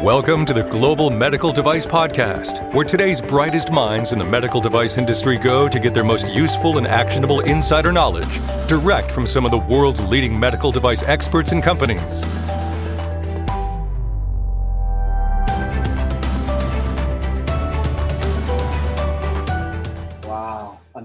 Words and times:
Welcome 0.00 0.44
to 0.46 0.52
the 0.52 0.64
Global 0.64 1.10
Medical 1.10 1.52
Device 1.52 1.86
Podcast, 1.86 2.74
where 2.74 2.84
today's 2.84 3.20
brightest 3.20 3.70
minds 3.70 4.12
in 4.12 4.18
the 4.18 4.24
medical 4.24 4.60
device 4.60 4.98
industry 4.98 5.36
go 5.36 5.68
to 5.68 5.78
get 5.78 5.94
their 5.94 6.02
most 6.02 6.32
useful 6.32 6.78
and 6.78 6.88
actionable 6.88 7.40
insider 7.40 7.92
knowledge 7.92 8.40
direct 8.66 9.12
from 9.12 9.28
some 9.28 9.44
of 9.44 9.52
the 9.52 9.58
world's 9.58 10.00
leading 10.00 10.36
medical 10.38 10.72
device 10.72 11.04
experts 11.04 11.52
and 11.52 11.62
companies. 11.62 12.24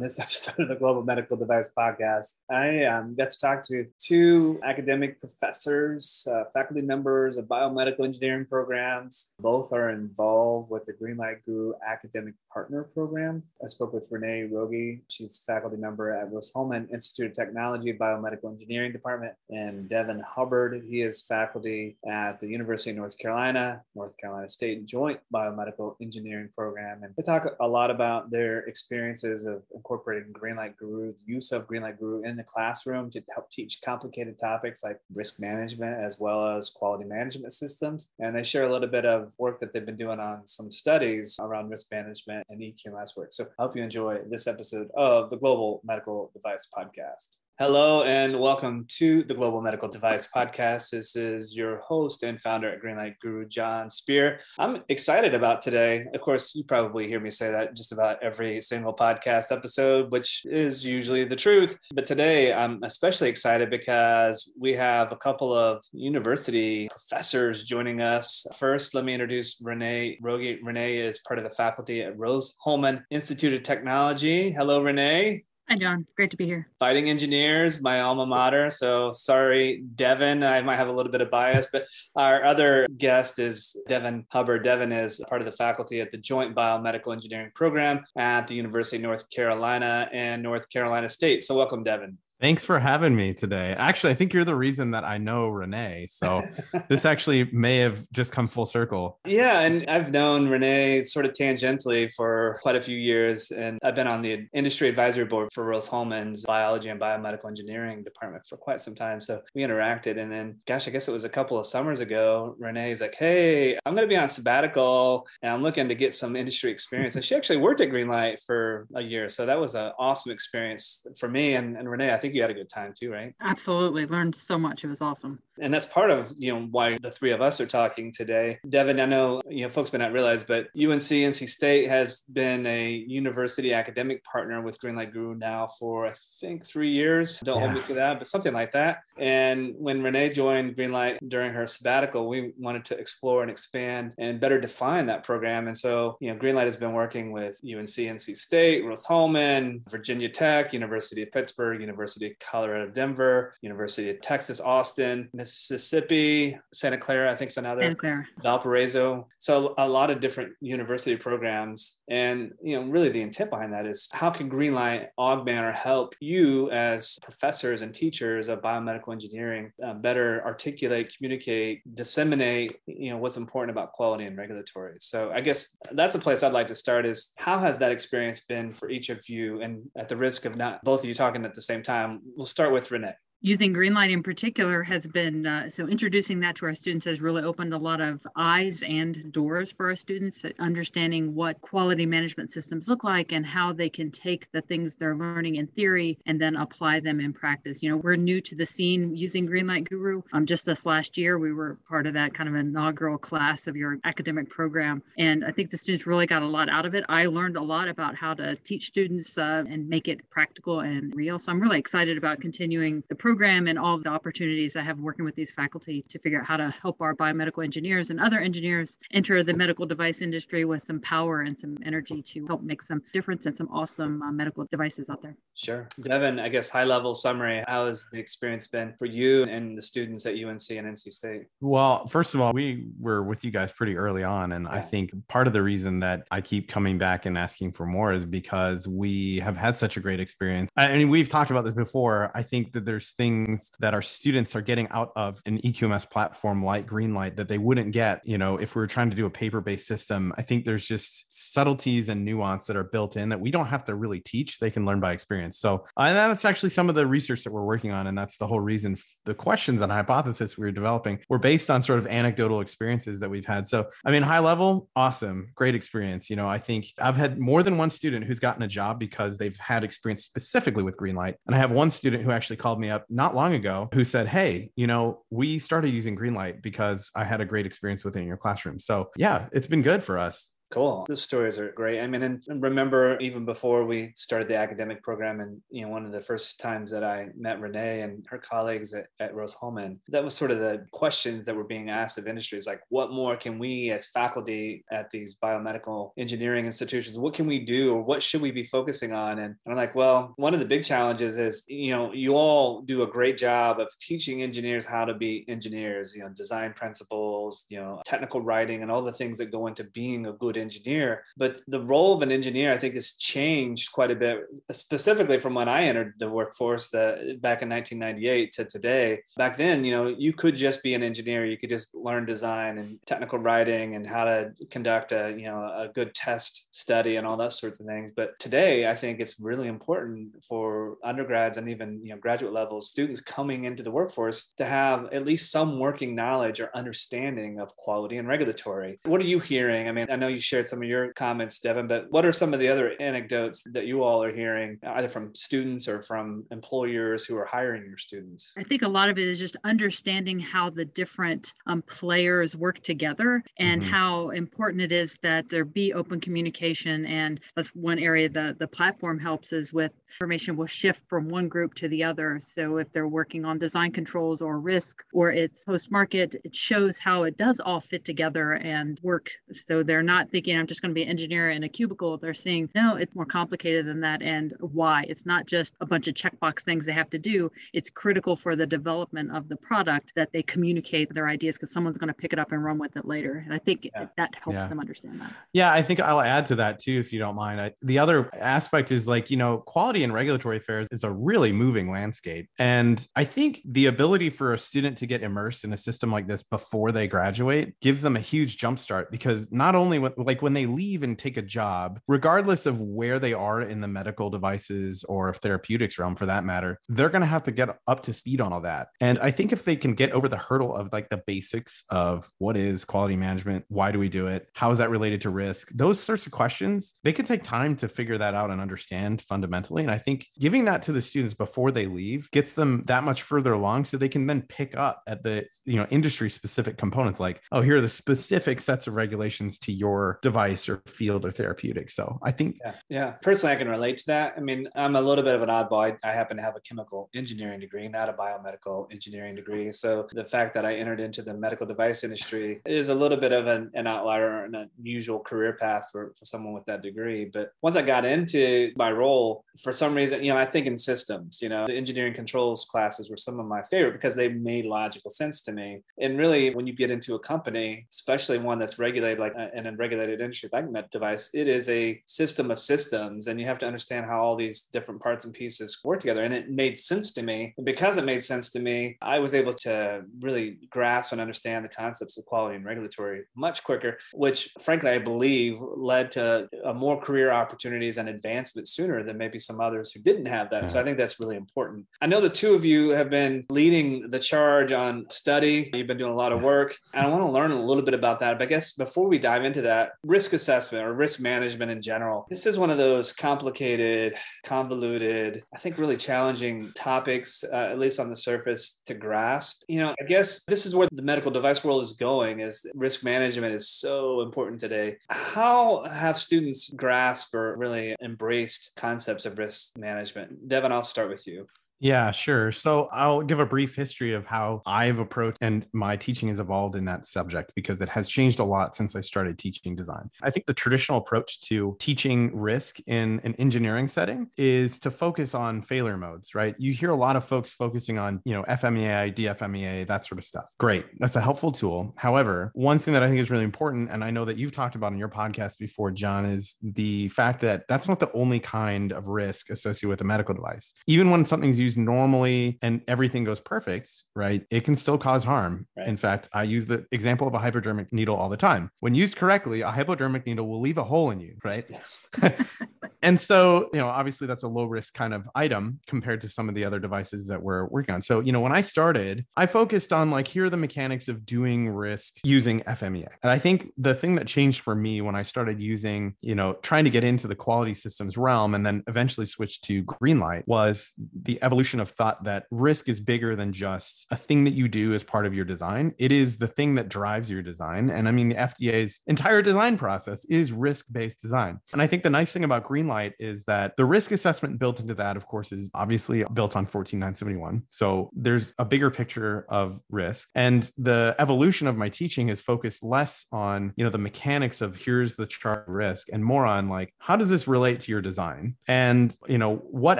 This 0.08 0.20
episode 0.22 0.62
of 0.62 0.70
the 0.70 0.76
Global 0.76 1.04
Medical 1.04 1.36
Device 1.36 1.70
Podcast. 1.78 2.38
I 2.50 2.86
um, 2.86 3.14
got 3.14 3.30
to 3.30 3.38
talk 3.38 3.62
to 3.64 3.88
two 4.00 4.58
academic 4.64 5.20
professors, 5.20 6.26
uh, 6.32 6.46
faculty 6.54 6.82
members 6.82 7.36
of 7.36 7.44
biomedical 7.48 8.06
engineering 8.06 8.46
programs. 8.46 9.34
Both 9.42 9.74
are 9.74 9.90
involved 9.90 10.70
with 10.70 10.86
the 10.86 10.94
Greenlight 10.94 11.44
Guru 11.46 11.74
Academic 11.86 12.36
Partner 12.54 12.84
Program. 12.84 13.44
I 13.62 13.68
spoke 13.68 13.92
with 13.92 14.08
Renee 14.10 14.48
Rogge. 14.50 15.02
She's 15.10 15.44
a 15.46 15.52
faculty 15.52 15.76
member 15.76 16.10
at 16.12 16.32
Rose-Hulman 16.32 16.88
Institute 16.90 17.32
of 17.32 17.34
Technology 17.34 17.92
Biomedical 17.92 18.50
Engineering 18.50 18.94
Department. 18.94 19.34
And 19.50 19.90
Devin 19.90 20.24
Hubbard, 20.26 20.82
he 20.88 21.02
is 21.02 21.22
faculty 21.22 21.98
at 22.10 22.40
the 22.40 22.48
University 22.48 22.92
of 22.92 22.96
North 22.96 23.18
Carolina, 23.18 23.84
North 23.94 24.16
Carolina 24.16 24.48
State 24.48 24.86
Joint 24.86 25.20
Biomedical 25.36 25.98
Engineering 26.02 26.48
Program. 26.56 27.04
And 27.04 27.14
they 27.18 27.24
talk 27.24 27.46
a 27.60 27.68
lot 27.68 27.92
about 27.92 28.32
their 28.32 28.60
experiences 28.60 29.46
of 29.46 29.64
incorporating 29.76 29.97
Greenlight 30.06 30.78
Guru, 30.78 31.14
the 31.14 31.24
use 31.26 31.52
of 31.52 31.68
Greenlight 31.68 32.00
Guru 32.00 32.22
in 32.22 32.36
the 32.36 32.44
classroom 32.44 33.10
to 33.12 33.22
help 33.34 33.50
teach 33.50 33.80
complicated 33.84 34.38
topics 34.40 34.84
like 34.84 35.00
risk 35.14 35.40
management 35.40 36.04
as 36.04 36.20
well 36.20 36.58
as 36.58 36.70
quality 36.70 37.06
management 37.06 37.54
systems. 37.54 38.14
And 38.20 38.36
they 38.36 38.44
share 38.44 38.66
a 38.66 38.72
little 38.72 38.88
bit 38.88 39.06
of 39.06 39.34
work 39.40 39.60
that 39.60 39.72
they've 39.74 39.86
been 39.86 39.96
doing 39.96 40.20
on 40.20 40.46
some 40.46 40.72
studies 40.72 41.38
around 41.42 41.70
risk 41.70 41.88
management 41.92 42.46
and 42.50 42.62
EQMS 42.62 43.18
work. 43.18 43.32
So 43.32 43.46
I 43.58 43.64
hope 43.64 43.76
you 43.76 43.84
enjoy 43.84 44.20
this 44.30 44.48
episode 44.48 44.90
of 44.96 45.30
the 45.30 45.38
Global 45.38 45.82
Medical 45.84 46.32
Device 46.34 46.68
Podcast. 46.76 47.38
Hello 47.60 48.04
and 48.04 48.40
welcome 48.40 48.86
to 48.88 49.24
the 49.24 49.34
Global 49.34 49.62
Medical 49.62 49.90
Device 49.90 50.30
Podcast. 50.30 50.92
This 50.92 51.16
is 51.16 51.56
your 51.56 51.80
host 51.80 52.22
and 52.22 52.40
founder 52.40 52.70
at 52.70 52.84
Greenlight 52.84 53.16
Guru, 53.20 53.48
Jon 53.48 53.90
Speer. 53.90 54.42
I'm 54.60 54.84
excited 54.90 55.34
about 55.34 55.64
today. 55.64 56.06
Of 56.14 56.22
course, 56.22 56.54
you 56.54 56.64
probably 56.66 57.08
hear 57.08 57.20
me 57.20 57.32
say 57.32 57.50
that 57.50 57.76
just 57.76 57.92
about 57.92 58.22
every 58.22 58.62
single 58.62 58.96
podcast 58.96 59.52
episode, 59.52 60.12
which 60.12 60.44
is 60.46 60.86
usually 60.86 61.24
the 61.24 61.36
truth. 61.36 61.80
But 61.96 62.06
today 62.06 62.54
I'm 62.54 62.84
especially 62.84 63.30
excited 63.30 63.72
because 63.72 64.54
we 64.56 64.74
have 64.74 65.12
a 65.12 65.18
couple 65.18 65.52
of 65.52 65.84
university 65.92 66.90
professors 66.90 67.64
joining 67.64 68.04
us. 68.04 68.46
First, 68.56 68.94
let 68.94 69.04
me 69.04 69.16
introduce 69.16 69.60
Renee. 69.64 70.20
Renee 70.22 70.98
is 70.98 71.22
part 71.28 71.40
of 71.40 71.44
the 71.44 71.50
faculty 71.50 72.04
at 72.04 72.20
Rose-Hulman 72.20 73.06
Institute 73.10 73.56
of 73.56 73.64
Technology. 73.64 74.52
Hello, 74.52 74.84
Renee. 74.84 75.46
Hi, 75.70 75.76
John. 75.76 76.08
Great 76.16 76.32
to 76.32 76.38
be 76.38 76.46
here. 76.46 76.70
Fighting 76.80 77.10
Engineers, 77.10 77.82
my 77.82 78.00
alma 78.00 78.26
mater. 78.26 78.70
So 78.70 79.12
sorry, 79.12 79.84
Devin. 79.96 80.42
I 80.42 80.62
might 80.62 80.78
have 80.78 80.88
a 80.88 80.94
little 80.94 81.12
bit 81.12 81.20
of 81.20 81.30
bias, 81.30 81.68
but 81.70 81.88
our 82.16 82.46
other 82.46 82.88
guest 82.98 83.38
is 83.38 83.76
Devin 83.90 84.26
Hubbard. 84.32 84.64
Devin 84.64 84.94
is 84.94 85.22
part 85.28 85.42
of 85.42 85.46
the 85.46 85.52
faculty 85.52 86.00
at 86.00 86.10
the 86.10 86.20
Joint 86.20 86.56
Biomedical 86.56 87.12
Engineering 87.12 87.52
Program 87.54 88.02
at 88.16 88.48
the 88.48 88.56
University 88.56 88.96
of 88.96 89.02
North 89.02 89.30
Carolina 89.30 90.10
and 90.14 90.42
North 90.42 90.70
Carolina 90.70 91.10
State. 91.10 91.44
So 91.44 91.58
welcome, 91.58 91.84
Devin. 91.84 92.18
Thanks 92.40 92.64
for 92.64 92.78
having 92.78 93.16
me 93.16 93.34
today. 93.34 93.74
Actually, 93.76 94.12
I 94.12 94.14
think 94.14 94.32
you're 94.32 94.46
the 94.46 94.56
reason 94.56 94.92
that 94.92 95.04
I 95.04 95.18
know 95.18 95.48
Renee. 95.48 96.06
So 96.08 96.44
this 96.88 97.04
actually 97.06 97.46
may 97.52 97.78
have 97.78 98.06
just 98.12 98.32
come 98.32 98.48
full 98.48 98.68
circle. 98.68 99.20
Yeah. 99.26 99.62
And 99.62 99.90
I've 99.90 100.12
known 100.12 100.48
Renee 100.48 101.02
sort 101.04 101.26
of 101.26 101.34
tangentially 101.34 102.14
for 102.14 102.60
quite 102.62 102.76
a 102.76 102.82
few 102.82 102.96
years. 102.96 103.50
And 103.50 103.80
I've 103.84 103.96
been 103.96 104.06
on 104.06 104.22
the 104.22 104.48
industry 104.54 104.88
advisory 104.88 105.26
board 105.26 105.50
for 105.52 105.66
Rose 105.66 105.88
Hulman's 105.88 106.46
biology 106.46 106.90
and 106.90 107.02
biomedical 107.02 107.48
engineering 107.48 108.04
department 108.04 108.46
for 108.46 108.56
quite 108.56 108.82
some 108.82 108.94
time. 108.94 109.20
So 109.20 109.42
we 109.56 109.64
interacted. 109.64 110.20
And 110.20 110.32
then, 110.32 110.58
gosh, 110.68 110.88
I 110.88 110.92
guess 110.92 111.08
it 111.08 111.14
was 111.14 111.24
a 111.24 111.30
couple 111.30 111.58
of 111.58 111.66
summers 111.66 112.02
ago, 112.02 112.56
Renee's 112.60 113.02
like, 113.02 113.16
hey, 113.16 113.80
I'm 113.84 113.96
going 113.96 114.08
to 114.08 114.14
be 114.14 114.18
on 114.18 114.30
sabbatical 114.30 115.28
and 115.42 115.52
I'm 115.52 115.64
looking 115.64 115.88
to 115.88 115.96
get 115.96 116.14
some 116.14 116.36
industry 116.36 116.70
experience. 116.70 117.16
And 117.16 117.26
she 117.26 117.34
actually 117.34 117.58
worked 117.58 117.82
at 117.82 117.90
Greenlight 117.90 118.44
for 118.46 118.88
a 118.94 119.02
year. 119.02 119.28
So 119.28 119.48
that 119.48 119.60
was 119.60 119.74
an 119.74 119.92
awesome 119.98 120.32
experience 120.32 121.04
for 121.18 121.28
me. 121.28 121.56
And, 121.56 121.76
and 121.76 121.90
Renee, 121.90 122.14
I 122.14 122.18
think 122.18 122.27
think 122.28 122.36
you 122.36 122.42
had 122.42 122.52
a 122.52 122.54
good 122.54 122.70
time 122.70 122.94
too, 122.94 123.12
right? 123.12 123.34
Absolutely. 123.42 124.06
Learned 124.06 124.36
so 124.36 124.58
much. 124.58 124.84
It 124.84 124.88
was 124.88 125.02
awesome. 125.02 125.40
And 125.60 125.74
that's 125.74 125.86
part 125.86 126.12
of, 126.12 126.34
you 126.38 126.54
know, 126.54 126.68
why 126.72 126.98
the 127.02 127.12
three 127.12 127.32
of 127.32 127.42
us 127.42 127.60
are 127.62 127.66
talking 127.66 128.12
today. 128.12 128.60
Devin, 128.68 129.00
I 129.00 129.06
know, 129.06 129.42
you 129.50 129.64
know, 129.64 129.70
folks 129.70 129.92
may 129.94 130.00
not 130.00 130.12
realize, 130.12 130.44
but 130.44 130.68
UNC, 130.76 131.02
NC 131.02 131.48
State 131.48 131.90
has 131.90 132.22
been 132.22 132.66
a 132.66 132.90
university 133.08 133.74
academic 133.74 134.24
partner 134.24 134.62
with 134.62 134.80
Greenlight 134.80 135.14
Guru 135.14 135.36
now 135.36 135.68
for, 135.80 136.08
I 136.08 136.14
think, 136.40 136.66
three 136.66 136.92
years. 136.92 137.40
Don't 137.40 137.60
yeah. 137.60 137.72
hold 137.72 137.82
me 137.82 137.88
to 137.88 137.94
that, 137.96 138.20
but 138.20 138.30
something 138.30 138.54
like 138.54 138.72
that. 138.74 139.00
And 139.18 139.74
when 139.78 140.02
Renee 140.02 140.30
joined 140.30 140.76
Greenlight 140.76 141.18
during 141.28 141.54
her 141.54 141.68
sabbatical, 141.68 142.28
we 142.28 142.54
wanted 142.58 142.86
to 142.86 142.98
explore 142.98 143.42
and 143.42 143.52
expand 143.52 144.16
and 144.18 144.40
better 144.40 144.60
define 144.60 145.06
that 145.08 145.24
program. 145.24 145.68
And 145.68 145.78
so, 145.78 146.18
you 146.20 146.34
know, 146.34 146.40
Greenlight 146.40 146.66
has 146.66 146.78
been 146.78 146.94
working 146.94 147.32
with 147.32 147.60
UNC, 147.64 147.88
NC 147.88 148.36
State, 148.36 148.86
Rose-Hulman, 148.86 149.84
Virginia 149.90 150.30
Tech, 150.30 150.74
University 150.74 151.24
of 151.24 151.32
Pittsburgh, 151.32 151.82
University 151.82 152.08
University 152.18 152.28
of 152.28 152.40
Colorado 152.40 152.88
Denver, 152.92 153.54
University 153.62 154.10
of 154.10 154.22
Texas 154.22 154.62
Austin, 154.62 155.30
Mississippi, 155.48 156.58
Santa 156.74 156.98
Clara, 156.98 157.32
I 157.32 157.36
think 157.36 157.50
it's 157.50 157.58
another. 157.58 157.82
Santa 157.82 157.96
Clara. 157.96 158.28
Valparaiso. 158.42 159.28
So 159.40 159.74
a 159.78 159.88
lot 159.88 160.12
of 160.12 160.20
different 160.20 160.54
university 160.62 161.16
programs. 161.16 162.02
And, 162.10 162.52
you 162.62 162.80
know, 162.80 162.88
really 162.88 163.10
the 163.10 163.22
intent 163.22 163.50
behind 163.50 163.74
that 163.74 163.86
is 163.86 164.10
how 164.14 164.30
can 164.30 164.50
Greenlight 164.50 165.08
augment 165.18 165.66
or 165.66 165.72
help 165.72 166.16
you 166.20 166.70
as 166.72 167.18
professors 167.22 167.82
and 167.82 167.94
teachers 167.94 168.50
of 168.50 168.62
biomedical 168.62 169.14
engineering 169.14 169.72
uh, 169.84 169.94
better 169.94 170.44
articulate, 170.46 171.14
communicate, 171.16 171.82
disseminate, 171.96 172.78
you 172.86 173.12
know, 173.12 173.18
what's 173.18 173.38
important 173.38 173.72
about 173.72 173.94
quality 173.94 174.26
and 174.26 174.38
regulatory. 174.38 174.98
So 175.00 175.32
I 175.34 175.42
guess 175.42 175.78
that's 175.92 176.16
a 176.16 176.20
place 176.20 176.44
I'd 176.44 176.54
like 176.54 176.68
to 176.68 176.76
start 176.76 177.06
is 177.06 177.34
how 177.38 177.60
has 177.60 177.78
that 177.80 177.92
experience 177.92 178.42
been 178.42 178.74
for 178.74 178.90
each 178.90 179.10
of 179.10 179.28
you? 179.30 179.62
And 179.62 179.90
at 179.98 180.10
the 180.10 180.18
risk 180.18 180.46
of 180.46 180.56
not 180.56 180.84
both 180.84 181.00
of 181.00 181.06
you 181.06 181.14
talking 181.14 181.46
at 181.46 181.54
the 181.54 181.62
same 181.62 181.84
time, 181.84 182.22
we'll 182.36 182.46
start 182.46 182.74
with 182.74 182.92
Renee 182.92 183.14
using 183.42 183.72
Greenlight 183.72 184.12
in 184.12 184.24
particular 184.24 184.82
has 184.82 185.06
been 185.06 185.46
uh, 185.46 185.70
so 185.70 185.88
introducing 185.88 186.40
that 186.40 186.56
to 186.56 186.66
our 186.66 186.74
students 186.74 187.06
has 187.06 187.22
really 187.22 187.44
opened 187.44 187.72
a 187.72 187.78
lot 187.78 188.02
of 188.02 188.26
eyes 188.36 188.82
and 188.82 189.32
doors 189.32 189.72
for 189.72 189.90
our 189.90 189.96
students 189.96 190.44
understanding 190.58 191.36
what 191.36 191.62
quality 191.62 192.06
management 192.06 192.52
systems 192.52 192.88
look 192.88 193.04
like 193.04 193.32
and 193.32 193.46
how 193.46 193.72
they 193.72 193.90
can 193.90 194.10
take 194.10 194.52
the 194.54 194.62
things 194.62 194.96
they're 194.96 195.16
learning 195.16 195.56
in 195.56 195.68
theory 195.68 196.18
and 196.26 196.42
then 196.42 196.56
apply 196.56 197.00
them 197.00 197.20
in 197.20 197.32
practice. 197.32 197.84
You 197.84 197.92
know 197.92 197.98
we're 197.98 198.16
new 198.16 198.42
to 198.42 198.56
the 198.56 198.66
scene 198.66 199.16
using 199.16 199.48
greenlight 199.48 199.88
guru. 199.88 200.24
Um, 200.34 200.48
just 200.48 200.66
this 200.66 200.88
last 200.88 201.16
year 201.16 201.38
we 201.38 201.54
were 201.54 201.78
part 201.88 202.08
of 202.08 202.16
that 202.16 202.34
kind 202.34 202.50
of 202.50 202.56
inaugural 202.56 203.20
class 203.20 203.68
of 203.68 203.76
your 203.76 204.00
academic 204.04 204.50
program 204.50 205.04
and 205.18 205.46
i 205.46 205.52
think 205.52 205.70
the 205.70 205.78
students 205.78 206.08
really 206.08 206.26
got 206.26 206.42
a 206.42 206.48
lot 206.48 206.70
out 206.70 206.88
of 206.88 206.96
it. 206.96 207.06
I 207.08 207.28
learned 207.28 207.56
a 207.56 207.62
lot 207.62 207.88
about 207.88 208.16
how 208.16 208.34
to 208.34 208.56
teach 208.56 208.88
students 208.88 209.38
uh, 209.38 209.64
and 209.70 209.88
make 209.88 210.08
it 210.08 210.28
practical 210.32 210.80
and 210.80 211.16
real 211.16 211.38
so 211.38 211.52
i'm 211.52 211.60
really 211.60 211.78
excited 211.78 212.18
about 212.18 212.42
continuing 212.42 213.04
the 213.10 213.16
program 213.16 213.27
and 213.28 213.78
all 213.78 213.96
of 213.96 214.04
the 214.04 214.10
opportunities 214.10 214.78
I 214.78 214.82
have 214.82 215.00
working 215.00 215.26
with 215.26 215.36
these 215.36 215.52
faculty 215.52 216.02
to 216.08 216.18
figure 216.20 216.40
out 216.40 216.46
how 216.46 216.58
to 216.58 216.74
help 216.82 217.02
our 217.02 217.14
biomedical 217.14 217.62
engineers 217.62 218.10
and 218.10 218.22
other 218.22 218.40
engineers 218.40 219.00
enter 219.12 219.44
the 219.44 219.54
medical 219.54 219.86
device 219.86 220.22
industry 220.22 220.64
with 220.64 220.82
some 220.82 221.02
power 221.02 221.42
and 221.42 221.58
some 221.58 221.78
energy 221.86 222.22
to 222.22 222.48
help 222.48 222.64
make 222.64 222.82
some 222.82 223.02
difference 223.12 223.46
and 223.46 223.56
some 223.56 223.68
awesome 223.68 224.22
uh, 224.22 224.32
medical 224.32 224.66
devices 224.72 225.10
out 225.10 225.22
there. 225.22 225.36
Sure. 225.56 225.90
Devin, 226.02 226.40
I 226.40 226.48
guess 226.48 226.70
high 226.70 226.86
level 226.86 227.14
summary, 227.14 227.64
how 227.68 227.88
has 227.88 228.08
the 228.12 228.20
experience 228.20 228.68
been 228.68 228.94
for 228.98 229.06
you 229.06 229.44
and 229.44 229.78
the 229.78 229.82
students 229.82 230.26
at 230.26 230.36
UNC 230.36 230.70
and 230.72 230.88
NC 230.88 231.12
State? 231.12 231.48
Well, 231.60 232.08
first 232.08 232.34
of 232.34 232.40
all, 232.40 232.54
we 232.54 232.88
were 232.98 233.24
with 233.24 233.44
you 233.44 233.52
guys 233.52 233.74
pretty 233.74 233.98
early 233.98 234.24
on. 234.24 234.54
And 234.54 234.66
yeah. 234.66 234.76
I 234.76 234.82
think 234.82 235.12
part 235.28 235.48
of 235.48 235.54
the 235.54 235.64
reason 235.64 236.00
that 236.00 236.28
I 236.32 236.40
keep 236.40 236.70
coming 236.70 236.98
back 236.98 237.26
and 237.26 237.38
asking 237.38 237.74
for 237.74 237.86
more 237.86 238.14
is 238.14 238.26
because 238.26 238.88
we 238.88 239.40
have 239.40 239.58
had 239.58 239.76
such 239.76 239.98
a 239.98 240.00
great 240.00 240.22
experience. 240.22 240.70
I 240.78 240.96
mean, 240.96 241.10
we've 241.10 241.28
talked 241.28 241.52
about 241.52 241.66
this 241.66 241.74
before. 241.74 242.32
I 242.34 242.44
think 242.44 242.72
that 242.72 242.86
there's 242.86 243.12
things 243.18 243.72
that 243.80 243.94
our 243.94 244.02
students 244.02 244.56
are 244.56 244.62
getting 244.62 244.88
out 244.90 245.12
of 245.16 245.42
an 245.46 245.60
EQMS 245.60 246.10
platform 246.10 246.64
like 246.64 246.88
Greenlight 246.88 247.36
that 247.38 247.48
they 247.48 247.58
wouldn't 247.58 247.92
get, 247.92 248.22
you 248.26 248.38
know, 248.38 248.58
if 248.58 248.76
we 248.76 248.80
were 248.80 248.88
trying 248.88 249.10
to 249.10 249.16
do 249.16 249.26
a 249.26 249.30
paper-based 249.30 249.86
system. 249.86 250.34
I 250.38 250.44
think 250.44 250.66
there's 250.66 250.88
just 250.88 251.26
subtleties 251.54 252.10
and 252.10 252.24
nuance 252.24 252.68
that 252.68 252.78
are 252.78 252.84
built 252.84 253.18
in 253.18 253.30
that 253.30 253.40
we 253.40 253.52
don't 253.52 253.68
have 253.68 253.84
to 253.86 253.96
really 253.96 254.20
teach. 254.20 254.60
They 254.60 254.72
can 254.72 254.86
learn 254.86 255.00
by 255.00 255.12
experience. 255.12 255.58
So, 255.58 255.86
uh, 255.98 256.04
and 256.04 256.16
that's 256.16 256.46
actually 256.46 256.70
some 256.70 256.90
of 256.90 256.96
the 256.96 257.06
research 257.06 257.44
that 257.44 257.52
we're 257.52 257.66
working 257.66 257.92
on. 257.92 258.08
And 258.08 258.18
that's 258.18 258.38
the 258.38 258.48
whole 258.48 258.60
reason 258.60 258.96
the 259.26 259.34
questions 259.34 259.82
and 259.82 259.92
hypothesis 259.92 260.58
we 260.58 260.66
were 260.66 260.72
developing 260.72 261.20
were 261.30 261.40
based 261.40 261.70
on 261.70 261.82
sort 261.82 262.00
of 262.00 262.08
anecdotal 262.08 262.62
experiences 262.62 263.20
that 263.20 263.30
we've 263.30 263.46
had. 263.46 263.66
So, 263.66 263.88
I 264.06 264.12
mean, 264.12 264.24
high 264.24 264.40
level, 264.40 264.90
awesome, 264.96 265.52
great 265.56 265.76
experience. 265.76 266.30
You 266.30 266.36
know, 266.36 266.48
I 266.48 266.60
think 266.60 266.88
I've 267.00 267.18
had 267.18 267.40
more 267.40 267.64
than 267.64 267.78
one 267.78 267.90
student 267.90 268.26
who's 268.26 268.40
gotten 268.40 268.64
a 268.64 268.68
job 268.68 269.00
because 269.00 269.38
they've 269.38 269.58
had 269.58 269.84
experience 269.84 270.24
specifically 270.24 270.84
with 270.84 270.98
Greenlight. 270.98 271.36
And 271.46 271.56
I 271.56 271.60
have 271.60 271.72
one 271.72 271.90
student 271.90 272.24
who 272.24 272.32
actually 272.32 272.58
called 272.58 272.80
me 272.80 272.90
up 272.90 273.06
not 273.10 273.36
long 273.36 273.54
ago 273.54 273.90
who 273.94 274.04
said, 274.04 274.28
Hey, 274.28 274.72
you 274.76 274.88
know, 274.88 275.22
we 275.30 275.60
started 275.60 275.94
using 275.94 276.18
Greenlight 276.18 276.62
because 276.62 277.12
I 277.16 277.24
had 277.24 277.42
a 277.42 277.46
great 277.46 277.66
experience 277.66 278.04
with 278.04 278.16
it 278.16 278.22
in 278.22 278.28
your 278.28 278.38
classroom. 278.38 278.80
So, 278.80 279.10
yeah, 279.16 279.48
it's 279.52 279.68
been 279.68 279.82
good 279.82 280.04
for 280.04 280.18
us. 280.18 280.52
Cool. 280.70 281.06
The 281.08 281.16
stories 281.16 281.58
are 281.58 281.72
great. 281.72 282.02
I 282.02 282.08
mean, 282.08 282.24
and 282.24 282.44
remember 282.62 283.18
even 283.20 283.46
before 283.46 283.86
we 283.86 284.12
started 284.16 284.50
the 284.50 284.58
academic 284.58 285.02
program, 285.02 285.40
and 285.40 285.62
you 285.70 285.84
know, 285.84 285.90
one 285.90 286.06
of 286.06 286.12
the 286.12 286.22
first 286.22 286.60
times 286.60 286.92
that 286.92 287.06
I 287.06 287.30
met 287.38 287.62
Renee 287.62 288.02
and 288.02 288.26
her 288.28 288.38
colleagues 288.38 288.94
at, 288.94 289.08
at 289.22 289.34
Rose-Hulman, 289.34 290.02
that 290.10 290.24
was 290.24 290.34
sort 290.34 290.52
of 290.52 290.60
the 290.60 290.86
questions 290.92 291.46
that 291.46 291.56
were 291.56 291.64
being 291.64 291.90
asked 291.90 292.18
of 292.18 292.28
industries, 292.28 292.68
like 292.68 292.82
what 292.90 293.12
more 293.12 293.38
can 293.38 293.60
we 293.60 293.92
as 293.92 294.08
faculty 294.08 294.84
at 294.92 295.10
these 295.10 295.38
biomedical 295.42 296.12
engineering 296.18 296.66
institutions, 296.66 297.18
what 297.18 297.34
can 297.34 297.48
we 297.48 297.60
do, 297.60 297.94
or 297.94 298.02
what 298.02 298.22
should 298.22 298.42
we 298.42 298.52
be 298.52 298.66
focusing 298.66 299.14
on? 299.14 299.40
And 299.40 299.56
I'm 299.66 299.76
like, 299.76 299.96
well, 299.96 300.34
one 300.36 300.54
of 300.54 300.60
the 300.60 300.66
big 300.66 300.84
challenges 300.84 301.38
is, 301.38 301.64
you 301.70 301.92
know, 301.92 302.12
you 302.12 302.36
all 302.36 302.82
do 302.82 303.04
a 303.04 303.08
great 303.08 303.38
job 303.38 303.80
of 303.80 303.90
teaching 304.02 304.44
engineers 304.44 304.86
how 304.86 305.06
to 305.06 305.14
be 305.14 305.46
engineers, 305.48 306.14
you 306.14 306.24
know, 306.24 306.30
design 306.36 306.74
principles, 306.74 307.66
you 307.70 307.80
know, 307.80 308.02
technical 308.06 308.42
writing, 308.42 308.82
and 308.82 308.92
all 308.92 309.02
the 309.02 309.14
things 309.14 309.38
that 309.38 309.50
go 309.50 309.68
into 309.68 309.86
being 309.86 310.26
a 310.26 310.34
good 310.34 310.57
engineer. 310.58 311.24
But 311.38 311.62
the 311.68 311.82
role 311.82 312.14
of 312.14 312.22
an 312.22 312.32
engineer, 312.32 312.72
I 312.72 312.78
think, 312.78 312.96
has 312.96 313.14
changed 313.14 313.92
quite 313.92 314.12
a 314.12 314.16
bit, 314.16 314.42
specifically 314.72 315.40
from 315.40 315.54
when 315.54 315.70
I 315.70 315.84
entered 315.84 316.14
the 316.20 316.30
workforce 316.30 316.90
that 316.90 317.42
back 317.42 317.62
in 317.62 317.70
1998 317.70 318.52
to 318.54 318.66
today. 318.66 319.22
Back 319.38 319.58
then, 319.58 319.84
you 319.84 319.92
know, 319.92 320.08
you 320.08 320.34
could 320.34 320.56
just 320.56 320.84
be 320.84 320.94
an 320.94 321.04
engineer. 321.04 321.46
You 321.46 321.58
could 321.58 321.70
just 321.70 321.94
learn 321.96 322.26
design 322.26 322.78
and 322.78 323.00
technical 323.06 323.40
writing 323.40 323.96
and 323.96 324.06
how 324.06 324.26
to 324.26 324.52
conduct 324.70 325.12
a, 325.12 325.36
you 325.38 325.46
know, 325.46 325.60
a 325.60 325.90
good 325.94 326.14
test 326.14 326.68
study 326.72 327.16
and 327.16 327.26
all 327.26 327.38
those 327.38 327.60
sorts 327.60 327.80
of 327.80 327.86
things. 327.86 328.12
But 328.16 328.38
today, 328.40 328.90
I 328.90 328.96
think 328.96 329.20
it's 329.20 329.40
really 329.40 329.68
important 329.68 330.44
for 330.44 330.98
undergrads 331.04 331.58
and 331.58 331.70
even, 331.70 332.02
you 332.04 332.12
know, 332.12 332.18
graduate 332.20 332.54
level 332.54 332.82
students 332.82 333.22
coming 333.22 333.66
into 333.66 333.84
the 333.84 333.92
workforce 333.92 334.54
to 334.58 334.66
have 334.66 335.08
at 335.12 335.26
least 335.26 335.52
some 335.52 335.80
working 335.80 336.16
knowledge 336.16 336.60
or 336.60 336.70
understanding 336.76 337.60
of 337.60 337.76
quality 337.76 338.18
and 338.18 338.28
regulatory. 338.28 339.00
What 339.06 339.22
are 339.22 339.26
you 339.26 339.40
hearing? 339.40 339.88
I 339.88 339.92
mean, 339.92 340.08
I 340.10 340.16
know 340.16 340.28
you 340.28 340.40
shared 340.48 340.66
some 340.66 340.82
of 340.82 340.88
your 340.88 341.14
comments, 341.14 341.60
Devin, 341.60 341.88
but 341.88 342.10
what 342.10 342.26
are 342.26 342.34
some 342.34 342.54
of 342.54 342.60
the 342.60 342.68
other 342.68 342.94
anecdotes 343.00 343.64
that 343.74 343.86
you 343.86 344.04
all 344.04 344.24
are 344.24 344.34
hearing, 344.34 344.80
either 344.84 345.10
from 345.10 345.34
students 345.36 345.88
or 345.88 346.02
from 346.02 346.46
employers 346.52 347.26
who 347.26 347.36
are 347.38 347.46
hiring 347.46 347.86
your 347.86 347.98
students? 347.98 348.54
I 348.58 348.64
think 348.64 348.82
a 348.82 348.88
lot 348.88 349.10
of 349.10 349.18
it 349.18 349.28
is 349.28 349.40
just 349.40 349.58
understanding 349.64 350.40
how 350.40 350.70
the 350.70 350.86
different 350.86 351.54
um, 351.66 351.82
players 351.84 352.56
work 352.56 352.80
together 352.82 353.44
and 353.60 353.82
mm-hmm. 353.82 353.92
how 353.92 354.30
important 354.30 354.82
it 354.82 354.92
is 354.92 355.18
that 355.22 355.50
there 355.50 355.66
be 355.66 355.94
open 355.94 356.20
communication. 356.20 357.06
And 357.06 357.40
that's 357.56 357.70
one 357.70 358.00
area 358.00 358.30
that 358.30 358.60
the 358.60 358.68
platform 358.68 359.20
helps 359.20 359.54
is 359.54 359.74
with 359.74 359.92
information 360.16 360.56
will 360.56 360.68
shift 360.68 361.02
from 361.08 361.28
one 361.28 361.48
group 361.48 361.74
to 361.76 361.88
the 361.90 362.04
other. 362.04 362.40
So 362.40 362.78
if 362.78 362.92
they're 362.92 363.08
working 363.08 363.46
on 363.46 363.60
design 363.60 363.92
controls 363.92 364.42
or 364.42 364.60
risk 364.60 365.04
or 365.14 365.32
it's 365.32 365.64
post 365.64 365.92
market, 365.92 366.36
it 366.44 366.56
shows 366.56 366.98
how 366.98 367.24
it 367.24 367.38
does 367.38 367.60
all 367.60 367.82
fit 367.82 368.06
together 368.06 368.54
and 368.54 369.00
work. 369.04 369.30
So 369.54 369.84
they're 369.84 370.04
not 370.04 370.32
thinking, 370.38 370.56
I'm 370.56 370.68
just 370.68 370.84
going 370.84 370.92
to 370.92 370.94
be 370.94 371.02
an 371.02 371.10
engineer 371.10 371.50
in 371.50 371.64
a 371.64 371.70
cubicle. 371.70 372.16
They're 372.16 372.36
saying, 372.36 372.70
no, 372.76 372.96
it's 372.96 373.16
more 373.16 373.26
complicated 373.26 373.88
than 373.88 374.00
that. 374.02 374.22
And 374.22 374.54
why? 374.60 375.04
It's 375.10 375.26
not 375.26 375.48
just 375.48 375.74
a 375.82 375.86
bunch 375.88 376.08
of 376.08 376.14
checkbox 376.14 376.62
things 376.62 376.86
they 376.86 376.92
have 376.92 377.10
to 377.10 377.18
do. 377.18 377.52
It's 377.74 377.90
critical 377.90 378.36
for 378.36 378.56
the 378.56 378.68
development 378.68 379.36
of 379.36 379.50
the 379.50 379.56
product 379.56 380.14
that 380.16 380.32
they 380.32 380.44
communicate 380.44 381.12
their 381.12 381.28
ideas 381.28 381.56
because 381.56 381.72
someone's 381.72 381.98
going 381.98 382.10
to 382.10 382.14
pick 382.14 382.34
it 382.34 382.40
up 382.40 382.52
and 382.52 382.64
run 382.64 382.78
with 382.78 382.96
it 382.98 383.06
later. 383.06 383.42
And 383.44 383.52
I 383.52 383.58
think 383.58 383.90
yeah. 383.96 384.06
that 384.16 384.36
helps 384.40 384.58
yeah. 384.58 384.68
them 384.68 384.80
understand 384.80 385.20
that. 385.22 385.34
Yeah, 385.54 385.74
I 385.74 385.82
think 385.82 386.00
I'll 386.00 386.22
add 386.22 386.46
to 386.48 386.56
that 386.58 386.78
too, 386.78 387.00
if 387.00 387.12
you 387.12 387.18
don't 387.18 387.36
mind. 387.36 387.60
I, 387.60 387.72
the 387.82 387.98
other 387.98 388.30
aspect 388.36 388.92
is 388.92 389.08
like, 389.08 389.32
you 389.32 389.38
know, 389.38 389.58
quality 389.58 390.04
and 390.04 390.14
regulatory 390.14 390.58
affairs 390.58 390.88
is 390.92 391.04
a 391.04 391.12
really 391.12 391.52
moving 391.52 391.90
landscape. 391.90 392.48
And 392.60 393.04
I 393.16 393.24
think 393.24 393.62
the 393.66 393.88
ability 393.88 394.30
for 394.30 394.54
a 394.54 394.58
student 394.60 395.00
to 395.00 395.08
get 395.08 395.24
immersed 395.24 395.64
in 395.64 395.74
a 395.74 395.78
system 395.78 396.12
like 396.12 396.28
this 396.28 396.44
before 396.44 396.92
they 396.92 397.08
graduate 397.08 397.74
gives 397.82 398.04
them 398.04 398.16
a 398.16 398.20
huge 398.20 398.58
jumpstart 398.58 399.10
because 399.10 399.52
not 399.52 399.74
only 399.74 399.98
when, 399.98 400.12
like 400.28 400.42
when 400.42 400.54
they 400.54 400.66
leave 400.66 401.02
and 401.02 401.18
take 401.18 401.38
a 401.38 401.42
job, 401.42 402.00
regardless 402.08 402.66
of 402.66 402.82
where 402.82 403.18
they 403.18 403.34
are 403.34 403.62
in 403.62 403.82
the 403.82 403.88
medical 403.88 404.30
devices 404.30 405.04
or 405.06 405.34
therapeutics 405.34 405.98
realm 405.98 406.16
for 406.16 406.26
that 406.26 406.44
matter, 406.44 406.80
they're 406.90 407.10
going 407.10 407.22
to 407.22 407.28
have 407.28 407.44
to 407.44 407.52
get 407.52 407.70
up 407.88 408.04
to 408.04 408.14
speed 408.14 408.42
on 408.42 408.52
all 408.52 408.62
that. 408.62 408.90
And 409.00 409.18
I 409.20 409.32
think 409.32 409.54
if 409.54 409.64
they 409.64 409.78
can 409.78 409.96
get 409.96 410.12
over 410.12 410.28
the 410.28 410.38
hurdle 410.38 410.76
of 410.76 410.92
like 410.92 411.10
the 411.10 411.24
basics 411.26 411.86
of 411.90 412.30
what 412.38 412.58
is 412.58 412.84
quality 412.86 413.16
management, 413.16 413.66
why 413.70 413.92
do 413.92 414.00
we 414.00 414.10
do 414.10 414.28
it, 414.28 414.48
how 414.54 414.70
is 414.70 414.78
that 414.80 414.90
related 414.90 415.22
to 415.22 415.30
risk, 415.30 415.70
those 415.74 416.00
sorts 416.00 416.26
of 416.26 416.34
questions, 416.34 416.94
they 417.04 417.14
can 417.14 417.26
take 417.26 417.44
time 417.44 417.76
to 417.78 417.88
figure 417.88 418.18
that 418.18 418.36
out 418.36 418.52
and 418.52 418.60
understand 418.60 419.22
fundamentally. 419.22 419.82
And 419.82 419.92
I 419.92 419.98
think 419.98 420.28
giving 420.40 420.66
that 420.66 420.84
to 420.84 420.92
the 420.92 421.02
students 421.02 421.34
before 421.34 421.72
they 421.72 421.88
leave 421.88 422.30
gets 422.32 422.54
them 422.54 422.84
that 422.88 423.04
much 423.04 423.22
further 423.22 423.54
along 423.54 423.86
so 423.86 423.96
they 423.96 424.10
can 424.10 424.28
then 424.28 424.42
pick 424.42 424.76
up 424.76 425.04
at 425.08 425.24
the 425.24 425.46
you 425.66 425.78
know 425.78 425.88
industry 425.90 426.30
specific 426.30 426.78
components 426.78 427.20
like 427.20 427.42
oh 427.52 427.62
here 427.62 427.78
are 427.78 427.82
the 427.82 427.88
specific 427.88 428.60
sets 428.60 428.88
of 428.88 428.96
regulations 428.96 429.60
to 429.60 429.72
your 429.72 430.17
device 430.22 430.70
or 430.70 430.82
field 430.86 431.26
or 431.26 431.32
therapeutic. 431.32 431.90
So 431.90 432.20
i 432.24 432.32
think 432.32 432.58
yeah, 432.64 432.76
yeah. 432.90 433.12
personally 433.22 433.56
i 433.56 433.58
can 433.58 433.70
relate 433.70 433.98
to 433.98 434.06
that. 434.08 434.34
I 434.38 434.42
mean 434.42 434.68
i'm 434.76 434.96
a 434.96 435.02
little 435.02 435.24
bit 435.24 435.36
of 435.36 435.42
an 435.42 435.50
oddball. 435.50 435.98
I 436.04 436.12
happen 436.12 436.38
to 436.38 436.44
have 436.44 436.56
a 436.56 436.62
chemical 436.62 437.10
engineering 437.16 437.60
degree 437.60 437.88
not 437.88 438.10
a 438.10 438.14
biomedical 438.14 438.92
engineering 438.92 439.36
degree. 439.36 439.72
So 439.72 440.08
the 440.12 440.26
fact 440.26 440.54
that 440.56 440.66
i 440.66 440.76
entered 440.76 441.00
into 441.00 441.22
the 441.22 441.34
medical 441.34 441.66
device 441.66 442.04
industry 442.04 442.62
is 442.66 442.90
a 442.90 442.96
little 442.96 443.18
bit 443.18 443.34
of 443.34 443.48
an, 443.48 443.72
an 443.74 443.88
outlier 443.88 444.30
or 444.30 444.46
an 444.46 444.70
unusual 444.78 445.20
career 445.20 445.54
path 445.54 445.90
for, 445.92 446.14
for 446.18 446.26
someone 446.26 446.54
with 446.54 446.66
that 446.66 446.82
degree. 446.82 447.26
But 447.26 447.52
once 447.62 447.76
i 447.76 447.82
got 447.82 448.06
into 448.06 448.72
my 448.76 448.92
role 448.92 449.44
for 449.62 449.74
some 449.74 449.96
reason 449.96 450.24
you 450.24 450.32
know 450.32 450.38
i 450.38 450.46
think 450.46 450.68
in 450.68 450.78
systems 450.78 451.40
you 451.42 451.50
know 451.50 451.66
the 451.66 451.74
engineering 451.74 452.14
controls 452.14 452.66
classes 452.66 453.10
were 453.10 453.18
some 453.18 453.40
of 453.40 453.46
my 453.46 453.62
favorite 453.64 453.94
because 453.94 454.16
they 454.16 454.30
made 454.30 454.66
logical 454.66 455.10
sense 455.10 455.42
to 455.42 455.52
me. 455.52 455.82
And 456.00 456.18
really 456.18 456.54
when 456.54 456.68
you 456.68 456.74
get 456.74 456.92
into 456.92 457.16
a 457.16 457.20
company 457.20 457.88
especially 457.94 458.38
one 458.38 458.60
that's 458.60 458.80
regulated 458.80 459.20
like 459.20 459.34
uh, 459.36 459.50
in 459.54 459.68
a 459.68 459.72
regulated 460.08 460.24
industry 460.24 460.50
like 460.52 460.70
med 460.70 460.90
device 460.90 461.30
it 461.34 461.48
is 461.48 461.70
a 461.70 462.02
system 462.06 462.52
of 462.52 462.60
systems 462.60 463.28
and 463.28 463.40
you 463.40 463.46
have 463.46 463.60
to 463.60 463.66
understand 463.66 464.06
how 464.06 464.20
all 464.20 464.36
these 464.36 464.64
different 464.64 465.02
parts 465.02 465.26
and 465.26 465.34
pieces 465.34 465.80
work 465.84 466.00
together. 466.00 466.24
And 466.24 466.34
it 466.34 466.50
made 466.50 466.78
sense 466.78 467.12
to 467.14 467.22
me. 467.24 467.54
And 467.58 467.66
because 467.66 467.98
it 467.98 468.06
made 468.06 468.24
sense 468.24 468.52
to 468.52 468.60
me 468.60 468.98
i 469.02 469.20
was 469.20 469.34
able 469.34 469.54
to 469.68 470.04
really 470.22 470.58
grasp 470.70 471.12
and 471.12 471.22
understand 471.22 471.66
the 471.66 471.70
concepts 471.70 472.18
of 472.18 472.26
quality 472.26 472.56
and 472.56 472.66
regulatory 472.66 473.24
much 473.36 473.64
quicker 473.64 473.98
which 474.14 474.50
frankly 474.60 474.92
i 474.92 474.98
believe 474.98 475.60
led 475.76 476.12
to 476.12 476.48
a 476.66 476.74
more 476.74 477.00
career 477.00 477.32
opportunities 477.32 477.98
and 477.98 478.10
advancement 478.10 478.68
sooner 478.68 479.04
than 479.04 479.18
maybe 479.18 479.40
some 479.40 479.60
others 479.60 479.92
who 479.92 480.00
didn't 480.00 480.26
have 480.26 480.50
that. 480.50 480.70
So 480.70 480.80
i 480.80 480.84
think 480.84 480.98
that's 480.98 481.20
really 481.20 481.38
important. 481.38 481.86
I 482.02 482.08
know 482.08 482.22
the 482.22 482.30
two 482.42 482.54
of 482.54 482.64
you 482.66 482.90
have 482.90 483.10
been 483.10 483.46
leading 483.50 484.10
the 484.10 484.20
charge 484.20 484.72
on 484.72 485.10
study. 485.10 485.70
You've 485.74 485.88
been 485.88 485.98
doing 485.98 486.14
a 486.14 486.22
lot 486.24 486.32
of 486.32 486.42
work 486.42 486.78
and 486.94 487.06
i 487.06 487.10
want 487.10 487.24
to 487.24 487.32
learn 487.38 487.52
a 487.52 487.62
little 487.70 487.84
bit 487.84 487.94
about 487.94 488.20
that. 488.20 488.38
But 488.38 488.46
i 488.46 488.50
guess 488.50 488.74
before 488.74 489.08
we 489.08 489.18
dive 489.20 489.44
into 489.44 489.64
that 489.64 489.94
risk 490.04 490.34
assessment 490.34 490.86
or 490.86 490.94
risk 490.94 491.20
management 491.20 491.72
in 491.72 491.82
general. 491.82 492.28
This 492.30 492.46
is 492.46 492.58
one 492.58 492.70
of 492.70 492.78
those 492.78 493.14
complicated 493.14 494.14
convoluted 494.46 495.44
i 495.54 495.58
think 495.58 495.78
really 495.78 495.98
challenging 495.98 496.72
topics 496.74 497.44
uh, 497.52 497.56
at 497.56 497.80
least 497.80 498.00
on 498.00 498.10
the 498.10 498.16
surface 498.16 498.82
to 498.86 498.94
grasp. 498.94 499.64
You 499.68 499.80
know 499.80 499.96
i 500.02 500.06
guess 500.06 500.44
this 500.44 500.66
is 500.66 500.76
where 500.76 500.88
the 500.92 501.02
medical 501.02 501.32
device 501.32 501.64
world 501.64 501.84
is 501.84 501.94
going 501.94 502.40
is 502.40 502.66
risk 502.74 503.04
management 503.04 503.54
is 503.54 503.70
so 503.70 504.22
important 504.22 504.60
today. 504.60 504.98
How 505.10 505.86
have 505.86 506.18
students 506.18 506.72
grasped 506.74 507.34
or 507.34 507.56
really 507.58 507.96
embraced 508.02 508.74
concepts 508.76 509.26
of 509.26 509.38
risk 509.38 509.78
management? 509.78 510.48
Devin 510.48 510.72
i'll 510.72 510.84
start 510.84 511.10
with 511.10 511.28
you 511.28 511.46
yeah, 511.80 512.12
sure. 512.12 512.52
So 512.52 512.90
I'll 512.92 513.22
give 513.22 513.40
a 513.40 513.46
brief 513.46 513.76
history 513.76 514.14
of 514.14 514.26
how 514.26 514.62
I've 514.66 515.00
approached 515.00 515.38
and 515.42 515.66
my 515.74 515.96
teaching 515.96 516.30
has 516.30 516.40
evolved 516.40 516.76
in 516.76 516.86
that 516.86 517.06
subject 517.06 517.52
because 517.56 517.82
it 517.82 517.90
has 517.90 518.10
changed 518.10 518.40
a 518.40 518.44
lot 518.44 518.76
since 518.76 518.96
I 518.96 519.02
started 519.02 519.38
teaching 519.38 519.76
design. 519.76 520.10
I 520.22 520.32
think 520.32 520.46
the 520.46 520.54
traditional 520.54 520.98
approach 520.98 521.42
to 521.42 521.76
teaching 521.80 522.36
risk 522.36 522.78
in 522.88 523.22
an 523.24 523.36
engineering 523.36 523.88
setting 523.88 524.30
is 524.38 524.80
to 524.80 524.92
focus 524.92 525.36
on 525.36 525.62
failure 525.62 525.98
modes, 525.98 526.34
right? 526.34 526.56
You 526.58 526.74
hear 526.74 526.90
a 526.90 526.96
lot 526.96 527.16
of 527.16 527.24
folks 527.24 527.54
focusing 527.54 527.98
on, 527.98 528.22
you 528.26 528.34
know, 528.34 528.44
FMEA, 528.44 529.14
DFMEA, 529.14 529.86
that 529.88 530.06
sort 530.06 530.18
of 530.18 530.26
stuff. 530.26 530.46
Great. 530.58 530.86
That's 531.00 531.16
a 531.16 531.22
helpful 531.22 531.52
tool. 531.52 531.94
However, 531.96 532.52
one 532.56 532.80
thing 532.80 532.94
that 532.94 533.04
I 533.04 533.08
think 533.08 533.20
is 533.20 533.30
really 533.30 533.44
important, 533.44 533.92
and 533.92 534.04
I 534.04 534.10
know 534.10 534.26
that 534.26 534.38
you've 534.38 534.52
talked 534.52 534.76
about 534.76 534.92
in 534.94 534.98
your 534.98 535.10
podcast 535.10 535.58
before, 535.58 535.92
John, 535.92 536.26
is 536.26 536.56
the 536.62 537.10
fact 537.10 537.42
that 537.42 537.68
that's 537.68 537.88
not 537.88 538.00
the 538.00 538.12
only 538.14 538.40
kind 538.40 538.92
of 538.92 539.08
risk 539.08 539.50
associated 539.50 539.90
with 539.90 540.02
a 540.02 540.06
medical 540.06 540.34
device. 540.34 540.74
Even 540.88 541.12
when 541.12 541.24
something's 541.26 541.60
used 541.68 541.78
normally 541.78 542.58
and 542.62 542.82
everything 542.88 543.24
goes 543.26 543.40
perfect, 543.40 543.90
right, 544.16 544.46
it 544.50 544.64
can 544.64 544.76
still 544.76 544.98
cause 544.98 545.24
harm. 545.24 545.68
Right. 545.78 545.88
In 545.88 545.98
fact, 545.98 546.30
I 546.34 546.44
use 546.44 546.66
the 546.66 546.86
example 546.92 547.28
of 547.28 547.34
a 547.34 547.40
hypodermic 547.40 547.92
needle 547.92 548.16
all 548.16 548.30
the 548.30 548.38
time. 548.38 548.72
When 548.80 548.96
used 548.96 549.18
correctly, 549.18 549.62
a 549.62 549.72
hypodermic 549.72 550.26
needle 550.26 550.48
will 550.48 550.62
leave 550.62 550.78
a 550.78 550.84
hole 550.84 551.12
in 551.12 551.20
you, 551.20 551.36
right? 551.44 551.66
Yes. 551.78 552.08
And 553.02 553.20
so, 553.20 553.70
you 553.74 553.80
know, 553.80 553.88
obviously 553.88 554.28
that's 554.28 554.44
a 554.44 554.48
low 554.48 554.66
risk 554.66 554.94
kind 554.94 555.14
of 555.14 555.30
item 555.36 555.80
compared 555.88 556.22
to 556.22 556.30
some 556.30 556.50
of 556.50 556.56
the 556.56 556.66
other 556.66 556.80
devices 556.80 557.28
that 557.28 557.42
we're 557.42 557.66
working 557.68 557.96
on. 557.96 558.02
So, 558.02 558.20
you 558.20 558.32
know, 558.32 558.40
when 558.42 558.52
I 558.52 558.62
started, 558.62 559.26
I 559.36 559.46
focused 559.46 559.94
on 559.94 560.12
like, 560.12 560.28
here 560.28 560.46
are 560.46 560.50
the 560.50 560.58
mechanics 560.58 561.08
of 561.08 561.26
doing 561.26 561.70
risk 561.70 562.16
using 562.24 562.62
FMEA. 562.62 563.10
And 563.24 563.32
I 563.32 563.38
think 563.38 563.72
the 563.78 563.94
thing 563.94 564.16
that 564.16 564.28
changed 564.28 564.62
for 564.62 564.76
me 564.76 565.02
when 565.02 565.16
I 565.16 565.24
started 565.24 565.62
using, 565.62 566.16
you 566.22 566.36
know, 566.36 566.54
trying 566.62 566.86
to 566.86 566.90
get 566.90 567.04
into 567.04 567.28
the 567.28 567.36
quality 567.36 567.74
systems 567.74 568.18
realm 568.18 568.56
and 568.56 568.66
then 568.66 568.84
eventually 568.88 569.26
switched 569.26 569.64
to 569.66 569.84
Greenlight 569.84 570.44
was 570.48 570.94
the 571.24 571.42
evolution 571.44 571.80
of 571.80 571.90
thought 571.90 572.24
that 572.24 572.46
risk 572.52 572.90
is 572.90 573.00
bigger 573.00 573.36
than 573.36 573.54
just 573.54 574.08
a 574.12 574.16
thing 574.16 574.44
that 574.46 574.54
you 574.54 574.68
do 574.68 574.94
as 574.94 575.04
part 575.04 575.26
of 575.26 575.34
your 575.34 575.46
design. 575.46 575.94
It 575.98 576.12
is 576.12 576.38
the 576.38 576.48
thing 576.48 576.76
that 576.76 576.90
drives 576.90 577.30
your 577.30 577.42
design. 577.42 577.90
And 577.90 578.08
I 578.08 578.12
mean, 578.12 578.30
the 578.30 578.36
FDA's 578.36 579.02
entire 579.08 579.42
design 579.42 579.78
process 579.78 580.26
is 580.26 580.52
risk 580.52 580.88
based 580.92 581.22
design. 581.22 581.60
And 581.74 581.82
I 581.82 581.88
think 581.88 582.04
the 582.04 582.10
nice 582.10 582.34
thing 582.34 582.44
about 582.44 582.64
Greenlight 582.64 582.87
is 583.20 583.44
that 583.46 583.74
the 583.78 583.86
risk 583.86 584.12
assessment 584.12 584.60
built 584.60 584.80
into 584.80 584.94
that, 584.96 585.18
of 585.18 585.28
course, 585.28 585.52
is 585.52 585.72
obviously 585.74 586.24
built 586.34 586.56
on 586.56 586.66
14971. 586.66 587.64
So 587.70 588.10
there's 588.14 588.54
a 588.58 588.66
bigger 588.66 588.90
picture 588.92 589.46
of 589.50 589.80
risk. 589.90 590.30
And 590.36 590.70
the 590.78 591.16
evolution 591.20 591.68
of 591.68 591.76
my 591.76 591.90
teaching 591.90 592.30
is 592.30 592.42
focused 592.42 592.84
less 592.84 593.26
on, 593.32 593.74
you 593.76 593.84
know, 593.84 593.90
the 593.90 593.98
mechanics 593.98 594.62
of 594.62 594.76
here's 594.76 595.16
the 595.16 595.26
chart 595.26 595.66
risk 595.68 596.08
and 596.12 596.24
more 596.24 596.46
on 596.46 596.70
like, 596.70 596.94
how 597.00 597.16
does 597.16 597.30
this 597.30 597.48
relate 597.48 597.82
to 597.82 597.92
your 597.92 598.02
design? 598.02 598.56
And, 598.68 599.16
you 599.28 599.38
know, 599.38 599.56
what 599.56 600.00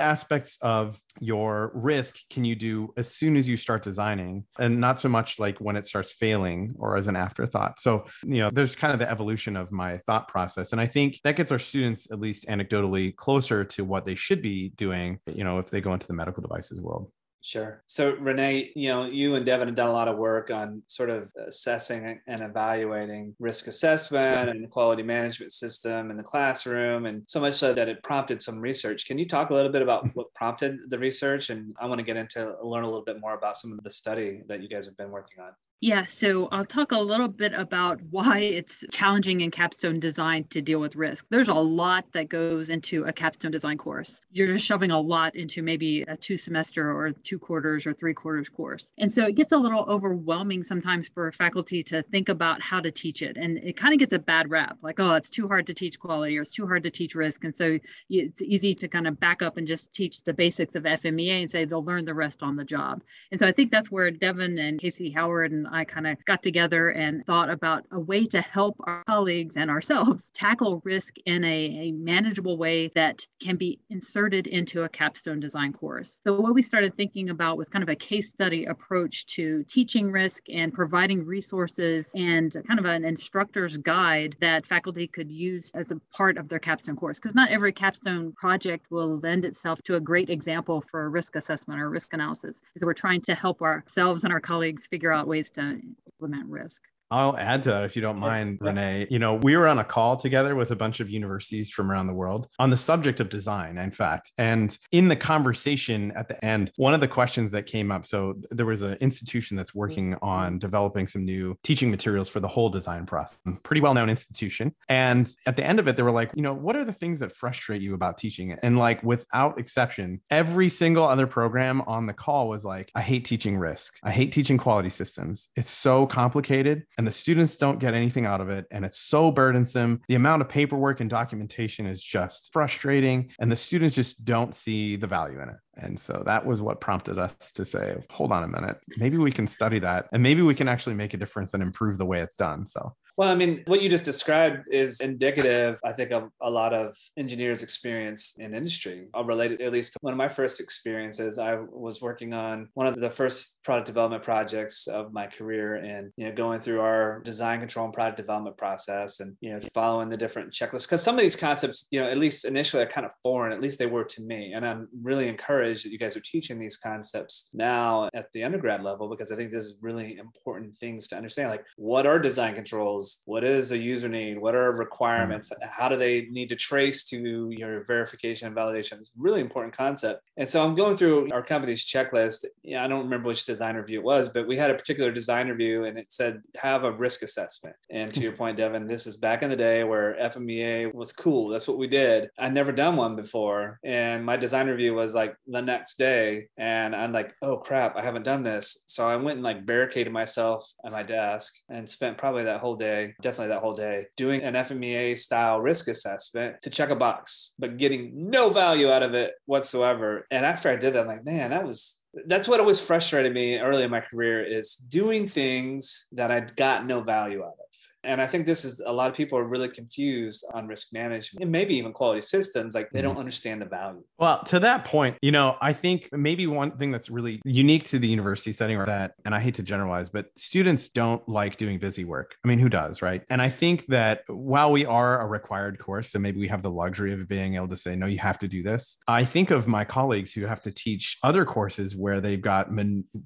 aspects 0.00 0.58
of 0.62 1.00
your 1.20 1.72
risk 1.74 2.18
can 2.30 2.44
you 2.44 2.54
do 2.54 2.92
as 2.96 3.12
soon 3.12 3.36
as 3.36 3.48
you 3.48 3.56
start 3.56 3.82
designing 3.82 4.44
and 4.58 4.80
not 4.80 5.00
so 5.00 5.08
much 5.08 5.38
like 5.38 5.58
when 5.58 5.76
it 5.76 5.84
starts 5.84 6.12
failing 6.12 6.74
or 6.78 6.96
as 6.96 7.08
an 7.08 7.16
afterthought. 7.16 7.80
So, 7.80 8.06
you 8.24 8.38
know, 8.38 8.50
there's 8.50 8.76
kind 8.76 8.92
of 8.92 8.98
the 8.98 9.10
evolution 9.10 9.56
of 9.56 9.72
my 9.72 9.98
thought 9.98 10.28
process. 10.28 10.72
And 10.72 10.80
I 10.80 10.86
think 10.86 11.20
that 11.24 11.36
gets 11.36 11.52
our 11.52 11.58
students, 11.58 12.10
at 12.10 12.20
least 12.20 12.46
anecdotally, 12.46 12.77
closer 13.12 13.64
to 13.64 13.84
what 13.84 14.04
they 14.04 14.14
should 14.14 14.42
be 14.42 14.70
doing, 14.70 15.20
you 15.26 15.44
know, 15.44 15.58
if 15.58 15.70
they 15.70 15.80
go 15.80 15.92
into 15.92 16.06
the 16.06 16.14
medical 16.14 16.42
devices 16.42 16.80
world. 16.80 17.10
Sure. 17.40 17.82
So 17.86 18.16
Renee, 18.16 18.72
you 18.74 18.88
know, 18.88 19.06
you 19.06 19.36
and 19.36 19.46
Devin 19.46 19.68
have 19.68 19.74
done 19.74 19.88
a 19.88 19.92
lot 19.92 20.08
of 20.08 20.18
work 20.18 20.50
on 20.50 20.82
sort 20.86 21.08
of 21.08 21.28
assessing 21.46 22.20
and 22.26 22.42
evaluating 22.42 23.36
risk 23.38 23.68
assessment 23.68 24.50
and 24.50 24.68
quality 24.68 25.02
management 25.02 25.52
system 25.52 26.10
in 26.10 26.16
the 26.16 26.22
classroom, 26.22 27.06
and 27.06 27.22
so 27.26 27.40
much 27.40 27.54
so 27.54 27.72
that 27.72 27.88
it 27.88 28.02
prompted 28.02 28.42
some 28.42 28.60
research. 28.60 29.06
Can 29.06 29.18
you 29.18 29.26
talk 29.26 29.50
a 29.50 29.54
little 29.54 29.72
bit 29.72 29.82
about 29.82 30.14
what 30.14 30.34
prompted 30.34 30.78
the 30.88 30.98
research? 30.98 31.48
And 31.48 31.74
I 31.80 31.86
want 31.86 32.00
to 32.00 32.04
get 32.04 32.16
into 32.16 32.56
learn 32.62 32.84
a 32.84 32.88
little 32.88 33.04
bit 33.04 33.20
more 33.20 33.34
about 33.34 33.56
some 33.56 33.72
of 33.72 33.82
the 33.82 33.90
study 33.90 34.42
that 34.48 34.60
you 34.60 34.68
guys 34.68 34.84
have 34.86 34.96
been 34.96 35.10
working 35.10 35.42
on. 35.42 35.52
Yeah, 35.80 36.06
so 36.06 36.48
I'll 36.50 36.64
talk 36.64 36.90
a 36.90 36.98
little 36.98 37.28
bit 37.28 37.52
about 37.52 38.00
why 38.10 38.40
it's 38.40 38.82
challenging 38.90 39.42
in 39.42 39.52
capstone 39.52 40.00
design 40.00 40.42
to 40.50 40.60
deal 40.60 40.80
with 40.80 40.96
risk. 40.96 41.24
There's 41.30 41.46
a 41.46 41.54
lot 41.54 42.04
that 42.14 42.28
goes 42.28 42.68
into 42.68 43.04
a 43.04 43.12
capstone 43.12 43.52
design 43.52 43.78
course. 43.78 44.20
You're 44.32 44.48
just 44.48 44.66
shoving 44.66 44.90
a 44.90 45.00
lot 45.00 45.36
into 45.36 45.62
maybe 45.62 46.02
a 46.02 46.16
two 46.16 46.36
semester 46.36 46.90
or 46.90 47.12
two 47.12 47.38
quarters 47.38 47.86
or 47.86 47.92
three 47.92 48.12
quarters 48.12 48.48
course. 48.48 48.92
And 48.98 49.12
so 49.12 49.26
it 49.26 49.36
gets 49.36 49.52
a 49.52 49.56
little 49.56 49.84
overwhelming 49.84 50.64
sometimes 50.64 51.06
for 51.06 51.30
faculty 51.30 51.84
to 51.84 52.02
think 52.02 52.28
about 52.28 52.60
how 52.60 52.80
to 52.80 52.90
teach 52.90 53.22
it. 53.22 53.36
And 53.36 53.58
it 53.58 53.76
kind 53.76 53.94
of 53.94 54.00
gets 54.00 54.12
a 54.12 54.18
bad 54.18 54.50
rap 54.50 54.78
like, 54.82 54.98
oh, 54.98 55.14
it's 55.14 55.30
too 55.30 55.46
hard 55.46 55.68
to 55.68 55.74
teach 55.74 56.00
quality 56.00 56.36
or 56.38 56.42
it's 56.42 56.50
too 56.50 56.66
hard 56.66 56.82
to 56.82 56.90
teach 56.90 57.14
risk. 57.14 57.44
And 57.44 57.54
so 57.54 57.78
it's 58.10 58.42
easy 58.42 58.74
to 58.74 58.88
kind 58.88 59.06
of 59.06 59.20
back 59.20 59.42
up 59.42 59.56
and 59.56 59.68
just 59.68 59.94
teach 59.94 60.24
the 60.24 60.34
basics 60.34 60.74
of 60.74 60.82
FMEA 60.82 61.42
and 61.42 61.48
say 61.48 61.64
they'll 61.66 61.84
learn 61.84 62.04
the 62.04 62.14
rest 62.14 62.42
on 62.42 62.56
the 62.56 62.64
job. 62.64 63.04
And 63.30 63.38
so 63.38 63.46
I 63.46 63.52
think 63.52 63.70
that's 63.70 63.92
where 63.92 64.10
Devin 64.10 64.58
and 64.58 64.80
Casey 64.80 65.10
Howard 65.12 65.52
and 65.52 65.67
I 65.72 65.84
kind 65.84 66.06
of 66.06 66.24
got 66.24 66.42
together 66.42 66.90
and 66.90 67.24
thought 67.26 67.50
about 67.50 67.84
a 67.90 68.00
way 68.00 68.26
to 68.26 68.40
help 68.40 68.76
our 68.84 69.04
colleagues 69.04 69.56
and 69.56 69.70
ourselves 69.70 70.30
tackle 70.34 70.80
risk 70.84 71.16
in 71.26 71.44
a, 71.44 71.88
a 71.88 71.92
manageable 71.92 72.56
way 72.56 72.88
that 72.94 73.26
can 73.40 73.56
be 73.56 73.80
inserted 73.90 74.46
into 74.46 74.82
a 74.82 74.88
capstone 74.88 75.40
design 75.40 75.72
course. 75.72 76.20
So, 76.24 76.40
what 76.40 76.54
we 76.54 76.62
started 76.62 76.96
thinking 76.96 77.30
about 77.30 77.58
was 77.58 77.68
kind 77.68 77.82
of 77.82 77.88
a 77.88 77.94
case 77.94 78.30
study 78.30 78.64
approach 78.66 79.26
to 79.26 79.64
teaching 79.64 80.10
risk 80.10 80.44
and 80.48 80.72
providing 80.72 81.24
resources 81.24 82.10
and 82.14 82.54
kind 82.66 82.78
of 82.78 82.86
an 82.86 83.04
instructor's 83.04 83.76
guide 83.76 84.36
that 84.40 84.66
faculty 84.66 85.06
could 85.06 85.30
use 85.30 85.70
as 85.74 85.90
a 85.90 86.00
part 86.12 86.38
of 86.38 86.48
their 86.48 86.58
capstone 86.58 86.96
course. 86.96 87.18
Because 87.18 87.34
not 87.34 87.50
every 87.50 87.72
capstone 87.72 88.32
project 88.32 88.86
will 88.90 89.18
lend 89.18 89.44
itself 89.44 89.82
to 89.82 89.96
a 89.96 90.00
great 90.00 90.30
example 90.30 90.80
for 90.80 91.10
risk 91.10 91.36
assessment 91.36 91.80
or 91.80 91.90
risk 91.90 92.12
analysis. 92.12 92.62
So, 92.78 92.86
we're 92.86 92.94
trying 92.94 93.20
to 93.22 93.34
help 93.34 93.62
ourselves 93.62 94.24
and 94.24 94.32
our 94.32 94.40
colleagues 94.40 94.86
figure 94.86 95.12
out 95.12 95.26
ways 95.26 95.50
to 95.50 95.57
implement 95.58 96.50
risk. 96.50 96.82
I'll 97.10 97.36
add 97.36 97.62
to 97.64 97.70
that 97.70 97.84
if 97.84 97.96
you 97.96 98.02
don't 98.02 98.18
mind, 98.18 98.58
yeah. 98.60 98.68
Renee. 98.68 99.06
You 99.10 99.18
know, 99.18 99.34
we 99.34 99.56
were 99.56 99.66
on 99.66 99.78
a 99.78 99.84
call 99.84 100.16
together 100.16 100.54
with 100.54 100.70
a 100.70 100.76
bunch 100.76 101.00
of 101.00 101.10
universities 101.10 101.70
from 101.70 101.90
around 101.90 102.06
the 102.06 102.12
world 102.12 102.48
on 102.58 102.70
the 102.70 102.76
subject 102.76 103.20
of 103.20 103.28
design, 103.28 103.78
in 103.78 103.90
fact. 103.90 104.32
And 104.38 104.76
in 104.92 105.08
the 105.08 105.16
conversation 105.16 106.12
at 106.12 106.28
the 106.28 106.42
end, 106.44 106.72
one 106.76 106.94
of 106.94 107.00
the 107.00 107.08
questions 107.08 107.52
that 107.52 107.66
came 107.66 107.90
up 107.90 108.04
so 108.04 108.34
there 108.50 108.66
was 108.66 108.82
an 108.82 108.94
institution 109.00 109.56
that's 109.56 109.74
working 109.74 110.12
mm-hmm. 110.12 110.24
on 110.24 110.58
developing 110.58 111.06
some 111.06 111.24
new 111.24 111.56
teaching 111.62 111.90
materials 111.90 112.28
for 112.28 112.40
the 112.40 112.48
whole 112.48 112.68
design 112.68 113.06
process, 113.06 113.40
pretty 113.62 113.80
well 113.80 113.94
known 113.94 114.10
institution. 114.10 114.74
And 114.88 115.30
at 115.46 115.56
the 115.56 115.64
end 115.64 115.78
of 115.78 115.88
it, 115.88 115.96
they 115.96 116.02
were 116.02 116.10
like, 116.10 116.30
you 116.34 116.42
know, 116.42 116.54
what 116.54 116.76
are 116.76 116.84
the 116.84 116.92
things 116.92 117.20
that 117.20 117.32
frustrate 117.32 117.82
you 117.82 117.94
about 117.94 118.18
teaching 118.18 118.50
it? 118.50 118.58
And 118.62 118.78
like, 118.78 119.02
without 119.02 119.58
exception, 119.58 120.20
every 120.30 120.68
single 120.68 121.04
other 121.04 121.26
program 121.26 121.82
on 121.82 122.06
the 122.06 122.12
call 122.12 122.48
was 122.48 122.64
like, 122.64 122.90
I 122.94 123.02
hate 123.02 123.24
teaching 123.24 123.56
risk. 123.56 123.98
I 124.02 124.10
hate 124.10 124.32
teaching 124.32 124.58
quality 124.58 124.90
systems. 124.90 125.48
It's 125.56 125.70
so 125.70 126.06
complicated 126.06 126.84
and 126.98 127.06
the 127.06 127.12
students 127.12 127.56
don't 127.56 127.78
get 127.78 127.94
anything 127.94 128.26
out 128.26 128.40
of 128.40 128.50
it. 128.50 128.66
And 128.72 128.84
it's 128.84 128.98
so 128.98 129.30
burdensome. 129.30 130.02
The 130.08 130.16
amount 130.16 130.42
of 130.42 130.48
paperwork 130.48 131.00
and 131.00 131.08
documentation 131.08 131.86
is 131.86 132.02
just 132.02 132.52
frustrating. 132.52 133.30
And 133.38 133.50
the 133.50 133.56
students 133.56 133.94
just 133.94 134.24
don't 134.24 134.52
see 134.52 134.96
the 134.96 135.06
value 135.06 135.40
in 135.40 135.48
it. 135.48 135.56
And 135.78 135.98
so 135.98 136.22
that 136.26 136.44
was 136.44 136.60
what 136.60 136.80
prompted 136.80 137.18
us 137.18 137.52
to 137.52 137.64
say, 137.64 137.96
hold 138.10 138.32
on 138.32 138.44
a 138.44 138.48
minute, 138.48 138.78
maybe 138.96 139.16
we 139.16 139.32
can 139.32 139.46
study 139.46 139.78
that 139.80 140.08
and 140.12 140.22
maybe 140.22 140.42
we 140.42 140.54
can 140.54 140.68
actually 140.68 140.94
make 140.94 141.14
a 141.14 141.16
difference 141.16 141.54
and 141.54 141.62
improve 141.62 141.98
the 141.98 142.06
way 142.06 142.20
it's 142.20 142.36
done. 142.36 142.66
So 142.66 142.94
well, 143.18 143.30
I 143.30 143.34
mean, 143.34 143.64
what 143.66 143.82
you 143.82 143.90
just 143.90 144.04
described 144.04 144.68
is 144.70 145.00
indicative, 145.00 145.80
I 145.84 145.92
think, 145.92 146.12
of 146.12 146.30
a 146.40 146.48
lot 146.48 146.72
of 146.72 146.94
engineers' 147.16 147.64
experience 147.64 148.36
in 148.38 148.54
industry. 148.54 149.08
I'll 149.12 149.24
relate 149.24 149.50
it 149.50 149.60
at 149.60 149.72
least 149.72 149.94
to 149.94 149.98
one 150.02 150.14
of 150.14 150.18
my 150.18 150.28
first 150.28 150.60
experiences. 150.60 151.36
I 151.36 151.56
was 151.56 152.00
working 152.00 152.32
on 152.32 152.68
one 152.74 152.86
of 152.86 152.94
the 152.94 153.10
first 153.10 153.58
product 153.64 153.88
development 153.88 154.22
projects 154.22 154.86
of 154.86 155.12
my 155.12 155.26
career 155.26 155.74
and, 155.74 156.12
you 156.16 156.26
know, 156.26 156.32
going 156.32 156.60
through 156.60 156.80
our 156.80 157.18
design 157.24 157.58
control 157.58 157.86
and 157.86 157.92
product 157.92 158.18
development 158.18 158.56
process 158.56 159.18
and, 159.18 159.36
you 159.40 159.50
know, 159.50 159.60
following 159.74 160.08
the 160.08 160.16
different 160.16 160.52
checklists. 160.52 160.86
Because 160.86 161.02
some 161.02 161.16
of 161.16 161.20
these 161.20 161.34
concepts, 161.34 161.88
you 161.90 162.00
know, 162.00 162.08
at 162.08 162.18
least 162.18 162.44
initially 162.44 162.84
are 162.84 162.86
kind 162.86 163.04
of 163.04 163.10
foreign, 163.24 163.52
at 163.52 163.60
least 163.60 163.80
they 163.80 163.86
were 163.86 164.04
to 164.04 164.22
me. 164.22 164.52
And 164.52 164.64
I'm 164.64 164.86
really 165.02 165.26
encouraged 165.26 165.67
that 165.68 165.84
you 165.84 165.98
guys 165.98 166.16
are 166.16 166.20
teaching 166.20 166.58
these 166.58 166.76
concepts 166.76 167.50
now 167.54 168.08
at 168.14 168.30
the 168.32 168.44
undergrad 168.44 168.82
level 168.82 169.08
because 169.08 169.32
I 169.32 169.36
think 169.36 169.50
this 169.50 169.64
is 169.64 169.78
really 169.80 170.16
important 170.18 170.74
things 170.74 171.08
to 171.08 171.16
understand. 171.16 171.50
Like, 171.50 171.64
what 171.76 172.06
are 172.06 172.18
design 172.18 172.54
controls? 172.54 173.22
what 173.24 173.44
is 173.44 173.72
a 173.72 173.78
user 173.78 174.08
need 174.08 174.38
what 174.38 174.54
are 174.54 174.72
requirements? 174.72 175.50
Mm-hmm. 175.50 175.68
how 175.70 175.88
do 175.88 175.96
they 175.96 176.22
need 176.30 176.48
to 176.48 176.56
trace 176.56 177.04
to 177.04 177.50
your 177.50 177.84
verification 177.84 178.48
and 178.48 178.56
validation? 178.56 178.94
It's 178.94 179.14
a 179.16 179.20
really 179.20 179.40
important 179.40 179.76
concept. 179.76 180.22
And 180.36 180.48
so 180.48 180.64
i'm 180.64 180.74
going 180.74 180.96
through 180.96 181.30
our 181.32 181.42
company's 181.42 181.84
checklist. 181.84 182.44
Yeah, 182.62 182.84
i 182.84 182.88
don't 182.88 183.04
remember 183.04 183.28
which 183.28 183.44
design 183.44 183.76
review 183.76 184.00
it 184.00 184.04
was 184.04 184.28
but 184.28 184.46
we 184.46 184.56
had 184.56 184.70
a 184.70 184.74
particular 184.74 185.10
design 185.10 185.48
review 185.48 185.84
and 185.84 185.98
it 185.98 186.12
said 186.12 186.42
have 186.56 186.84
a 186.84 186.92
risk 186.92 187.22
assessment. 187.22 187.76
And 187.90 188.12
to 188.14 188.20
your 188.20 188.32
point 188.40 188.56
devin 188.56 188.86
this 188.86 189.06
is 189.06 189.16
back 189.16 189.42
in 189.42 189.50
the 189.50 189.56
day 189.56 189.84
where 189.84 190.16
fmea 190.20 190.92
was 190.94 191.12
cool. 191.12 191.48
That's 191.48 191.68
what 191.68 191.78
we 191.78 191.86
did. 191.86 192.28
I'd 192.38 192.54
never 192.54 192.72
done 192.72 192.96
one 192.96 193.16
before 193.16 193.78
and 193.84 194.24
my 194.24 194.36
design 194.36 194.68
review 194.68 194.94
was 194.94 195.14
like 195.14 195.36
the 195.66 195.72
next 195.72 195.98
day 195.98 196.46
and 196.56 196.94
i'm 196.94 197.12
like 197.12 197.32
oh 197.42 197.56
crap 197.56 197.96
i 197.96 198.02
haven't 198.02 198.24
done 198.24 198.42
this 198.42 198.84
so 198.86 199.08
i 199.08 199.16
went 199.16 199.36
and 199.36 199.44
like 199.44 199.66
barricaded 199.66 200.12
myself 200.12 200.72
at 200.84 200.92
my 200.92 201.02
desk 201.02 201.54
and 201.68 201.88
spent 201.88 202.18
probably 202.18 202.44
that 202.44 202.60
whole 202.60 202.76
day 202.76 203.14
definitely 203.20 203.54
that 203.54 203.60
whole 203.60 203.74
day, 203.74 204.06
doing 204.16 204.42
an 204.42 204.54
FMEA 204.54 205.16
style 205.16 205.60
risk 205.60 205.88
assessment 205.88 206.56
to 206.62 206.70
check 206.70 206.90
a 206.90 206.96
box, 206.96 207.54
but 207.58 207.76
getting 207.76 208.30
no 208.30 208.50
value 208.50 208.90
out 208.90 209.02
of 209.02 209.14
it 209.14 209.32
whatsoever. 209.46 210.26
And 210.30 210.44
after 210.44 210.70
I 210.70 210.76
did 210.76 210.94
that, 210.94 211.02
I'm 211.02 211.06
like, 211.06 211.24
man, 211.24 211.50
that 211.50 211.64
was 211.64 212.00
that's 212.26 212.48
what 212.48 212.58
always 212.58 212.80
frustrated 212.80 213.34
me 213.34 213.58
early 213.58 213.82
in 213.82 213.90
my 213.90 214.00
career 214.00 214.42
is 214.42 214.76
doing 214.76 215.28
things 215.28 216.06
that 216.12 216.32
I 216.32 216.40
got 216.40 216.86
no 216.86 217.02
value 217.02 217.42
out 217.42 217.52
of. 217.52 217.67
And 218.04 218.20
I 218.20 218.26
think 218.26 218.46
this 218.46 218.64
is 218.64 218.80
a 218.84 218.92
lot 218.92 219.10
of 219.10 219.16
people 219.16 219.38
are 219.38 219.44
really 219.44 219.68
confused 219.68 220.46
on 220.54 220.66
risk 220.66 220.88
management 220.92 221.42
and 221.42 221.52
maybe 221.52 221.76
even 221.76 221.92
quality 221.92 222.20
systems. 222.20 222.74
Like 222.74 222.90
they 222.90 223.02
don't 223.02 223.12
mm-hmm. 223.12 223.20
understand 223.20 223.60
the 223.60 223.66
value. 223.66 224.02
Well, 224.18 224.42
to 224.44 224.60
that 224.60 224.84
point, 224.84 225.16
you 225.20 225.32
know, 225.32 225.56
I 225.60 225.72
think 225.72 226.08
maybe 226.12 226.46
one 226.46 226.76
thing 226.76 226.90
that's 226.90 227.10
really 227.10 227.40
unique 227.44 227.84
to 227.84 227.98
the 227.98 228.08
university 228.08 228.52
setting 228.52 228.78
that, 228.78 229.12
and 229.24 229.34
I 229.34 229.40
hate 229.40 229.54
to 229.54 229.62
generalize, 229.62 230.08
but 230.08 230.26
students 230.36 230.88
don't 230.88 231.26
like 231.28 231.56
doing 231.56 231.78
busy 231.78 232.04
work. 232.04 232.36
I 232.44 232.48
mean, 232.48 232.58
who 232.58 232.68
does, 232.68 233.02
right? 233.02 233.22
And 233.28 233.42
I 233.42 233.48
think 233.48 233.86
that 233.86 234.22
while 234.28 234.70
we 234.70 234.86
are 234.86 235.20
a 235.20 235.26
required 235.26 235.78
course, 235.78 236.10
so 236.10 236.18
maybe 236.18 236.38
we 236.38 236.48
have 236.48 236.62
the 236.62 236.70
luxury 236.70 237.12
of 237.12 237.28
being 237.28 237.56
able 237.56 237.68
to 237.68 237.76
say, 237.76 237.96
no, 237.96 238.06
you 238.06 238.18
have 238.18 238.38
to 238.38 238.48
do 238.48 238.62
this. 238.62 238.98
I 239.08 239.24
think 239.24 239.50
of 239.50 239.66
my 239.66 239.84
colleagues 239.84 240.32
who 240.32 240.46
have 240.46 240.60
to 240.62 240.70
teach 240.70 241.18
other 241.22 241.44
courses 241.44 241.96
where 241.96 242.20
they've 242.20 242.40
got 242.40 242.68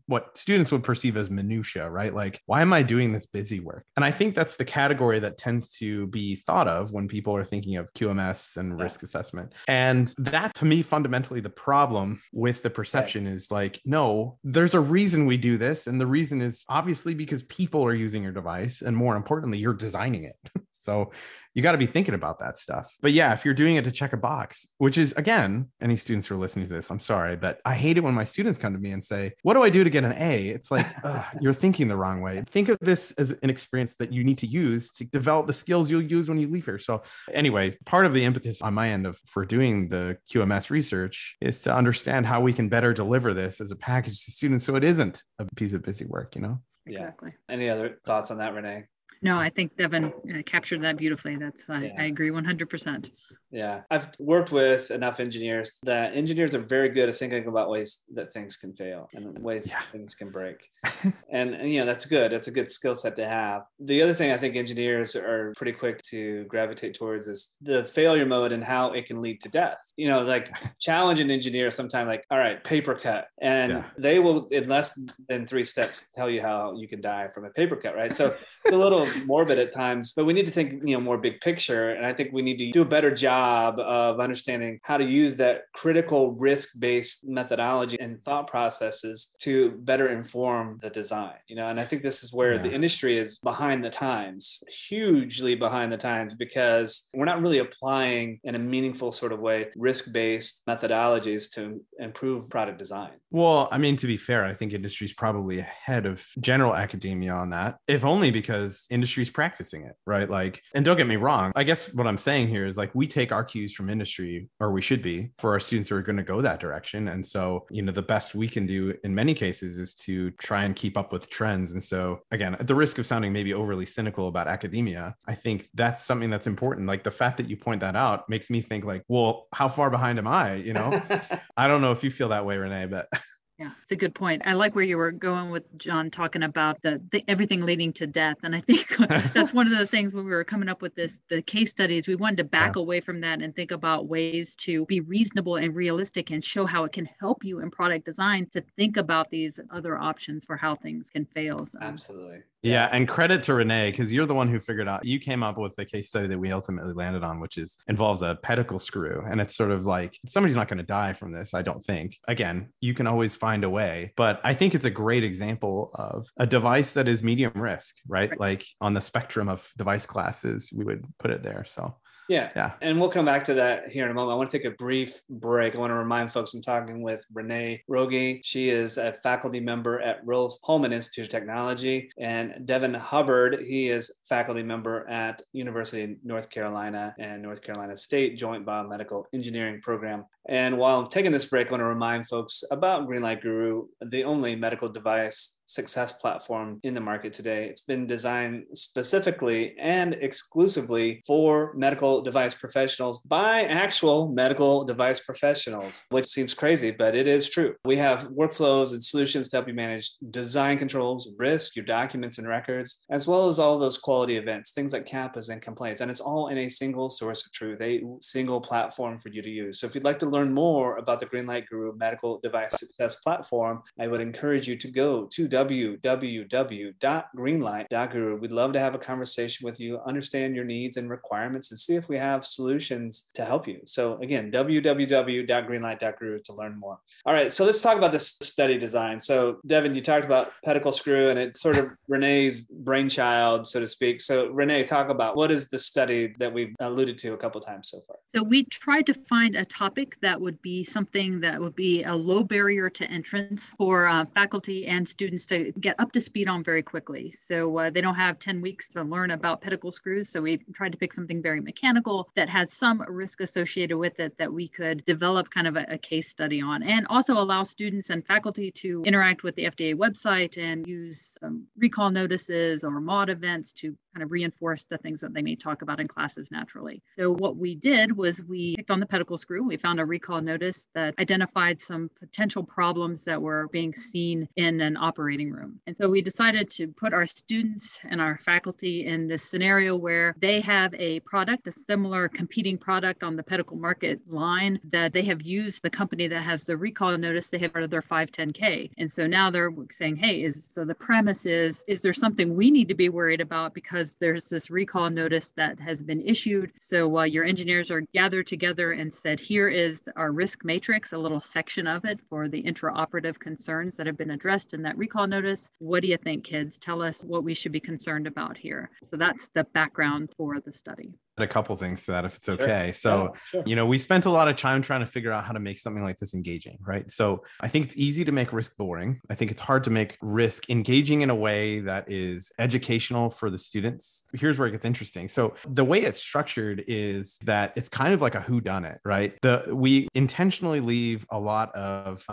what 0.07 0.37
students 0.38 0.73
would 0.73 0.83
perceive 0.83 1.17
as 1.17 1.31
minutia, 1.31 1.88
right? 1.91 2.14
Like, 2.14 2.41
why 2.47 2.62
am 2.62 2.73
I 2.73 2.83
doing 2.83 3.12
this 3.12 3.26
busy 3.26 3.61
work? 3.61 3.85
And 3.97 4.05
I 4.05 4.11
think 4.11 4.35
that's 4.35 4.57
the 4.57 4.64
category 4.73 5.19
that 5.19 5.37
tends 5.37 5.69
to 5.69 6.07
be 6.07 6.35
thought 6.35 6.67
of 6.67 6.95
when 6.95 7.07
people 7.07 7.37
are 7.37 7.45
thinking 7.45 7.76
of 7.76 7.93
QMS 7.93 8.57
and 8.57 8.79
yeah. 8.79 8.85
risk 8.85 9.02
assessment. 9.02 9.52
And 9.69 10.09
that 10.17 10.55
to 10.55 10.64
me, 10.64 10.81
fundamentally, 10.81 11.41
the 11.41 11.50
problem 11.50 12.23
with 12.33 12.62
the 12.62 12.71
perception 12.71 13.26
right. 13.26 13.35
is 13.35 13.50
like, 13.50 13.83
no, 13.85 14.38
there's 14.43 14.73
a 14.73 14.81
reason 14.81 15.26
we 15.26 15.37
do 15.37 15.59
this. 15.59 15.87
And 15.87 16.00
the 16.00 16.07
reason 16.07 16.41
is 16.41 16.64
obviously 16.71 17.12
because 17.12 17.43
people 17.43 17.85
are 17.85 17.95
using 17.95 18.23
your 18.23 18.33
device. 18.33 18.81
And 18.81 18.97
more 18.97 19.14
importantly, 19.14 19.59
you're 19.59 19.75
designing 19.75 20.25
it. 20.25 20.37
so 20.71 21.12
you 21.55 21.62
got 21.62 21.73
to 21.73 21.79
be 21.79 21.87
thinking 21.87 22.14
about 22.14 22.38
that 22.38 22.57
stuff. 22.57 22.95
But 23.02 23.12
yeah, 23.12 23.33
if 23.35 23.45
you're 23.45 23.55
doing 23.55 23.76
it 23.76 23.85
to 23.85 23.91
check 23.91 24.12
a 24.12 24.17
box, 24.17 24.67
which 24.79 24.97
is 24.97 25.12
again, 25.12 25.69
any 25.81 25.97
students 25.97 26.26
who 26.26 26.35
are 26.35 26.38
listening 26.38 26.67
to 26.67 26.73
this, 26.73 26.91
I'm 26.91 26.99
sorry, 26.99 27.37
but 27.37 27.61
I 27.64 27.75
hate 27.75 27.99
it 27.99 28.00
when 28.00 28.14
my 28.14 28.25
students 28.25 28.59
come 28.59 28.73
to 28.73 28.79
me 28.79 28.93
and 28.93 29.05
say, 29.05 29.35
What 29.43 29.55
do 29.55 29.62
I 29.62 29.71
do 29.71 29.85
to 29.85 29.91
get 29.91 30.05
an 30.05 30.14
A? 30.17 30.49
It's 30.49 30.71
like, 30.71 30.87
you're 31.41 31.52
thinking 31.52 31.88
the 31.88 31.97
wrong 31.97 32.21
way. 32.21 32.43
Think 32.47 32.69
of 32.69 32.79
this 32.81 33.12
as 33.12 33.33
an 33.43 33.50
experience 33.50 33.97
that 33.97 34.12
you 34.12 34.25
need 34.25 34.38
to 34.38 34.47
use 34.52 34.90
to 34.92 35.04
develop 35.04 35.47
the 35.47 35.52
skills 35.52 35.90
you'll 35.90 36.02
use 36.02 36.28
when 36.28 36.38
you 36.38 36.49
leave 36.49 36.64
here. 36.64 36.78
So, 36.78 37.02
anyway, 37.32 37.76
part 37.87 38.06
of 38.06 38.12
the 38.12 38.25
impetus 38.25 38.62
on 38.62 38.75
my 38.75 38.88
end 38.88 39.06
of 39.06 39.18
for 39.26 39.44
doing 39.44 39.88
the 39.88 40.18
QMS 40.30 40.71
research 40.71 41.37
is 41.40 41.62
to 41.62 41.75
understand 41.75 42.26
how 42.26 42.40
we 42.40 42.52
can 42.52 42.68
better 42.68 42.92
deliver 42.92 43.35
this 43.35 43.61
as 43.61 43.71
a 43.71 43.76
package 43.76 44.25
to 44.25 44.30
students 44.30 44.64
so 44.64 44.76
it 44.76 44.85
isn't 44.85 45.23
a 45.38 45.47
piece 45.56 45.73
of 45.73 45.82
busy 45.82 46.04
work, 46.04 46.35
you 46.37 46.42
know? 46.42 46.61
Yeah. 46.87 47.00
Exactly. 47.00 47.32
Any 47.49 47.68
other 47.68 47.99
thoughts 48.04 48.30
on 48.30 48.38
that, 48.38 48.54
Renee? 48.54 48.85
No, 49.23 49.38
I 49.38 49.50
think 49.50 49.76
Devin 49.76 50.07
uh, 50.07 50.43
captured 50.45 50.83
that 50.83 50.97
beautifully. 50.97 51.37
That's 51.37 51.62
I, 51.69 51.85
yeah. 51.85 51.95
I 51.99 52.05
agree 52.05 52.31
100%. 52.31 53.11
Yeah, 53.52 53.83
I've 53.91 54.11
worked 54.19 54.50
with 54.50 54.91
enough 54.91 55.21
engineers 55.21 55.79
that 55.83 56.17
engineers 56.17 56.55
are 56.55 56.61
very 56.61 56.88
good 56.88 57.11
at 57.11 57.17
thinking 57.17 57.47
about 57.47 57.69
ways 57.69 58.02
that 58.14 58.33
things 58.33 58.57
can 58.57 58.75
fail 58.75 59.11
and 59.12 59.38
ways 59.41 59.69
yeah. 59.69 59.83
things 59.93 60.14
can 60.14 60.31
break. 60.31 60.57
and, 61.31 61.55
and, 61.55 61.71
you 61.71 61.81
know, 61.81 61.87
that's 61.87 62.07
good. 62.07 62.33
That's 62.33 62.49
a 62.49 62.50
good 62.50 62.71
skill 62.71 62.97
set 62.97 63.14
to 63.17 63.29
have. 63.29 63.64
The 63.79 64.00
other 64.00 64.14
thing 64.14 64.33
I 64.33 64.38
think 64.38 64.57
engineers 64.57 65.14
are 65.14 65.52
pretty 65.55 65.73
quick 65.73 66.00
to 66.05 66.45
gravitate 66.45 66.95
towards 66.95 67.29
is 67.29 67.55
the 67.61 67.85
failure 67.85 68.25
mode 68.25 68.52
and 68.52 68.64
how 68.64 68.93
it 68.93 69.05
can 69.05 69.21
lead 69.21 69.43
to 69.43 69.50
death. 69.50 69.79
You 69.99 70.09
know, 70.09 70.23
like 70.23 70.50
challenge 70.81 71.21
an 71.21 71.31
engineer 71.31 71.71
sometime 71.71 72.07
like, 72.07 72.25
all 72.31 72.38
right, 72.38 72.64
paper 72.64 72.95
cut. 72.95 73.26
And 73.43 73.73
yeah. 73.73 73.85
they 73.99 74.19
will, 74.19 74.47
in 74.49 74.67
less 74.67 74.99
than 75.29 75.47
three 75.47 75.64
steps, 75.64 76.07
tell 76.17 76.31
you 76.31 76.41
how 76.41 76.75
you 76.79 76.88
can 76.88 77.02
die 77.02 77.29
from 77.29 77.45
a 77.45 77.50
paper 77.50 77.76
cut, 77.76 77.95
right? 77.95 78.12
So 78.12 78.35
it's 78.64 78.75
a 78.75 78.79
little 78.79 79.07
morbid 79.26 79.59
at 79.59 79.75
times, 79.75 80.12
but 80.12 80.25
we 80.25 80.33
need 80.33 80.47
to 80.47 80.52
think, 80.52 80.83
you 80.85 80.95
know, 80.95 81.00
more 81.00 81.19
big 81.19 81.40
picture. 81.40 81.90
And 81.90 82.07
I 82.07 82.12
think 82.12 82.33
we 82.33 82.42
need 82.42 82.59
to 82.59 82.73
do 82.73 82.83
a 82.83 82.87
better 82.87 83.14
job 83.14 83.78
of 83.78 84.21
understanding 84.21 84.81
how 84.83 84.97
to 84.97 85.04
use 85.04 85.37
that 85.37 85.62
critical 85.75 86.33
risk 86.33 86.78
based 86.78 87.26
methodology 87.26 87.99
and 88.00 88.23
thought 88.23 88.47
processes 88.47 89.35
to 89.38 89.73
better 89.78 90.09
inform 90.09 90.78
the 90.81 90.90
design. 90.90 91.37
You 91.49 91.57
know, 91.57 91.69
and 91.69 91.78
I 91.81 91.85
think 91.85 92.02
this 92.02 92.23
is 92.23 92.33
where 92.33 92.54
yeah. 92.54 92.62
the 92.62 92.73
industry 92.73 93.19
is 93.19 93.38
behind 93.40 93.85
the 93.85 93.90
times, 93.90 94.62
hugely 94.88 95.54
behind 95.54 95.92
the 95.92 95.97
times, 95.97 96.35
because 96.35 97.09
we're 97.14 97.25
not 97.25 97.40
really 97.40 97.59
applying 97.59 98.40
in 98.45 98.54
a 98.54 98.59
meaningful 98.59 99.12
sort 99.12 99.33
of 99.33 99.40
way 99.40 99.69
risk 99.76 100.12
based 100.12 100.64
methodologies 100.66 101.50
to 101.54 101.81
improve 101.99 102.49
product 102.50 102.78
design. 102.78 103.12
Well, 103.33 103.69
I 103.73 103.79
mean, 103.79 103.97
to 103.97 104.07
be 104.07 104.19
fair, 104.19 104.45
I 104.45 104.53
think 104.53 104.75
industry 104.75 105.07
is 105.07 105.15
probably 105.15 105.59
ahead 105.61 106.05
of 106.05 106.23
general 106.39 106.77
academia 106.77 107.33
on 107.33 107.49
that, 107.51 107.79
if 107.89 108.05
only 108.05 108.31
because 108.31 108.87
industry's 108.91 109.31
practicing 109.31 109.85
it, 109.85 109.95
right? 110.07 110.29
Like, 110.29 110.62
and 110.75 110.85
don't 110.85 110.99
get 110.99 111.07
me 111.07 111.17
wrong, 111.17 111.51
I 111.57 111.65
guess 111.65 111.93
what 111.95 112.07
I'm 112.07 112.19
saying 112.19 112.49
here 112.49 112.67
is 112.67 112.77
like 112.77 112.95
we 112.95 113.07
take 113.07 113.33
our 113.33 113.43
cues 113.43 113.75
from 113.75 113.89
industry, 113.89 114.51
or 114.61 114.71
we 114.71 114.83
should 114.83 115.01
be, 115.01 115.31
for 115.39 115.53
our 115.53 115.61
students 115.61 115.89
who 115.89 115.97
are 115.97 116.03
going 116.03 116.19
to 116.19 116.23
go 116.23 116.43
that 116.43 116.61
direction. 116.61 117.09
And 117.09 117.25
so, 117.25 117.67
you 117.71 117.81
know, 117.81 117.91
the 117.91 118.03
best 118.03 118.35
we 118.35 118.49
can 118.49 118.67
do 118.67 118.95
in 119.03 119.15
many 119.15 119.33
cases 119.33 119.79
is 119.79 119.95
to 119.95 120.31
try 120.33 120.65
and 120.65 120.77
keep 120.77 120.99
up 120.99 121.11
with 121.11 121.31
trends. 121.31 121.73
And 121.73 121.83
so, 121.83 122.21
again, 122.33 122.55
at 122.57 122.67
the 122.67 122.75
risk 122.75 122.99
of 122.99 123.07
sounding 123.07 123.33
maybe 123.33 123.55
overly 123.55 123.87
cynical 123.87 124.29
about 124.29 124.47
academia, 124.47 125.15
I 125.27 125.37
think 125.37 125.69
that's 125.73 126.05
something 126.05 126.29
that's 126.29 126.47
important. 126.47 126.87
Like 126.87 127.03
the 127.03 127.11
fact 127.11 127.39
that 127.39 127.49
you 127.49 127.57
point 127.57 127.81
that 127.81 127.97
out 127.97 128.29
makes 128.29 128.51
me 128.51 128.61
think, 128.61 128.85
like, 128.85 129.05
well, 129.09 129.49
how 129.55 129.69
far 129.69 129.89
behind 129.89 130.19
am 130.19 130.29
I? 130.29 130.57
You 130.57 130.75
know, 130.75 131.03
I 131.57 131.67
don't 131.67 131.81
know 131.81 131.93
if 131.93 132.05
you 132.05 132.11
feel 132.11 132.29
that 132.29 132.45
way, 132.45 132.59
Renee, 132.59 132.87
but. 132.87 133.09
Yeah, 133.62 133.71
it's 133.81 133.92
a 133.92 133.97
good 133.97 134.12
point. 134.12 134.42
I 134.45 134.54
like 134.54 134.75
where 134.75 134.85
you 134.85 134.97
were 134.97 135.12
going 135.12 135.50
with 135.50 135.62
John 135.78 136.11
talking 136.11 136.42
about 136.42 136.83
the, 136.83 137.00
the 137.12 137.23
everything 137.28 137.64
leading 137.64 137.92
to 137.92 138.09
death, 138.09 138.38
and 138.42 138.57
I 138.57 138.61
think 138.61 138.88
that's 139.33 139.52
one 139.52 139.71
of 139.71 139.78
the 139.78 139.87
things 139.87 140.12
when 140.12 140.25
we 140.25 140.33
were 140.33 140.42
coming 140.42 140.69
up 140.69 140.83
with 140.83 140.97
this 140.97 141.21
the 141.28 141.42
case 141.42 141.71
studies. 141.71 142.09
We 142.09 142.16
wanted 142.16 142.38
to 142.38 142.45
back 142.45 142.75
yeah. 142.75 142.83
away 142.83 143.00
from 143.00 143.21
that 143.21 143.40
and 143.40 143.54
think 143.54 143.71
about 143.71 144.09
ways 144.09 144.57
to 144.57 144.85
be 144.87 144.99
reasonable 144.99 145.57
and 145.57 145.76
realistic 145.76 146.33
and 146.33 146.42
show 146.42 146.66
how 146.66 146.83
it 146.83 146.90
can 146.90 147.09
help 147.21 147.45
you 147.45 147.61
in 147.61 147.71
product 147.71 148.04
design 148.04 148.49
to 148.50 148.64
think 148.76 148.97
about 148.97 149.31
these 149.31 149.61
other 149.71 149.97
options 149.97 150.45
for 150.45 150.57
how 150.57 150.75
things 150.75 151.09
can 151.09 151.25
fail. 151.25 151.64
So. 151.64 151.78
Absolutely. 151.81 152.40
Yeah, 152.62 152.88
and 152.90 153.09
credit 153.09 153.42
to 153.45 153.54
Renee 153.54 153.90
because 153.90 154.12
you're 154.12 154.26
the 154.26 154.35
one 154.35 154.49
who 154.49 154.59
figured 154.59 154.88
out. 154.88 155.04
You 155.04 155.19
came 155.19 155.42
up 155.42 155.59
with 155.59 155.76
the 155.76 155.85
case 155.85 156.09
study 156.09 156.28
that 156.28 156.38
we 156.38 156.52
ultimately 156.52 156.95
landed 156.95 157.23
on, 157.23 157.40
which 157.40 157.59
is 157.59 157.76
involves 157.88 158.23
a 158.23 158.38
pedicle 158.42 158.78
screw, 158.78 159.22
and 159.29 159.40
it's 159.40 159.55
sort 159.55 159.70
of 159.70 159.85
like 159.85 160.18
somebody's 160.27 160.57
not 160.57 160.68
going 160.68 160.79
to 160.79 160.85
die 160.85 161.12
from 161.12 161.33
this. 161.33 161.55
I 161.55 161.62
don't 161.62 161.85
think. 161.85 162.16
Again, 162.29 162.70
you 162.81 162.94
can 162.94 163.07
always 163.07 163.37
find 163.37 163.64
a 163.64 163.70
way, 163.70 164.12
but 164.16 164.40
I 164.44 164.55
think 164.55 164.75
it's 164.75 164.85
a 164.85 164.90
great 164.90 165.25
example 165.25 165.90
of 165.94 166.29
a 166.37 166.46
device 166.46 166.94
that 166.94 167.09
is 167.09 167.22
medium 167.22 167.53
risk, 167.55 167.96
right? 168.07 168.22
right. 168.31 168.40
Like 168.40 168.66
on 168.81 168.94
the 168.94 169.01
spectrum 169.01 169.48
of 169.48 169.70
device 169.77 170.07
classes, 170.07 170.70
we 170.75 170.85
would 170.85 171.05
put 171.18 171.31
it 171.31 171.42
there. 171.42 171.64
So 171.64 171.96
yeah. 172.33 172.51
Yeah. 172.57 172.73
And 172.81 172.99
we'll 172.99 173.11
come 173.11 173.27
back 173.27 173.45
to 173.45 173.55
that 173.55 173.88
here 173.88 174.05
in 174.05 174.11
a 174.11 174.14
moment. 174.14 174.33
I 174.33 174.37
want 174.37 174.51
to 174.51 174.59
take 174.59 174.66
a 174.66 174.75
brief 174.77 175.21
break. 175.29 175.75
I 175.75 175.79
want 175.79 175.90
to 175.90 175.97
remind 175.97 176.33
folks 176.33 176.55
I'm 176.55 176.62
talking 176.62 177.03
with 177.03 177.25
Renee 177.33 177.83
Rogge. 177.90 178.40
She 178.42 178.71
is 178.71 178.97
a 178.97 179.12
faculty 179.12 179.61
member 179.61 180.01
at 180.01 180.27
Rose 180.27 180.59
Hulman 180.64 180.92
Institute 180.92 181.25
of 181.25 181.29
Technology. 181.31 182.11
And 182.18 182.66
Devin 182.66 182.95
Hubbard, 182.95 183.62
he 183.62 183.90
is 183.90 184.21
faculty 184.29 184.62
member 184.62 185.09
at 185.09 185.42
University 185.53 186.05
of 186.05 186.11
North 186.25 186.49
Carolina 186.49 187.14
and 187.18 187.42
North 187.42 187.62
Carolina 187.62 187.97
State 187.97 188.38
Joint 188.38 188.64
Biomedical 188.64 189.25
Engineering 189.35 189.81
Program. 189.83 190.25
And 190.47 190.77
while 190.79 190.99
I'm 190.99 191.07
taking 191.07 191.31
this 191.31 191.45
break, 191.45 191.68
I 191.68 191.71
want 191.73 191.83
to 191.83 191.87
remind 191.87 192.27
folks 192.27 192.64
about 192.71 193.07
Greenlight 193.09 193.42
Guru, 193.42 193.87
the 194.01 194.25
only 194.25 194.57
medical 194.57 194.88
device 194.88 195.59
success 195.66 196.12
platform 196.12 196.81
in 196.83 196.95
the 196.95 197.01
market 197.01 197.33
today. 197.33 197.66
It's 197.68 197.83
been 197.83 198.07
designed 198.07 198.64
specifically 198.73 199.77
and 199.79 200.14
exclusively 200.14 201.23
for 201.27 201.73
medical 201.75 202.21
device 202.22 202.54
professionals 202.54 203.20
by 203.20 203.64
actual 203.64 204.28
medical 204.28 204.85
device 204.85 205.20
professionals, 205.20 206.04
which 206.11 206.26
seems 206.26 206.54
crazy, 206.54 206.90
but 206.90 207.14
it 207.14 207.26
is 207.26 207.50
true. 207.50 207.74
We 207.85 207.96
have 207.96 208.28
workflows 208.28 208.92
and 208.92 209.02
solutions 209.02 209.48
to 209.50 209.56
help 209.56 209.68
you 209.68 209.74
manage 209.74 210.12
design 210.30 210.78
controls, 210.78 211.28
risk, 211.37 211.76
your 211.76 211.85
documents 211.85 212.38
and 212.38 212.48
records, 212.48 213.04
as 213.11 213.26
well 213.26 213.48
as 213.48 213.58
all 213.58 213.78
those 213.78 213.98
quality 213.98 214.37
events, 214.37 214.72
things 214.72 214.92
like 214.92 215.06
CAPAs 215.06 215.48
and 215.48 215.61
complaints. 215.61 216.00
And 216.00 216.11
it's 216.11 216.20
all 216.20 216.48
in 216.48 216.58
a 216.58 216.68
single 216.68 217.11
source 217.11 217.44
of 217.44 217.52
truth, 217.52 217.80
a 217.80 218.02
single 218.20 218.61
platform 218.61 219.18
for 219.18 219.28
you 219.28 219.42
to 219.42 219.50
use. 219.50 219.80
So 219.80 219.87
if 219.87 219.94
you'd 219.94 220.04
like 220.04 220.18
to 220.20 220.26
learn 220.26 220.52
more 220.52 220.96
about 220.96 221.20
the 221.20 221.26
Greenlight 221.26 221.68
Guru 221.68 221.96
medical 221.96 222.38
device 222.40 222.78
success 222.78 223.16
platform, 223.16 223.82
I 223.98 224.08
would 224.08 224.20
encourage 224.20 224.68
you 224.68 224.76
to 224.76 224.90
go 224.90 225.26
to 225.32 225.48
www.greenlight.guru. 225.48 228.37
We'd 228.37 228.52
love 228.52 228.72
to 228.72 228.80
have 228.80 228.94
a 228.94 228.98
conversation 228.98 229.64
with 229.64 229.80
you, 229.80 229.98
understand 230.06 230.54
your 230.54 230.64
needs 230.64 230.96
and 230.96 231.11
requirements, 231.11 231.70
and 231.70 231.80
see 231.80 231.96
if 231.96 232.02
we 232.09 232.17
have 232.19 232.47
solutions 232.47 233.29
to 233.35 233.45
help 233.45 233.67
you. 233.67 233.81
So 233.87 234.19
again, 234.19 234.51
www.greenlight.guru 234.51 236.41
to 236.41 236.53
learn 236.53 236.79
more. 236.79 236.99
All 237.25 237.35
right, 237.35 237.53
so 237.53 237.65
let's 237.65 237.81
talk 237.81 237.97
about 237.99 238.12
this 238.12 238.37
study 238.41 238.79
design. 238.79 239.21
So 239.21 239.59
Devin, 239.67 239.95
you 239.95 240.01
talked 240.01 240.25
about 240.25 240.53
pedicle 240.65 240.93
screw, 240.93 241.31
and 241.31 241.38
it's 241.38 241.61
sort 241.61 241.77
of 241.77 241.91
Renee's 242.09 242.61
brainchild, 242.61 243.67
so 243.67 243.81
to 243.81 243.87
speak. 243.87 244.21
So 244.21 244.49
Renee, 244.49 244.85
talk 244.85 245.09
about 245.09 245.37
what 245.37 245.51
is 245.51 245.69
the 245.69 245.79
study 245.79 246.35
that 246.38 246.53
we've 246.53 246.75
alluded 246.81 247.19
to 247.19 247.35
a 247.35 247.37
couple 247.37 247.61
times 247.61 247.91
so 247.91 248.01
far. 248.07 248.17
So 248.35 248.43
we 248.43 248.65
tried 248.65 249.07
to 249.07 249.15
find 249.15 249.57
a 249.57 249.65
topic 249.65 250.17
that 250.23 250.41
would 250.41 250.61
be 250.62 250.85
something 250.85 251.41
that 251.41 251.61
would 251.61 251.75
be 251.75 252.03
a 252.05 252.15
low 252.15 252.43
barrier 252.43 252.88
to 252.91 253.11
entrance 253.11 253.75
for 253.77 254.07
uh, 254.07 254.25
faculty 254.35 254.87
and 254.87 255.07
students 255.07 255.47
to 255.47 255.73
get 255.81 255.97
up 255.99 256.12
to 256.12 256.21
speed 256.21 256.49
on 256.49 256.65
very 256.65 256.83
quickly. 256.83 257.31
So 257.33 257.79
uh, 257.79 257.91
they 257.91 258.01
don't 258.01 258.15
have 258.15 258.38
10 258.38 258.61
weeks 258.61 258.88
to 258.91 259.03
learn 259.03 259.33
about 259.33 259.61
pedicle 259.61 259.93
screws. 259.93 260.29
So 260.29 260.41
we 260.41 260.59
tried 260.73 260.93
to 260.93 260.99
pick 260.99 261.12
something 261.12 261.43
very 261.43 261.61
mechanical 261.61 261.91
that 262.35 262.48
has 262.48 262.72
some 262.72 263.02
risk 263.09 263.40
associated 263.40 263.96
with 263.96 264.18
it 264.20 264.37
that 264.38 264.52
we 264.52 264.68
could 264.68 265.05
develop 265.05 265.50
kind 265.50 265.66
of 265.66 265.76
a, 265.76 265.85
a 265.88 265.98
case 265.98 266.28
study 266.28 266.61
on 266.61 266.83
and 266.83 267.07
also 267.09 267.35
allow 267.35 267.62
students 267.62 268.11
and 268.11 268.26
faculty 268.26 268.70
to 268.70 269.02
interact 269.05 269.42
with 269.42 269.55
the 269.57 269.64
FDA 269.64 269.94
website 269.94 270.57
and 270.62 270.87
use 270.87 271.37
um, 271.42 271.66
recall 271.76 272.11
notices 272.11 272.85
or 272.85 273.00
MAUDE 273.00 273.31
events 273.31 273.72
to 273.74 273.96
kind 274.12 274.22
of 274.22 274.33
reinforce 274.33 274.85
the 274.85 274.98
things 274.98 275.20
that 275.20 275.33
they 275.33 275.42
may 275.42 275.57
talk 275.57 275.83
about 275.83 276.01
in 276.01 276.09
classes 276.09 276.51
naturally. 276.51 277.03
So 277.16 277.33
what 277.33 277.57
we 277.57 277.75
did 277.75 278.16
was 278.16 278.42
we 278.42 278.77
picked 278.77 278.90
on 278.90 279.01
the 279.01 279.07
pedicle 279.07 279.38
screw. 279.38 279.64
We 279.64 279.77
found 279.77 280.01
a 280.01 280.05
recall 280.05 280.40
notice 280.40 280.87
that 280.94 281.14
identified 281.18 281.81
some 281.81 282.11
potential 282.18 282.62
problems 282.62 283.25
that 283.25 283.40
were 283.40 283.68
being 283.68 283.94
seen 283.94 284.48
in 284.57 284.81
an 284.81 284.96
operating 284.96 285.51
room. 285.51 285.81
And 285.87 285.96
so 285.96 286.09
we 286.09 286.20
decided 286.20 286.70
to 286.72 286.88
put 286.88 287.12
our 287.12 287.27
students 287.27 288.01
and 288.05 288.20
our 288.20 288.38
faculty 288.38 289.07
in 289.07 289.29
this 289.29 289.44
scenario 289.44 289.96
where 289.96 290.35
they 290.38 290.61
have 290.61 290.94
a 290.94 291.20
product, 291.20 291.66
a 291.66 291.72
similar 291.72 292.29
competing 292.29 292.79
product 292.79 293.22
on 293.22 293.37
the 293.37 293.42
pedicle 293.42 293.77
market 293.77 294.20
line 294.29 294.81
that 294.90 295.12
they 295.12 295.22
have 295.22 295.42
used 295.42 295.83
the 295.83 295.90
company 295.90 296.27
that 296.29 296.42
has 296.42 296.64
the 296.64 296.77
recall 296.77 297.16
notice, 297.16 297.48
they 297.48 297.59
have 297.59 297.72
part 297.72 297.85
of 297.85 297.90
their 297.90 298.03
510K. 298.03 298.90
And 298.98 299.11
so 299.11 299.27
now 299.27 299.51
they're 299.51 299.72
saying, 299.92 300.16
hey, 300.16 300.42
is 300.42 300.64
so 300.64 300.85
the 300.85 300.94
premise 300.94 301.46
is, 301.46 301.85
is 301.87 302.03
there 302.03 302.12
something 302.12 302.55
we 302.55 302.70
need 302.70 302.88
to 302.88 302.94
be 302.94 303.09
worried 303.09 303.40
about 303.40 303.75
because 303.75 304.02
was 304.03 304.17
there's 304.17 304.49
this 304.49 304.69
recall 304.69 305.11
notice 305.11 305.53
that 305.57 305.79
has 305.79 306.03
been 306.03 306.21
issued. 306.21 306.73
So 306.81 307.07
while 307.07 307.27
your 307.27 307.45
engineers 307.45 307.93
are 307.93 308.01
gathered 308.01 308.49
together 308.49 308.91
and 308.91 309.15
said, 309.15 309.38
here 309.38 309.69
is 309.69 310.03
our 310.17 310.33
risk 310.33 310.65
matrix, 310.65 311.12
a 311.12 311.19
little 311.19 311.41
section 311.41 311.87
of 311.87 312.05
it 312.05 312.19
for 312.29 312.49
the 312.49 312.65
intraoperative 312.65 313.38
concerns 313.38 313.97
that 313.97 314.09
have 314.09 314.17
been 314.17 314.33
addressed 314.33 314.75
in 314.75 314.83
that 314.83 314.99
recall 314.99 315.29
notice. 315.29 315.71
What 315.79 316.03
do 316.03 316.09
you 316.09 316.17
think, 316.17 316.43
kids? 316.43 316.79
Tell 316.79 317.01
us 317.01 317.23
what 317.23 317.45
we 317.45 317.55
should 317.55 317.71
be 317.71 317.79
concerned 317.79 318.27
about 318.27 318.57
here. 318.57 318.91
So 319.09 319.17
that's 319.17 319.49
the 319.55 319.65
background 319.65 320.33
for 320.37 320.59
the 320.59 320.73
study 320.73 321.15
a 321.38 321.47
couple 321.47 321.75
things 321.77 322.05
to 322.05 322.12
that 322.12 322.25
if 322.25 322.37
it's 322.37 322.49
okay. 322.49 322.87
Sure. 322.87 322.92
So, 322.92 323.23
yeah, 323.23 323.40
sure. 323.51 323.62
you 323.66 323.77
know, 323.77 323.87
we 323.87 323.97
spent 323.99 324.27
a 324.27 324.31
lot 324.31 324.49
of 324.49 324.57
time 324.57 324.83
trying 324.83 325.01
to 325.01 325.07
figure 325.07 325.33
out 325.33 325.45
how 325.45 325.53
to 325.53 325.61
make 325.61 325.79
something 325.79 326.03
like 326.03 326.18
this 326.18 326.35
engaging, 326.35 326.79
right? 326.87 327.11
So, 327.11 327.45
I 327.61 327.68
think 327.68 327.87
it's 327.87 327.97
easy 327.97 328.25
to 328.25 328.33
make 328.33 328.53
risk 328.53 328.77
boring. 328.77 329.21
I 329.31 329.35
think 329.35 329.51
it's 329.51 329.61
hard 329.61 329.85
to 329.85 329.90
make 329.90 330.18
risk 330.21 330.68
engaging 330.68 331.23
in 331.23 331.31
a 331.31 331.35
way 331.35 331.81
that 331.81 332.11
is 332.11 332.53
educational 332.59 333.31
for 333.31 333.49
the 333.49 333.59
students. 333.59 334.25
Here's 334.35 334.59
where 334.59 334.68
it 334.68 334.73
gets 334.73 334.85
interesting. 334.85 335.29
So, 335.29 335.55
the 335.66 335.85
way 335.85 336.03
it's 336.03 336.21
structured 336.21 336.85
is 336.87 337.38
that 337.45 337.73
it's 337.77 337.88
kind 337.88 338.12
of 338.12 338.21
like 338.21 338.35
a 338.35 338.40
who 338.40 338.61
done 338.61 338.85
it, 338.85 339.01
right? 339.05 339.35
The 339.40 339.64
we 339.73 340.09
intentionally 340.14 340.81
leave 340.81 341.25
a 341.31 341.38
lot 341.38 341.75
of 341.75 342.27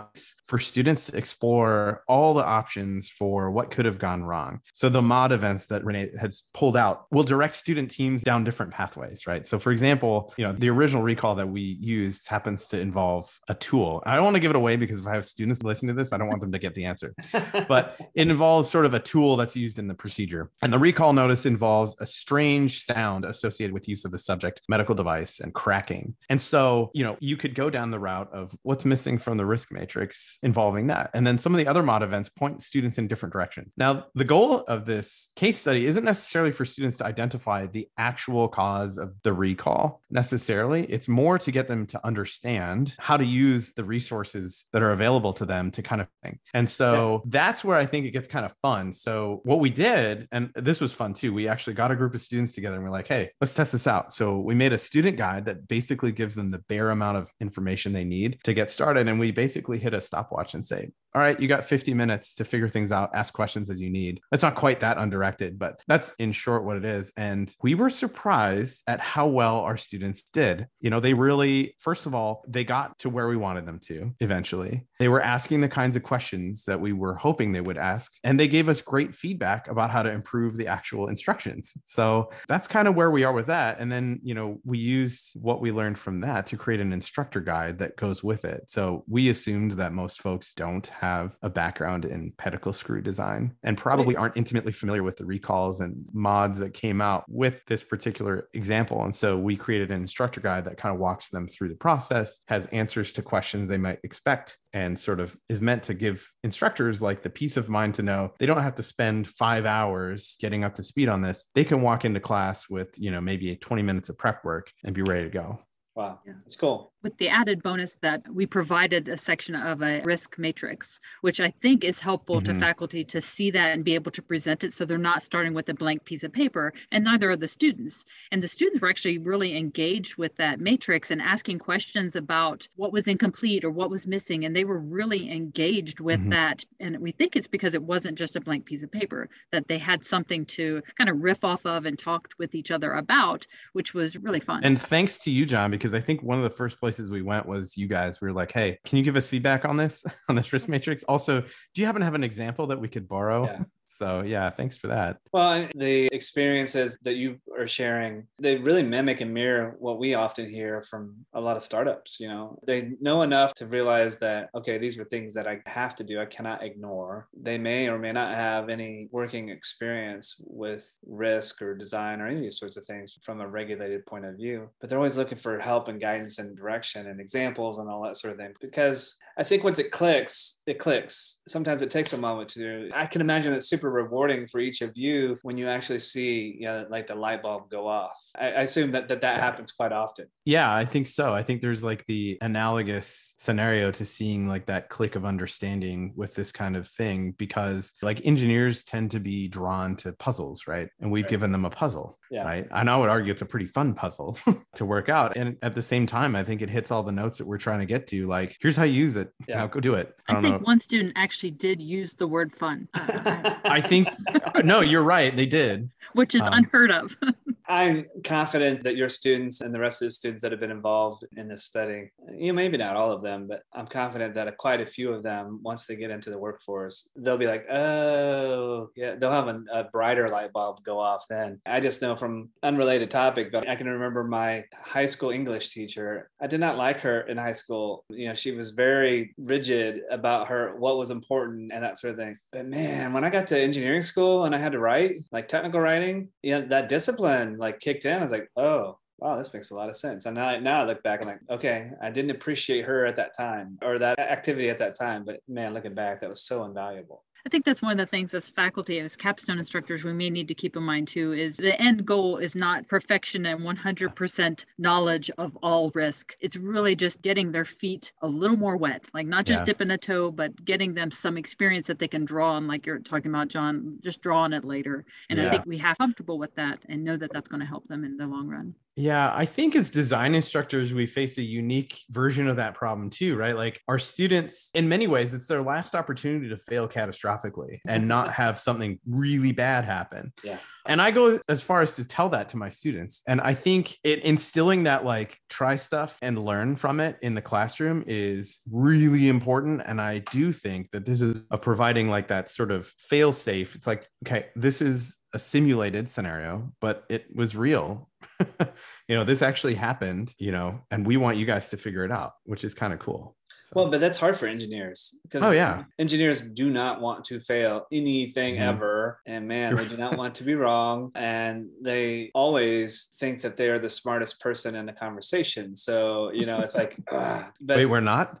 for 0.44 0.58
students 0.58 1.06
to 1.06 1.16
explore 1.16 2.02
all 2.06 2.34
the 2.34 2.44
options 2.44 3.08
for 3.08 3.50
what 3.50 3.70
could 3.70 3.86
have 3.86 3.98
gone 3.98 4.22
wrong. 4.22 4.60
So, 4.74 4.90
the 4.90 5.02
MAUDE 5.02 5.32
events 5.32 5.68
that 5.68 5.84
Renee 5.86 6.10
has 6.20 6.42
pulled 6.52 6.76
out 6.76 7.06
will 7.10 7.22
direct 7.22 7.54
student 7.54 7.90
teams 7.90 8.22
down 8.22 8.44
different 8.44 8.72
paths 8.72 8.89
pathways, 8.90 9.26
right? 9.26 9.46
So, 9.46 9.58
for 9.58 9.72
example, 9.72 10.32
you 10.36 10.44
know, 10.44 10.52
the 10.52 10.68
original 10.70 11.02
recall 11.02 11.34
that 11.36 11.48
we 11.48 11.78
used 11.80 12.28
happens 12.28 12.66
to 12.66 12.80
involve 12.80 13.38
a 13.48 13.54
tool. 13.54 14.02
I 14.04 14.14
don't 14.14 14.24
want 14.24 14.34
to 14.34 14.40
give 14.40 14.50
it 14.50 14.56
away 14.56 14.76
because 14.76 14.98
if 14.98 15.06
I 15.06 15.14
have 15.14 15.24
students 15.24 15.62
listening 15.62 15.94
to 15.94 16.00
this, 16.00 16.12
I 16.12 16.18
don't 16.18 16.28
want 16.28 16.40
them 16.40 16.52
to 16.52 16.58
get 16.58 16.74
the 16.74 16.84
answer. 16.84 17.14
but 17.68 17.96
it 18.14 18.28
involves 18.28 18.68
sort 18.68 18.86
of 18.86 18.94
a 18.94 19.00
tool 19.00 19.36
that's 19.36 19.56
used 19.56 19.78
in 19.78 19.86
the 19.86 19.94
procedure. 19.94 20.50
And 20.62 20.72
the 20.72 20.78
recall 20.78 21.12
notice 21.12 21.46
involves 21.46 21.96
a 22.00 22.06
strange 22.06 22.82
sound 22.82 23.24
associated 23.24 23.72
with 23.72 23.88
use 23.88 24.04
of 24.04 24.10
the 24.10 24.18
subject 24.18 24.62
medical 24.68 24.94
device 24.94 25.40
and 25.40 25.54
cracking. 25.54 26.14
And 26.28 26.40
so, 26.40 26.90
you 26.94 27.04
know, 27.04 27.16
you 27.20 27.36
could 27.36 27.54
go 27.54 27.70
down 27.70 27.90
the 27.90 27.98
route 27.98 28.32
of 28.32 28.54
what's 28.62 28.84
missing 28.84 29.18
from 29.18 29.36
the 29.36 29.46
risk 29.46 29.72
matrix 29.72 30.38
involving 30.42 30.88
that. 30.88 31.10
And 31.14 31.26
then 31.26 31.38
some 31.38 31.54
of 31.54 31.58
the 31.58 31.66
other 31.66 31.82
MAUDE 31.82 32.02
events 32.02 32.28
point 32.28 32.62
students 32.62 32.98
in 32.98 33.06
different 33.06 33.32
directions. 33.32 33.74
Now, 33.76 34.06
the 34.14 34.24
goal 34.24 34.64
of 34.66 34.86
this 34.86 35.32
case 35.36 35.58
study 35.58 35.86
isn't 35.86 36.04
necessarily 36.04 36.52
for 36.52 36.64
students 36.64 36.98
to 36.98 37.06
identify 37.06 37.66
the 37.66 37.88
actual 37.98 38.48
cause 38.48 38.79
cause 38.80 38.98
of 38.98 39.16
the 39.22 39.32
recall 39.32 40.02
necessarily. 40.10 40.84
It's 40.84 41.08
more 41.08 41.38
to 41.38 41.50
get 41.50 41.68
them 41.68 41.86
to 41.86 42.06
understand 42.06 42.94
how 42.98 43.16
to 43.16 43.24
use 43.24 43.72
the 43.72 43.84
resources 43.84 44.66
that 44.72 44.82
are 44.82 44.92
available 44.92 45.32
to 45.34 45.44
them 45.44 45.70
to 45.72 45.82
kind 45.82 46.00
of 46.00 46.08
thing. 46.22 46.38
And 46.54 46.68
so 46.68 47.22
yeah. 47.24 47.30
that's 47.30 47.64
where 47.64 47.76
I 47.76 47.86
think 47.86 48.06
it 48.06 48.10
gets 48.10 48.28
kind 48.28 48.44
of 48.44 48.54
fun. 48.62 48.92
So 48.92 49.40
what 49.44 49.60
we 49.60 49.70
did, 49.70 50.28
and 50.32 50.50
this 50.54 50.80
was 50.80 50.92
fun 50.92 51.14
too, 51.14 51.32
we 51.32 51.48
actually 51.48 51.74
got 51.74 51.90
a 51.90 51.96
group 51.96 52.14
of 52.14 52.20
students 52.20 52.52
together 52.52 52.76
and 52.76 52.84
we're 52.84 52.90
like, 52.90 53.08
hey, 53.08 53.30
let's 53.40 53.54
test 53.54 53.72
this 53.72 53.86
out. 53.86 54.12
So 54.12 54.38
we 54.38 54.54
made 54.54 54.72
a 54.72 54.78
student 54.78 55.16
guide 55.16 55.44
that 55.46 55.68
basically 55.68 56.12
gives 56.12 56.34
them 56.34 56.48
the 56.48 56.58
bare 56.58 56.90
amount 56.90 57.18
of 57.18 57.30
information 57.40 57.92
they 57.92 58.04
need 58.04 58.38
to 58.44 58.54
get 58.54 58.70
started. 58.70 59.08
And 59.08 59.18
we 59.20 59.30
basically 59.30 59.78
hit 59.78 59.94
a 59.94 60.00
stopwatch 60.00 60.54
and 60.54 60.64
say, 60.64 60.90
all 61.14 61.22
right, 61.22 61.38
you 61.40 61.48
got 61.48 61.64
50 61.64 61.94
minutes 61.94 62.34
to 62.36 62.44
figure 62.44 62.68
things 62.68 62.92
out, 62.92 63.10
ask 63.14 63.34
questions 63.34 63.70
as 63.70 63.80
you 63.80 63.90
need. 63.90 64.20
It's 64.30 64.42
not 64.42 64.54
quite 64.54 64.80
that 64.80 64.98
undirected, 64.98 65.58
but 65.58 65.80
that's 65.88 66.12
in 66.16 66.32
short 66.32 66.64
what 66.64 66.76
it 66.76 66.84
is. 66.84 67.12
And 67.16 67.54
we 67.62 67.74
were 67.74 67.90
surprised 67.90 68.82
at 68.86 69.00
how 69.00 69.26
well 69.26 69.56
our 69.56 69.76
students 69.76 70.22
did. 70.22 70.68
You 70.80 70.90
know, 70.90 71.00
they 71.00 71.14
really, 71.14 71.74
first 71.78 72.06
of 72.06 72.14
all, 72.14 72.44
they 72.46 72.64
got 72.64 72.98
to 73.00 73.10
where 73.10 73.28
we 73.28 73.36
wanted 73.36 73.66
them 73.66 73.80
to 73.86 74.14
eventually. 74.20 74.86
They 74.98 75.08
were 75.08 75.22
asking 75.22 75.60
the 75.60 75.68
kinds 75.68 75.96
of 75.96 76.02
questions 76.02 76.64
that 76.66 76.80
we 76.80 76.92
were 76.92 77.14
hoping 77.14 77.52
they 77.52 77.60
would 77.60 77.78
ask. 77.78 78.12
And 78.22 78.38
they 78.38 78.48
gave 78.48 78.68
us 78.68 78.82
great 78.82 79.14
feedback 79.14 79.68
about 79.68 79.90
how 79.90 80.02
to 80.02 80.10
improve 80.10 80.56
the 80.56 80.68
actual 80.68 81.08
instructions. 81.08 81.72
So 81.84 82.30
that's 82.46 82.68
kind 82.68 82.86
of 82.86 82.94
where 82.94 83.10
we 83.10 83.24
are 83.24 83.32
with 83.32 83.46
that. 83.46 83.80
And 83.80 83.90
then, 83.90 84.20
you 84.22 84.34
know, 84.34 84.60
we 84.64 84.78
used 84.78 85.32
what 85.34 85.60
we 85.60 85.72
learned 85.72 85.98
from 85.98 86.20
that 86.20 86.46
to 86.46 86.56
create 86.56 86.80
an 86.80 86.92
instructor 86.92 87.40
guide 87.40 87.78
that 87.78 87.96
goes 87.96 88.22
with 88.22 88.44
it. 88.44 88.68
So 88.68 89.04
we 89.08 89.28
assumed 89.28 89.72
that 89.72 89.92
most 89.92 90.20
folks 90.20 90.54
don't 90.54 90.86
have 91.00 91.34
a 91.40 91.48
background 91.48 92.04
in 92.04 92.30
pedicle 92.36 92.74
screw 92.74 93.00
design 93.00 93.56
and 93.62 93.78
probably 93.78 94.14
aren't 94.16 94.36
intimately 94.36 94.70
familiar 94.70 95.02
with 95.02 95.16
the 95.16 95.24
recalls 95.24 95.80
and 95.80 96.06
MAUDEs 96.12 96.58
that 96.58 96.74
came 96.74 97.00
out 97.00 97.24
with 97.26 97.64
this 97.64 97.82
particular 97.82 98.48
example. 98.52 99.02
And 99.02 99.14
so 99.14 99.38
we 99.38 99.56
created 99.56 99.90
an 99.90 100.02
instructor 100.02 100.42
guide 100.42 100.66
that 100.66 100.76
kind 100.76 100.94
of 100.94 101.00
walks 101.00 101.30
them 101.30 101.48
through 101.48 101.70
the 101.70 101.74
process, 101.74 102.42
has 102.48 102.66
answers 102.66 103.12
to 103.12 103.22
questions 103.22 103.70
they 103.70 103.78
might 103.78 103.98
expect, 104.04 104.58
and 104.74 104.98
sort 104.98 105.20
of 105.20 105.34
is 105.48 105.62
meant 105.62 105.82
to 105.84 105.94
give 105.94 106.30
instructors 106.44 107.00
like 107.00 107.22
the 107.22 107.30
peace 107.30 107.56
of 107.56 107.70
mind 107.70 107.94
to 107.94 108.02
know 108.02 108.34
they 108.38 108.46
don't 108.46 108.62
have 108.62 108.74
to 108.74 108.82
spend 108.82 109.26
five 109.26 109.64
hours 109.64 110.36
getting 110.38 110.64
up 110.64 110.74
to 110.74 110.82
speed 110.82 111.08
on 111.08 111.22
this. 111.22 111.46
They 111.54 111.64
can 111.64 111.80
walk 111.80 112.04
into 112.04 112.20
class 112.20 112.68
with, 112.68 112.90
you 112.98 113.10
know, 113.10 113.22
maybe 113.22 113.56
20 113.56 113.82
minutes 113.82 114.10
of 114.10 114.18
prep 114.18 114.44
work 114.44 114.70
and 114.84 114.94
be 114.94 115.02
ready 115.02 115.24
to 115.24 115.30
go. 115.30 115.60
Wow, 115.96 116.20
yeah. 116.26 116.34
that's 116.44 116.56
cool 116.56 116.92
with 117.02 117.16
the 117.18 117.28
added 117.28 117.62
bonus 117.62 117.96
that 118.02 118.22
we 118.32 118.46
provided 118.46 119.08
a 119.08 119.16
section 119.16 119.54
of 119.54 119.82
a 119.82 120.02
risk 120.02 120.38
matrix, 120.38 121.00
which 121.22 121.40
I 121.40 121.50
think 121.50 121.84
is 121.84 122.00
helpful 122.00 122.40
mm-hmm. 122.40 122.54
to 122.54 122.60
faculty 122.60 123.04
to 123.04 123.22
see 123.22 123.50
that 123.52 123.72
and 123.72 123.84
be 123.84 123.94
able 123.94 124.10
to 124.12 124.22
present 124.22 124.64
it 124.64 124.72
so 124.72 124.84
they're 124.84 124.98
not 124.98 125.22
starting 125.22 125.54
with 125.54 125.68
a 125.68 125.74
blank 125.74 126.04
piece 126.04 126.22
of 126.24 126.32
paper, 126.32 126.72
and 126.92 127.04
neither 127.04 127.30
are 127.30 127.36
the 127.36 127.48
students. 127.48 128.04
And 128.30 128.42
the 128.42 128.48
students 128.48 128.82
were 128.82 128.90
actually 128.90 129.18
really 129.18 129.56
engaged 129.56 130.16
with 130.16 130.36
that 130.36 130.60
matrix 130.60 131.10
and 131.10 131.22
asking 131.22 131.58
questions 131.58 132.16
about 132.16 132.68
what 132.76 132.92
was 132.92 133.08
incomplete 133.08 133.64
or 133.64 133.70
what 133.70 133.90
was 133.90 134.06
missing. 134.06 134.44
And 134.44 134.54
they 134.54 134.64
were 134.64 134.78
really 134.78 135.30
engaged 135.32 136.00
with 136.00 136.20
mm-hmm. 136.20 136.30
that. 136.30 136.64
And 136.80 136.98
we 136.98 137.12
think 137.12 137.36
it's 137.36 137.48
because 137.48 137.74
it 137.74 137.82
wasn't 137.82 138.18
just 138.18 138.36
a 138.36 138.40
blank 138.40 138.66
piece 138.66 138.82
of 138.82 138.92
paper, 138.92 139.28
that 139.52 139.68
they 139.68 139.78
had 139.78 140.04
something 140.04 140.44
to 140.46 140.82
kind 140.96 141.08
of 141.08 141.22
riff 141.22 141.44
off 141.44 141.64
of 141.64 141.86
and 141.86 141.98
talked 141.98 142.38
with 142.38 142.54
each 142.54 142.70
other 142.70 142.92
about, 142.92 143.46
which 143.72 143.94
was 143.94 144.16
really 144.16 144.40
fun. 144.40 144.64
And 144.64 144.78
thanks 144.78 145.18
to 145.18 145.30
you, 145.30 145.46
John, 145.46 145.70
because 145.70 145.94
I 145.94 146.00
think 146.00 146.22
one 146.22 146.36
of 146.36 146.44
the 146.44 146.50
first 146.50 146.78
places 146.78 146.89
places 146.90 147.08
we 147.08 147.22
went 147.22 147.46
was 147.46 147.76
you 147.76 147.86
guys. 147.86 148.20
We 148.20 148.26
were 148.26 148.34
like, 148.34 148.50
hey, 148.50 148.80
can 148.84 148.98
you 148.98 149.04
give 149.04 149.14
us 149.14 149.28
feedback 149.28 149.64
on 149.64 149.76
this 149.76 150.04
on 150.28 150.34
this 150.34 150.52
risk 150.52 150.68
matrix? 150.68 151.04
Also, 151.04 151.40
do 151.40 151.80
you 151.80 151.86
happen 151.86 152.00
to 152.00 152.04
have 152.04 152.16
an 152.16 152.24
example 152.24 152.66
that 152.68 152.80
we 152.80 152.88
could 152.88 153.06
borrow? 153.06 153.44
Yeah. 153.44 153.62
So 154.00 154.22
yeah, 154.22 154.48
thanks 154.48 154.78
for 154.78 154.86
that. 154.86 155.18
Well, 155.30 155.68
the 155.74 156.08
experiences 156.10 156.96
that 157.02 157.16
you 157.16 157.36
are 157.54 157.66
sharing, 157.66 158.28
they 158.40 158.56
really 158.56 158.82
mimic 158.82 159.20
and 159.20 159.34
mirror 159.34 159.76
what 159.78 159.98
we 159.98 160.14
often 160.14 160.48
hear 160.48 160.80
from 160.80 161.16
a 161.34 161.40
lot 161.40 161.58
of 161.58 161.62
startups. 161.62 162.18
You 162.18 162.28
know, 162.28 162.58
they 162.66 162.92
know 163.02 163.20
enough 163.20 163.52
to 163.56 163.66
realize 163.66 164.18
that, 164.20 164.48
okay, 164.54 164.78
these 164.78 164.98
are 164.98 165.04
things 165.04 165.34
that 165.34 165.46
I 165.46 165.60
have 165.66 165.94
to 165.96 166.04
do. 166.04 166.18
I 166.18 166.24
cannot 166.24 166.62
ignore. 166.62 167.28
They 167.38 167.58
may 167.58 167.90
or 167.90 167.98
may 167.98 168.12
not 168.12 168.34
have 168.34 168.70
any 168.70 169.10
working 169.12 169.50
experience 169.50 170.36
with 170.46 170.90
risk 171.06 171.60
or 171.60 171.74
design 171.74 172.22
or 172.22 172.26
any 172.26 172.36
of 172.36 172.42
these 172.42 172.58
sorts 172.58 172.78
of 172.78 172.86
things 172.86 173.18
from 173.22 173.42
a 173.42 173.46
regulated 173.46 174.06
point 174.06 174.24
of 174.24 174.34
view, 174.36 174.70
but 174.80 174.88
they're 174.88 174.98
always 174.98 175.18
looking 175.18 175.36
for 175.36 175.58
help 175.58 175.88
and 175.88 176.00
guidance 176.00 176.38
and 176.38 176.56
direction 176.56 177.06
and 177.06 177.20
examples 177.20 177.76
and 177.76 177.90
all 177.90 178.02
that 178.04 178.16
sort 178.16 178.32
of 178.32 178.38
thing. 178.38 178.54
Because 178.62 179.14
I 179.36 179.42
think 179.42 179.62
once 179.62 179.78
it 179.78 179.90
clicks, 179.90 180.60
it 180.66 180.78
clicks. 180.78 181.42
Sometimes 181.46 181.82
it 181.82 181.90
takes 181.90 182.14
a 182.14 182.18
moment 182.18 182.48
to, 182.50 182.90
I 182.94 183.04
can 183.04 183.20
imagine 183.20 183.52
it's 183.52 183.68
super 183.68 183.89
rewarding 183.90 184.46
for 184.46 184.60
each 184.60 184.80
of 184.82 184.92
you 184.94 185.38
when 185.42 185.56
you 185.56 185.68
actually 185.68 185.98
see, 185.98 186.56
you 186.58 186.66
know, 186.66 186.86
like 186.88 187.06
the 187.06 187.14
light 187.14 187.42
bulb 187.42 187.70
go 187.70 187.86
off. 187.86 188.18
I, 188.38 188.46
I 188.46 188.60
assume 188.62 188.92
that, 188.92 189.08
that 189.08 189.20
that 189.22 189.40
happens 189.40 189.72
quite 189.72 189.92
often. 189.92 190.26
Yeah, 190.44 190.72
I 190.72 190.84
think 190.84 191.06
so. 191.06 191.34
I 191.34 191.42
think 191.42 191.60
there's 191.60 191.82
like 191.82 192.06
the 192.06 192.38
analogous 192.40 193.34
scenario 193.38 193.90
to 193.92 194.04
seeing 194.04 194.48
like 194.48 194.66
that 194.66 194.88
click 194.88 195.16
of 195.16 195.24
understanding 195.24 196.12
with 196.16 196.34
this 196.34 196.52
kind 196.52 196.76
of 196.76 196.88
thing 196.88 197.32
because 197.32 197.94
like 198.02 198.24
engineers 198.26 198.84
tend 198.84 199.10
to 199.12 199.20
be 199.20 199.48
drawn 199.48 199.96
to 199.96 200.12
puzzles, 200.12 200.66
right? 200.66 200.88
And 201.00 201.10
we've 201.10 201.24
right. 201.24 201.30
given 201.30 201.52
them 201.52 201.64
a 201.64 201.70
puzzle, 201.70 202.18
yeah. 202.30 202.44
right? 202.44 202.68
And 202.70 202.88
I 202.88 202.96
would 202.96 203.08
argue 203.08 203.32
it's 203.32 203.42
a 203.42 203.46
pretty 203.46 203.66
fun 203.66 203.92
puzzle 203.92 204.38
to 204.76 204.84
work 204.84 205.08
out. 205.08 205.36
And 205.36 205.56
at 205.62 205.74
the 205.74 205.82
same 205.82 206.06
time, 206.06 206.36
I 206.36 206.44
think 206.44 206.62
it 206.62 206.70
hits 206.70 206.90
all 206.90 207.02
the 207.02 207.12
notes 207.12 207.38
that 207.38 207.46
we're 207.46 207.58
trying 207.58 207.80
to 207.80 207.86
get 207.86 208.06
to. 208.08 208.26
Like, 208.26 208.56
here's 208.60 208.76
how 208.76 208.84
you 208.84 208.94
use 208.94 209.16
it. 209.16 209.32
Yeah, 209.48 209.56
now 209.56 209.66
go 209.66 209.80
do 209.80 209.94
it. 209.94 210.16
I, 210.28 210.36
I 210.36 210.40
think 210.40 210.60
know. 210.60 210.64
one 210.64 210.78
student 210.78 211.12
actually 211.16 211.50
did 211.50 211.80
use 211.80 212.14
the 212.14 212.28
word 212.28 212.54
fun. 212.54 212.88
I 212.94 213.82
think 213.84 214.08
no, 214.64 214.80
you're 214.80 215.02
right. 215.02 215.34
They 215.34 215.46
did, 215.46 215.90
which 216.12 216.34
is 216.34 216.42
um, 216.42 216.52
unheard 216.52 216.92
of. 216.92 217.16
I'm 217.70 218.06
confident 218.24 218.82
that 218.82 218.96
your 218.96 219.08
students 219.08 219.60
and 219.60 219.72
the 219.72 219.78
rest 219.78 220.02
of 220.02 220.08
the 220.08 220.12
students 220.12 220.42
that 220.42 220.50
have 220.50 220.60
been 220.60 220.72
involved 220.72 221.24
in 221.36 221.46
this 221.46 221.64
study, 221.64 222.10
you 222.36 222.48
know, 222.48 222.56
maybe 222.56 222.76
not 222.76 222.96
all 222.96 223.12
of 223.12 223.22
them, 223.22 223.46
but 223.46 223.62
I'm 223.72 223.86
confident 223.86 224.34
that 224.34 224.56
quite 224.56 224.80
a 224.80 224.86
few 224.86 225.12
of 225.12 225.22
them, 225.22 225.60
once 225.62 225.86
they 225.86 225.94
get 225.94 226.10
into 226.10 226.30
the 226.30 226.38
workforce, 226.38 227.08
they'll 227.14 227.38
be 227.38 227.46
like, 227.46 227.70
oh, 227.70 228.90
yeah, 228.96 229.14
they'll 229.14 229.30
have 229.30 229.46
a, 229.46 229.62
a 229.72 229.84
brighter 229.84 230.26
light 230.26 230.52
bulb 230.52 230.82
go 230.82 230.98
off 230.98 231.26
then. 231.30 231.60
I 231.64 231.78
just 231.78 232.02
know 232.02 232.16
from 232.16 232.48
unrelated 232.64 233.08
topic, 233.08 233.52
but 233.52 233.68
I 233.68 233.76
can 233.76 233.86
remember 233.86 234.24
my 234.24 234.64
high 234.74 235.06
school 235.06 235.30
English 235.30 235.68
teacher. 235.68 236.28
I 236.40 236.48
did 236.48 236.58
not 236.58 236.76
like 236.76 237.00
her 237.02 237.20
in 237.20 237.36
high 237.36 237.52
school. 237.52 238.04
You 238.10 238.28
know, 238.28 238.34
she 238.34 238.50
was 238.50 238.70
very 238.70 239.32
rigid 239.38 240.00
about 240.10 240.48
her, 240.48 240.74
what 240.76 240.98
was 240.98 241.10
important 241.10 241.70
and 241.72 241.84
that 241.84 241.98
sort 241.98 242.14
of 242.14 242.16
thing. 242.18 242.36
But 242.50 242.66
man, 242.66 243.12
when 243.12 243.22
I 243.22 243.30
got 243.30 243.46
to 243.48 243.60
engineering 243.60 244.02
school 244.02 244.44
and 244.44 244.56
I 244.56 244.58
had 244.58 244.72
to 244.72 244.80
write, 244.80 245.12
like 245.30 245.46
technical 245.46 245.78
writing, 245.78 246.30
you 246.42 246.58
know, 246.58 246.66
that 246.66 246.88
discipline 246.88 247.58
like 247.60 247.80
kicked 247.80 248.04
in. 248.04 248.18
I 248.18 248.22
was 248.22 248.32
like, 248.32 248.48
oh, 248.56 248.98
wow, 249.18 249.36
this 249.36 249.52
makes 249.52 249.70
a 249.70 249.74
lot 249.74 249.88
of 249.88 249.96
sense. 249.96 250.26
And 250.26 250.34
now, 250.34 250.58
now 250.58 250.80
I 250.80 250.84
look 250.84 251.02
back, 251.02 251.22
I'm 251.22 251.28
like, 251.28 251.40
okay, 251.50 251.92
I 252.02 252.10
didn't 252.10 252.30
appreciate 252.30 252.86
her 252.86 253.06
at 253.06 253.16
that 253.16 253.36
time 253.36 253.78
or 253.82 253.98
that 253.98 254.18
activity 254.18 254.70
at 254.70 254.78
that 254.78 254.98
time, 254.98 255.24
but 255.24 255.40
man, 255.46 255.74
looking 255.74 255.94
back, 255.94 256.20
that 256.20 256.30
was 256.30 256.42
so 256.42 256.64
invaluable. 256.64 257.22
I 257.46 257.48
think 257.48 257.64
that's 257.64 257.82
one 257.82 257.92
of 257.92 257.98
the 257.98 258.06
things 258.06 258.34
as 258.34 258.48
faculty, 258.48 258.98
as 259.00 259.16
capstone 259.16 259.58
instructors, 259.58 260.04
we 260.04 260.12
may 260.12 260.30
need 260.30 260.48
to 260.48 260.54
keep 260.54 260.76
in 260.76 260.82
mind 260.82 261.08
too 261.08 261.32
is 261.32 261.56
the 261.56 261.80
end 261.80 262.04
goal 262.04 262.36
is 262.36 262.54
not 262.54 262.88
perfection 262.88 263.46
and 263.46 263.60
100% 263.60 264.64
knowledge 264.78 265.30
of 265.38 265.56
all 265.62 265.90
risk. 265.94 266.36
It's 266.40 266.56
really 266.56 266.94
just 266.94 267.22
getting 267.22 267.52
their 267.52 267.64
feet 267.64 268.12
a 268.22 268.26
little 268.26 268.56
more 268.56 268.76
wet, 268.76 269.08
like 269.14 269.26
not 269.26 269.46
just 269.46 269.60
yeah. 269.60 269.64
dipping 269.64 269.90
a 269.90 269.98
toe, 269.98 270.30
but 270.30 270.64
getting 270.64 270.94
them 270.94 271.10
some 271.10 271.36
experience 271.36 271.86
that 271.86 271.98
they 271.98 272.08
can 272.08 272.24
draw 272.24 272.52
on, 272.52 272.66
like 272.66 272.86
you're 272.86 272.98
talking 272.98 273.30
about, 273.30 273.48
John, 273.48 273.98
just 274.00 274.22
draw 274.22 274.42
on 274.42 274.52
it 274.52 274.64
later. 274.64 275.04
And 275.28 275.38
yeah. 275.38 275.48
I 275.48 275.50
think 275.50 275.66
we 275.66 275.78
have 275.78 275.98
comfortable 275.98 276.38
with 276.38 276.54
that 276.56 276.80
and 276.88 277.04
know 277.04 277.16
that 277.16 277.32
that's 277.32 277.48
going 277.48 277.60
to 277.60 277.66
help 277.66 277.86
them 277.88 278.04
in 278.04 278.16
the 278.16 278.26
long 278.26 278.48
run. 278.48 278.74
Yeah, 278.96 279.32
I 279.34 279.46
think 279.46 279.76
as 279.76 279.88
design 279.88 280.34
instructors, 280.34 280.92
we 280.92 281.06
face 281.06 281.38
a 281.38 281.42
unique 281.42 281.98
version 282.10 282.48
of 282.48 282.56
that 282.56 282.74
problem 282.74 283.08
too, 283.08 283.36
right? 283.36 283.56
Like 283.56 283.80
our 283.88 283.98
students, 283.98 284.70
in 284.74 284.88
many 284.88 285.06
ways, 285.06 285.32
it's 285.32 285.46
their 285.46 285.62
last 285.62 285.94
opportunity 285.94 286.48
to 286.48 286.58
fail 286.58 286.88
catastrophically 286.88 287.78
and 287.86 288.08
not 288.08 288.32
have 288.34 288.58
something 288.58 288.98
really 289.06 289.52
bad 289.52 289.84
happen. 289.84 290.32
Yeah. 290.44 290.58
And 290.86 291.00
I 291.00 291.12
go 291.12 291.38
as 291.48 291.62
far 291.62 291.82
as 291.82 291.96
to 291.96 292.08
tell 292.08 292.30
that 292.30 292.48
to 292.50 292.56
my 292.56 292.68
students. 292.68 293.22
And 293.26 293.40
I 293.40 293.54
think 293.54 293.96
it 294.02 294.24
instilling 294.24 294.84
that 294.84 295.04
like 295.04 295.38
try 295.48 295.76
stuff 295.76 296.18
and 296.20 296.44
learn 296.44 296.76
from 296.76 297.00
it 297.00 297.16
in 297.22 297.34
the 297.34 297.42
classroom 297.42 298.04
is 298.06 298.60
really 298.70 299.28
important. 299.28 299.82
And 299.84 300.00
I 300.00 300.18
do 300.18 300.52
think 300.52 300.90
that 300.90 301.04
this 301.04 301.20
is 301.20 301.42
of 301.50 301.62
providing 301.62 302.08
like 302.08 302.28
that 302.28 302.48
sort 302.48 302.70
of 302.70 302.86
fail 302.98 303.32
safe. 303.32 303.74
It's 303.74 303.86
like, 303.86 304.08
okay, 304.26 304.46
this 304.56 304.82
is 304.82 305.18
a 305.32 305.38
simulated 305.38 306.08
scenario, 306.08 306.72
but 306.80 307.04
it 307.08 307.26
was 307.34 307.54
real. 307.54 308.09
you 309.08 309.16
know, 309.16 309.24
this 309.24 309.42
actually 309.42 309.74
happened, 309.74 310.34
you 310.38 310.52
know, 310.52 310.80
and 310.90 311.06
we 311.06 311.16
want 311.16 311.36
you 311.36 311.46
guys 311.46 311.68
to 311.70 311.76
figure 311.76 312.04
it 312.04 312.12
out, 312.12 312.34
which 312.44 312.64
is 312.64 312.74
kind 312.74 312.92
of 312.92 312.98
cool. 312.98 313.36
So. 313.64 313.72
Well, 313.76 313.90
but 313.90 314.00
that's 314.00 314.18
hard 314.18 314.36
for 314.36 314.46
engineers 314.46 315.16
because 315.22 315.46
oh, 315.46 315.52
yeah. 315.52 315.84
engineers 315.96 316.42
do 316.42 316.70
not 316.70 317.00
want 317.00 317.24
to 317.26 317.38
fail 317.38 317.86
anything 317.92 318.54
mm-hmm. 318.54 318.64
ever. 318.64 319.20
And 319.26 319.46
man, 319.46 319.76
they 319.76 319.86
do 319.86 319.96
not 319.96 320.16
want 320.16 320.34
to 320.36 320.44
be 320.44 320.54
wrong. 320.56 321.12
And 321.14 321.68
they 321.80 322.32
always 322.34 323.12
think 323.18 323.42
that 323.42 323.56
they 323.56 323.68
are 323.68 323.78
the 323.78 323.88
smartest 323.88 324.40
person 324.40 324.74
in 324.74 324.86
the 324.86 324.92
conversation. 324.92 325.76
So, 325.76 326.32
you 326.32 326.46
know, 326.46 326.60
it's 326.60 326.74
like, 326.74 326.96
uh, 327.12 327.44
but... 327.60 327.76
wait, 327.76 327.86
we're 327.86 328.00
not. 328.00 328.40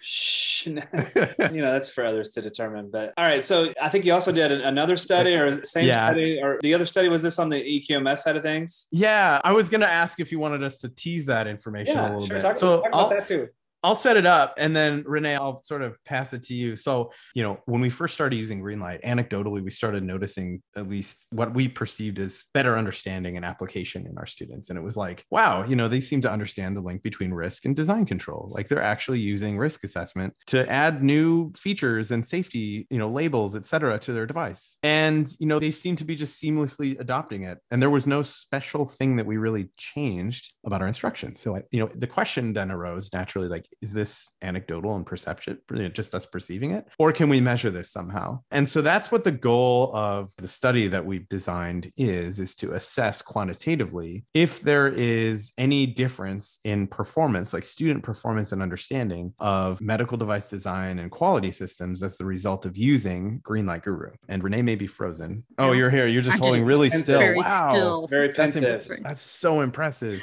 Shh. 0.00 0.43
you 0.72 1.60
know, 1.60 1.72
that's 1.72 1.90
for 1.90 2.04
others 2.04 2.30
to 2.30 2.42
determine. 2.42 2.90
But 2.90 3.14
all 3.16 3.24
right. 3.24 3.42
So 3.42 3.72
I 3.82 3.88
think 3.88 4.04
you 4.04 4.12
also 4.12 4.32
did 4.32 4.52
another 4.52 4.96
study 4.96 5.34
or 5.34 5.64
same 5.64 5.88
yeah. 5.88 6.08
study, 6.08 6.40
or 6.42 6.58
the 6.62 6.74
other 6.74 6.86
study 6.86 7.08
was 7.08 7.22
this 7.22 7.38
on 7.38 7.48
the 7.48 7.62
EQMS 7.62 8.18
side 8.18 8.36
of 8.36 8.42
things? 8.42 8.88
Yeah. 8.90 9.40
I 9.44 9.52
was 9.52 9.68
going 9.68 9.82
to 9.82 9.90
ask 9.90 10.20
if 10.20 10.32
you 10.32 10.38
wanted 10.38 10.62
us 10.62 10.78
to 10.78 10.88
tease 10.88 11.26
that 11.26 11.46
information 11.46 11.94
yeah, 11.94 12.08
a 12.08 12.10
little 12.10 12.26
sure. 12.26 12.36
bit. 12.36 12.42
Talk, 12.42 12.54
so 12.54 12.80
talk 12.80 12.88
about 12.88 13.10
that 13.10 13.28
too. 13.28 13.48
I'll 13.84 13.94
set 13.94 14.16
it 14.16 14.24
up 14.24 14.54
and 14.56 14.74
then 14.74 15.04
Renee, 15.06 15.36
I'll 15.36 15.62
sort 15.62 15.82
of 15.82 16.02
pass 16.04 16.32
it 16.32 16.42
to 16.44 16.54
you. 16.54 16.74
So, 16.74 17.12
you 17.34 17.42
know, 17.42 17.58
when 17.66 17.82
we 17.82 17.90
first 17.90 18.14
started 18.14 18.36
using 18.36 18.62
Greenlight, 18.62 19.04
anecdotally, 19.04 19.62
we 19.62 19.70
started 19.70 20.02
noticing 20.02 20.62
at 20.74 20.88
least 20.88 21.26
what 21.30 21.52
we 21.52 21.68
perceived 21.68 22.18
as 22.18 22.44
better 22.54 22.78
understanding 22.78 23.36
and 23.36 23.44
application 23.44 24.06
in 24.06 24.16
our 24.16 24.24
students. 24.24 24.70
And 24.70 24.78
it 24.78 24.82
was 24.82 24.96
like, 24.96 25.26
wow, 25.30 25.64
you 25.64 25.76
know, 25.76 25.86
they 25.86 26.00
seem 26.00 26.22
to 26.22 26.30
understand 26.30 26.76
the 26.76 26.80
link 26.80 27.02
between 27.02 27.32
risk 27.32 27.66
and 27.66 27.76
design 27.76 28.06
control. 28.06 28.50
Like 28.54 28.68
they're 28.68 28.82
actually 28.82 29.20
using 29.20 29.58
risk 29.58 29.84
assessment 29.84 30.34
to 30.46 30.66
add 30.72 31.02
new 31.02 31.52
features 31.52 32.10
and 32.10 32.26
safety, 32.26 32.86
you 32.88 32.98
know, 32.98 33.10
labels, 33.10 33.54
et 33.54 33.66
cetera, 33.66 33.98
to 33.98 34.14
their 34.14 34.24
device. 34.24 34.78
And, 34.82 35.28
you 35.38 35.46
know, 35.46 35.58
they 35.58 35.70
seem 35.70 35.96
to 35.96 36.04
be 36.06 36.16
just 36.16 36.42
seamlessly 36.42 36.98
adopting 36.98 37.42
it. 37.42 37.58
And 37.70 37.82
there 37.82 37.90
was 37.90 38.06
no 38.06 38.22
special 38.22 38.86
thing 38.86 39.16
that 39.16 39.26
we 39.26 39.36
really 39.36 39.68
changed 39.76 40.54
about 40.64 40.80
our 40.80 40.88
instructions. 40.88 41.38
So, 41.40 41.60
you 41.70 41.80
know, 41.80 41.90
the 41.94 42.06
question 42.06 42.54
then 42.54 42.70
arose 42.70 43.12
naturally, 43.12 43.48
like, 43.48 43.66
is 43.80 43.92
this 43.92 44.28
anecdotal 44.42 44.96
and 44.96 45.06
perception, 45.06 45.58
just 45.92 46.14
us 46.14 46.26
perceiving 46.26 46.72
it? 46.72 46.86
Or 46.98 47.12
can 47.12 47.28
we 47.28 47.40
measure 47.40 47.70
this 47.70 47.90
somehow? 47.90 48.40
And 48.50 48.68
so 48.68 48.82
that's 48.82 49.10
what 49.10 49.24
the 49.24 49.32
goal 49.32 49.94
of 49.94 50.30
the 50.38 50.48
study 50.48 50.88
that 50.88 51.04
we've 51.04 51.28
designed 51.28 51.92
is, 51.96 52.40
is 52.40 52.54
to 52.56 52.72
assess 52.72 53.22
quantitatively 53.22 54.24
if 54.34 54.60
there 54.60 54.88
is 54.88 55.52
any 55.58 55.86
difference 55.86 56.58
in 56.64 56.86
performance, 56.86 57.52
like 57.52 57.64
student 57.64 58.02
performance 58.02 58.52
and 58.52 58.62
understanding 58.62 59.32
of 59.38 59.80
medical 59.80 60.16
device 60.16 60.50
design 60.50 60.98
and 60.98 61.10
quality 61.10 61.52
systems 61.52 62.02
as 62.02 62.16
the 62.16 62.24
result 62.24 62.66
of 62.66 62.76
using 62.76 63.40
Greenlight 63.40 63.82
Guru. 63.82 64.10
And 64.28 64.42
Renee 64.42 64.62
may 64.62 64.74
be 64.74 64.86
frozen. 64.86 65.44
Oh, 65.58 65.72
you're 65.72 65.90
here. 65.90 66.06
You're 66.06 66.22
just 66.22 66.40
I 66.40 66.44
holding 66.44 66.60
just, 66.60 66.68
really 66.68 66.90
still. 66.90 67.34
wow. 67.36 67.68
Still. 67.70 68.06
Very 68.08 68.32
pensive. 68.32 68.86
That's, 68.88 69.02
that's 69.02 69.22
so 69.22 69.60
impressive 69.60 70.22